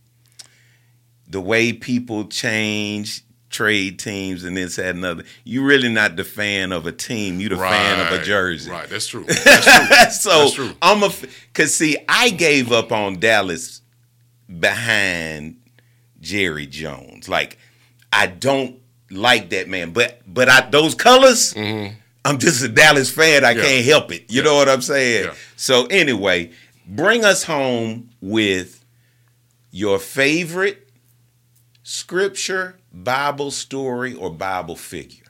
the 1.27 1.41
way 1.41 1.73
people 1.73 2.27
change 2.27 3.25
trade 3.53 3.99
teams 4.01 4.43
and 4.43 4.57
this 4.57 4.77
that 4.77 4.97
another. 4.97 5.23
You're 5.45 5.65
really 5.65 5.89
not 5.93 6.17
the 6.17 6.25
fan 6.25 6.73
of 6.73 6.87
a 6.87 6.93
team. 6.93 7.39
You're 7.41 7.51
the 7.51 7.57
fan 7.59 8.01
of 8.01 8.21
a 8.21 8.25
jersey. 8.25 8.71
Right, 8.71 8.89
that's 8.89 9.07
true. 9.07 9.25
That's 9.25 9.45
true. 9.45 10.11
so 10.33 10.39
That's 10.41 10.53
true. 10.55 10.73
I'm 10.83 11.03
a 11.05 11.07
f- 11.07 11.49
cause 11.55 11.73
see, 11.75 11.97
I 12.09 12.31
gave 12.31 12.73
up 12.73 12.91
on 12.91 13.21
Dallas 13.21 13.83
behind 14.59 15.59
Jerry 16.21 16.67
Jones. 16.67 17.29
Like 17.29 17.59
I 18.13 18.27
don't 18.27 18.81
like 19.11 19.51
that 19.51 19.69
man, 19.69 19.93
but 19.93 20.21
but 20.27 20.49
I 20.49 20.69
those 20.71 20.95
colors. 20.95 21.55
I'm 22.25 22.39
just 22.39 22.63
a 22.63 22.69
Dallas 22.69 23.11
fan. 23.11 23.45
I 23.45 23.53
Mm-hmm. 23.53 23.59
Yeah. 23.61 23.67
can't 23.67 23.85
help 23.87 24.13
it. 24.13 24.31
You 24.31 24.39
Yeah. 24.41 24.45
know 24.45 24.55
what 24.57 24.69
I'm 24.69 24.81
saying? 24.83 25.25
Yeah. 25.27 25.35
So 25.57 25.87
anyway, 25.87 26.53
bring 26.87 27.25
us 27.25 27.43
home 27.45 28.11
with 28.21 28.85
your 29.73 29.99
favorite 29.99 30.89
scripture, 31.83 32.77
Bible 32.93 33.51
story, 33.51 34.15
or 34.15 34.31
Bible 34.31 34.77
figure. 34.77 35.25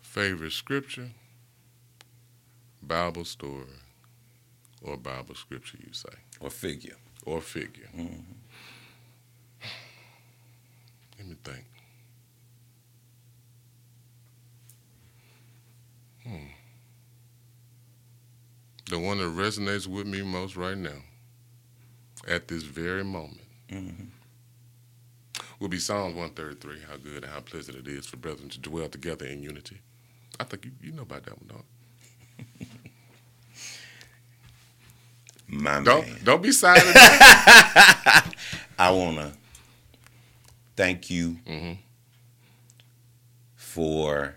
Favorite 0.00 0.52
scripture, 0.52 1.10
Bible 2.82 3.24
story, 3.24 3.64
or 4.82 4.96
Bible 4.96 5.34
scripture, 5.34 5.78
you 5.86 5.92
say, 5.92 6.08
Or 6.40 6.50
figure. 6.50 6.96
or 7.24 7.40
figure. 7.40 7.88
Mm-hmm. 7.96 8.20
Let 11.18 11.28
me 11.28 11.36
think. 11.44 11.64
Hmm. 16.24 16.46
The 18.90 18.98
one 18.98 19.18
that 19.18 19.24
resonates 19.24 19.86
with 19.86 20.06
me 20.06 20.22
most 20.22 20.56
right 20.56 20.76
now, 20.76 21.02
at 22.30 22.48
this 22.48 22.62
very 22.62 23.04
moment, 23.04 23.40
Mm-hmm. 23.70 24.04
will 25.60 25.68
be 25.68 25.78
Psalms 25.78 26.14
133, 26.16 26.80
how 26.88 26.96
good 26.96 27.22
and 27.24 27.32
how 27.32 27.40
pleasant 27.40 27.76
it 27.76 27.86
is 27.86 28.06
for 28.06 28.16
brethren 28.16 28.48
to 28.48 28.58
dwell 28.58 28.88
together 28.88 29.26
in 29.26 29.42
unity. 29.42 29.78
I 30.40 30.44
think 30.44 30.64
you, 30.64 30.70
you 30.82 30.92
know 30.92 31.02
about 31.02 31.24
that 31.24 31.36
one, 31.40 31.48
dog. 31.48 31.64
My 35.48 35.80
man. 35.80 35.84
Don't 35.84 36.24
don't 36.24 36.42
be 36.42 36.52
silent. 36.52 36.84
I 38.78 38.90
want 38.90 39.18
to 39.18 39.32
thank 40.76 41.10
you 41.10 41.38
Mhm. 41.46 41.78
for 43.56 44.36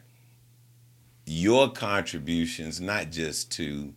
your 1.26 1.72
contributions, 1.72 2.82
not 2.82 3.10
just 3.12 3.52
to 3.54 3.94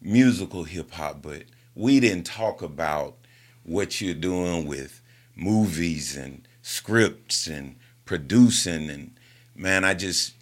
musical 0.00 0.64
hip 0.64 0.90
hop, 0.92 1.20
but 1.22 1.42
we 1.76 2.00
didn't 2.00 2.24
talk 2.26 2.62
about 2.62 3.16
what 3.62 4.00
you're 4.00 4.14
doing 4.14 4.66
with 4.66 5.02
movies 5.36 6.16
and 6.16 6.48
scripts 6.62 7.46
and 7.46 7.76
producing. 8.04 8.90
And 8.90 9.18
man, 9.54 9.84
I 9.84 9.94
just, 9.94 10.34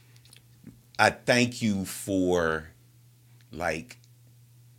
I 0.99 1.11
thank 1.11 1.61
you 1.61 1.85
for 1.85 2.69
like 3.53 3.99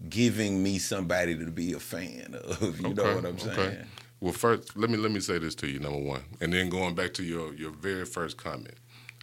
giving 0.08 0.64
me 0.64 0.80
somebody 0.80 1.38
to 1.38 1.52
be 1.52 1.74
a 1.74 1.80
fan 1.80 2.36
of. 2.62 2.80
You 2.80 2.94
know 2.94 3.16
what 3.16 3.26
I'm 3.26 3.38
saying? 3.38 3.60
okay. 3.60 3.82
Well, 4.22 4.34
first, 4.34 4.78
let 4.78 4.90
me 4.90 4.98
let 4.98 5.12
me 5.12 5.20
say 5.20 5.38
this 5.38 5.56
to 5.56 5.68
you. 5.68 5.80
Number 5.80 6.00
one, 6.00 6.24
and 6.40 6.54
then 6.54 6.70
going 6.70 6.96
back 6.96 7.14
to 7.16 7.24
your 7.24 7.54
your 7.54 7.72
very 7.72 8.06
first 8.06 8.38
comment, 8.38 8.76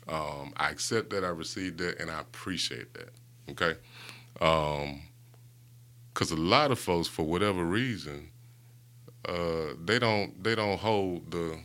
um, 0.06 0.52
I 0.58 0.68
accept 0.68 1.10
that 1.10 1.24
I 1.24 1.28
received 1.28 1.78
that, 1.78 1.98
and 1.98 2.10
I 2.10 2.20
appreciate 2.20 2.92
that. 2.94 3.08
Okay, 3.50 3.78
because 6.12 6.30
a 6.30 6.36
lot 6.36 6.70
of 6.70 6.78
folks, 6.78 7.08
for 7.08 7.24
whatever 7.24 7.64
reason, 7.64 8.30
uh, 9.28 9.74
they 9.84 9.98
don't 9.98 10.42
they 10.42 10.54
don't 10.54 10.78
hold 10.78 11.30
the 11.30 11.58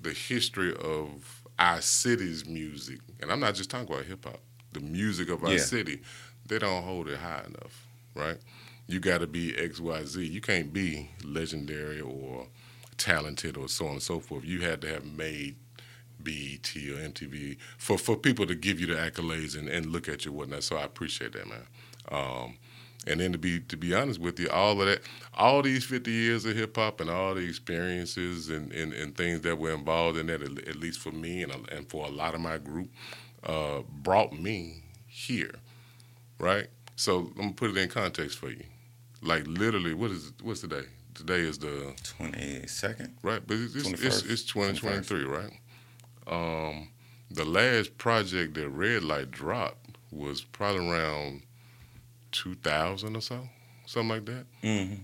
the 0.00 0.10
history 0.12 0.74
of 0.76 1.42
our 1.58 1.80
city's 1.80 2.46
music, 2.46 3.00
and 3.20 3.30
I'm 3.30 3.40
not 3.40 3.54
just 3.54 3.70
talking 3.70 3.92
about 3.92 4.06
hip 4.06 4.24
hop. 4.24 4.40
The 4.72 4.80
music 4.80 5.28
of 5.28 5.44
our 5.44 5.50
Yeah. 5.52 5.58
city, 5.58 6.00
they 6.46 6.58
don't 6.58 6.82
hold 6.84 7.08
it 7.08 7.18
high 7.18 7.42
enough, 7.46 7.86
right? 8.14 8.38
You 8.86 8.98
got 9.00 9.18
to 9.18 9.26
be 9.26 9.56
X, 9.56 9.78
Y, 9.80 10.04
Z. 10.04 10.24
You 10.26 10.40
can't 10.40 10.72
be 10.72 11.10
legendary 11.24 12.00
or 12.00 12.48
talented 12.96 13.56
or 13.56 13.68
so 13.68 13.86
on 13.86 13.92
and 13.94 14.02
so 14.02 14.20
forth. 14.20 14.44
You 14.44 14.60
had 14.60 14.80
to 14.82 14.88
have 14.88 15.04
made 15.04 15.56
BET 16.22 16.70
or 16.76 16.98
MTV 17.08 17.56
for, 17.78 17.96
for 17.98 18.16
people 18.16 18.46
to 18.46 18.54
give 18.54 18.78
you 18.80 18.86
the 18.86 18.94
accolades 18.94 19.56
and, 19.58 19.68
and 19.68 19.86
look 19.86 20.08
at 20.08 20.24
you 20.24 20.30
and 20.32 20.38
whatnot. 20.38 20.62
So 20.64 20.76
I 20.76 20.82
appreciate 20.84 21.32
that, 21.32 21.46
man. 21.48 21.66
Um, 22.10 22.56
and 23.10 23.20
then 23.20 23.32
to 23.32 23.38
be 23.38 23.60
to 23.60 23.76
be 23.76 23.94
honest 23.94 24.20
with 24.20 24.38
you, 24.38 24.48
all 24.50 24.80
of 24.80 24.86
that, 24.86 25.00
all 25.34 25.62
these 25.62 25.84
50 25.84 26.10
years 26.10 26.44
of 26.44 26.56
hip 26.56 26.76
hop 26.76 27.00
and 27.00 27.10
all 27.10 27.34
the 27.34 27.46
experiences 27.46 28.48
and, 28.48 28.72
and, 28.72 28.92
and 28.92 29.16
things 29.16 29.40
that 29.42 29.58
were 29.58 29.72
involved 29.72 30.16
in 30.16 30.26
that, 30.26 30.42
at, 30.42 30.76
least 30.76 31.00
for 31.00 31.10
me 31.10 31.42
and, 31.42 31.52
and 31.70 31.88
for 31.88 32.06
a 32.06 32.10
lot 32.10 32.34
of 32.34 32.40
my 32.40 32.58
group, 32.58 32.88
uh, 33.44 33.80
brought 34.02 34.32
me 34.32 34.84
here, 35.06 35.54
right? 36.38 36.68
So 36.96 37.18
I'm 37.18 37.34
gonna 37.34 37.52
put 37.52 37.70
it 37.70 37.76
in 37.76 37.88
context 37.88 38.38
for 38.38 38.50
you. 38.50 38.64
Like 39.22 39.46
literally, 39.46 39.94
what 39.94 40.10
is 40.10 40.32
what's 40.42 40.60
today? 40.60 40.84
Today 41.14 41.40
is 41.40 41.58
the 41.58 41.94
22nd? 42.18 43.10
right, 43.22 43.42
but 43.46 43.56
it's 43.56 43.74
it's, 43.74 44.02
it's, 44.02 44.22
it's 44.22 44.42
2023, 44.44 45.24
right? 45.24 45.52
Um, 46.26 46.88
the 47.30 47.44
last 47.44 47.98
project 47.98 48.54
that 48.54 48.68
Red 48.68 49.02
Light 49.02 49.30
dropped 49.30 49.96
was 50.10 50.42
probably 50.42 50.88
around 50.88 51.42
2000 52.32 53.16
or 53.16 53.20
so, 53.20 53.48
something 53.86 54.08
like 54.08 54.26
that. 54.26 54.46
Mm-hmm. 54.62 55.02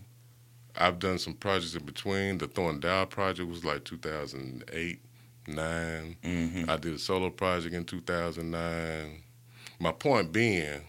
I've 0.78 0.98
done 0.98 1.18
some 1.18 1.34
projects 1.34 1.74
in 1.74 1.84
between. 1.84 2.38
The 2.38 2.46
Thornton 2.46 2.80
Dial 2.80 3.06
project 3.06 3.48
was 3.48 3.64
like 3.64 3.84
2008, 3.84 5.00
9. 5.48 6.16
Mm-hmm. 6.22 6.70
I 6.70 6.76
did 6.76 6.94
a 6.94 6.98
solo 6.98 7.30
project 7.30 7.74
in 7.74 7.84
2009. 7.84 9.22
My 9.78 9.92
point 9.92 10.32
being, 10.32 10.82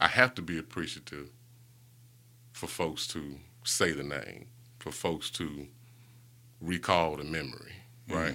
I 0.00 0.08
have 0.08 0.34
to 0.36 0.42
be 0.42 0.58
appreciative 0.58 1.28
for 2.52 2.66
folks 2.66 3.06
to 3.08 3.36
say 3.64 3.92
the 3.92 4.02
name, 4.02 4.46
for 4.78 4.90
folks 4.90 5.30
to 5.30 5.66
recall 6.60 7.16
the 7.16 7.24
memory, 7.24 7.72
right? 8.08 8.34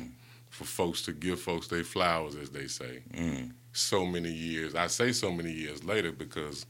For 0.49 0.65
folks 0.65 1.01
to 1.03 1.13
give 1.13 1.39
folks 1.41 1.67
their 1.67 1.83
flowers, 1.83 2.35
as 2.35 2.49
they 2.49 2.67
say. 2.67 3.01
Mm. 3.13 3.53
So 3.73 4.05
many 4.05 4.31
years. 4.31 4.75
I 4.75 4.87
say 4.87 5.11
so 5.11 5.31
many 5.31 5.51
years 5.51 5.83
later 5.83 6.11
because, 6.11 6.65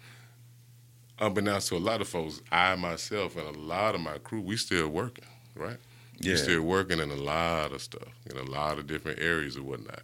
unbeknownst 1.20 1.68
to 1.70 1.76
a 1.76 1.78
lot 1.78 2.01
of 2.01 2.08
folks, 2.08 2.41
I 2.51 2.76
myself 2.76 3.36
and 3.36 3.56
a 3.56 3.60
lot 3.60 3.93
of 3.95 4.01
my 4.01 4.18
crew, 4.20 4.41
we 4.41 4.58
still 4.58 4.88
working, 4.89 5.26
right? 5.56 5.78
Yeah. 6.20 6.32
We 6.34 6.38
still 6.38 6.62
working 6.62 6.99
in 6.99 7.12
a 7.12 7.16
lot 7.16 7.74
of 7.74 7.82
stuff, 7.82 8.08
in 8.30 8.38
a 8.38 8.43
lot 8.43 8.78
of 8.80 8.88
different 8.88 9.20
areas 9.20 9.56
and 9.58 9.66
whatnot. 9.66 10.01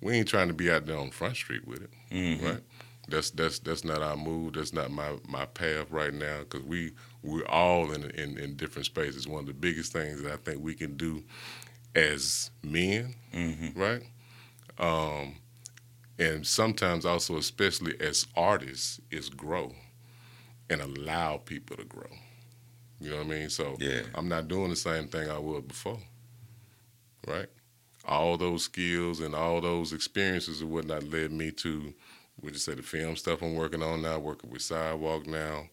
We 0.00 0.14
ain't 0.14 0.28
trying 0.28 0.48
to 0.48 0.54
be 0.54 0.70
out 0.70 0.86
there 0.86 0.96
on 0.96 1.10
Front 1.10 1.36
Street 1.36 1.66
with 1.66 1.82
it, 1.82 1.90
Mhm. 2.10 2.42
right? 2.42 2.62
That's 3.08 3.30
that's 3.30 3.58
that's 3.58 3.84
not 3.84 4.02
our 4.02 4.16
move. 4.16 4.52
That's 4.54 4.72
not 4.72 4.90
my 4.90 5.16
my 5.26 5.46
path 5.46 5.90
right 5.90 6.12
now 6.12 6.40
because 6.40 6.62
we 6.62 6.92
we're 7.22 7.46
all 7.46 7.90
in, 7.92 8.04
in 8.10 8.38
in 8.38 8.54
different 8.56 8.86
spaces. 8.86 9.26
One 9.26 9.40
of 9.40 9.46
the 9.46 9.54
biggest 9.54 9.92
things 9.92 10.22
that 10.22 10.32
I 10.32 10.36
think 10.36 10.62
we 10.62 10.74
can 10.74 10.96
do 10.96 11.24
as 11.94 12.50
men, 12.62 13.14
Mm-hmm. 13.34 13.78
right? 13.80 14.02
Um, 14.78 15.36
and 16.18 16.46
sometimes 16.46 17.04
also, 17.04 17.36
especially 17.36 17.94
as 18.00 18.26
artists, 18.36 19.00
is 19.10 19.28
grow 19.28 19.72
and 20.70 20.80
allow 20.80 21.38
people 21.38 21.76
to 21.76 21.84
grow. 21.84 22.10
You 23.00 23.10
know 23.10 23.16
what 23.18 23.26
I 23.26 23.28
mean? 23.28 23.50
So 23.50 23.76
Yeah. 23.78 24.02
I'm 24.14 24.28
not 24.28 24.48
doing 24.48 24.70
the 24.70 24.76
same 24.76 25.08
thing 25.08 25.30
I 25.30 25.38
was 25.38 25.62
before, 25.62 26.00
right? 27.26 27.46
All 28.04 28.36
those 28.36 28.64
skills 28.64 29.20
and 29.20 29.34
all 29.34 29.60
those 29.60 29.92
experiences 29.92 30.60
and 30.60 30.70
whatnot 30.70 31.04
led 31.04 31.30
me 31.32 31.50
to, 31.52 31.94
we 32.40 32.50
just 32.52 32.64
say 32.64 32.74
the 32.74 32.82
film 32.82 33.16
stuff 33.16 33.42
I'm 33.42 33.54
working 33.54 33.82
on 33.82 34.02
now, 34.02 34.18
working 34.18 34.50
with 34.50 34.62
Sidewalk 34.62 35.26
now, 35.26 35.68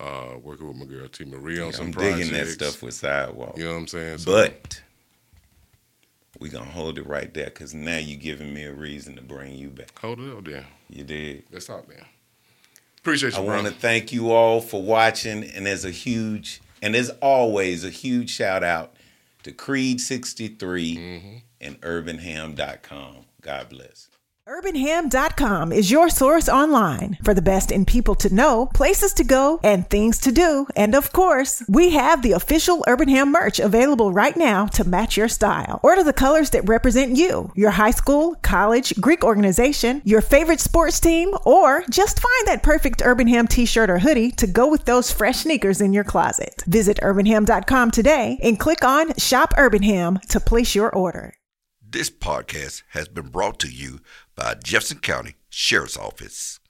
uh, 0.00 0.36
working 0.42 0.66
with 0.68 0.76
my 0.76 0.84
girl 0.84 1.08
T 1.08 1.24
Marie 1.24 1.60
on 1.60 1.72
some 1.72 1.86
I'm 1.86 1.92
projects. 1.92 2.28
digging 2.28 2.32
that 2.44 2.50
stuff 2.50 2.82
with 2.82 2.94
Sidewalk. 2.94 3.56
You 3.56 3.64
know 3.64 3.72
what 3.72 3.78
I'm 3.78 3.86
saying? 3.88 4.18
So- 4.18 4.32
But 4.32 4.82
we 6.40 6.48
gonna 6.48 6.70
hold 6.70 6.98
it 6.98 7.06
right 7.06 7.32
there 7.32 7.46
because 7.46 7.74
now 7.74 7.96
you're 7.98 8.18
giving 8.20 8.52
me 8.52 8.64
a 8.64 8.72
reason 8.72 9.16
to 9.16 9.22
bring 9.22 9.54
you 9.54 9.68
back. 9.70 9.98
hold 9.98 10.20
it 10.20 10.36
up 10.36 10.44
there. 10.44 10.66
You 10.88 11.04
did. 11.04 11.44
Let's 11.50 11.66
talk 11.66 11.86
there. 11.88 12.06
Appreciate 12.98 13.32
you, 13.34 13.38
I 13.38 13.42
want 13.42 13.66
to 13.66 13.72
thank 13.72 14.12
you 14.12 14.32
all 14.32 14.60
for 14.60 14.82
watching, 14.82 15.44
and 15.44 15.64
there's 15.66 15.84
a 15.84 15.90
huge, 15.90 16.60
and 16.82 16.94
there's 16.94 17.10
always 17.22 17.84
a 17.84 17.90
huge 17.90 18.30
shout 18.30 18.64
out 18.64 18.96
to 19.44 19.52
Creed63 19.52 20.96
Mhm. 20.96 21.42
and 21.60 21.80
UrbanHam.com. 21.82 23.24
God 23.40 23.68
bless. 23.68 24.08
UrbanHam.com 24.46 25.72
is 25.72 25.90
your 25.90 26.08
source 26.08 26.48
online 26.48 27.18
for 27.24 27.34
the 27.34 27.42
best 27.42 27.72
in 27.72 27.84
people 27.84 28.14
to 28.14 28.32
know, 28.32 28.66
places 28.66 29.12
to 29.14 29.24
go, 29.24 29.58
and 29.64 29.90
things 29.90 30.20
to 30.20 30.30
do. 30.30 30.68
And 30.76 30.94
of 30.94 31.12
course, 31.12 31.64
we 31.68 31.90
have 31.90 32.22
the 32.22 32.30
official 32.30 32.84
Urban 32.86 33.08
Ham 33.08 33.32
merch 33.32 33.58
available 33.58 34.12
right 34.12 34.36
now 34.36 34.66
to 34.66 34.84
match 34.84 35.16
your 35.16 35.26
style. 35.26 35.80
Order 35.82 36.04
the 36.04 36.12
colors 36.12 36.50
that 36.50 36.68
represent 36.68 37.16
you, 37.16 37.50
your 37.56 37.72
high 37.72 37.90
school, 37.90 38.36
college, 38.42 38.94
Greek 39.00 39.24
organization, 39.24 40.00
your 40.04 40.20
favorite 40.20 40.60
sports 40.60 41.00
team, 41.00 41.34
or 41.44 41.82
just 41.90 42.20
find 42.20 42.46
that 42.46 42.62
perfect 42.62 43.02
Urban 43.04 43.26
Ham 43.26 43.48
t 43.48 43.66
shirt 43.66 43.90
or 43.90 43.98
hoodie 43.98 44.30
to 44.30 44.46
go 44.46 44.70
with 44.70 44.84
those 44.84 45.10
fresh 45.10 45.38
sneakers 45.38 45.80
in 45.80 45.92
your 45.92 46.04
closet. 46.04 46.62
Visit 46.68 46.98
UrbanHam.com 47.02 47.90
today 47.90 48.38
and 48.44 48.60
click 48.60 48.84
on 48.84 49.12
Shop 49.16 49.54
Urban 49.56 49.82
Ham 49.82 50.20
to 50.28 50.38
place 50.38 50.76
your 50.76 50.94
order. 50.94 51.34
This 51.96 52.10
podcast 52.10 52.82
has 52.90 53.08
been 53.08 53.28
brought 53.28 53.58
to 53.60 53.68
you 53.68 54.00
by 54.34 54.56
Jefferson 54.62 54.98
County 54.98 55.36
Sheriff's 55.48 55.96
Office. 55.96 56.60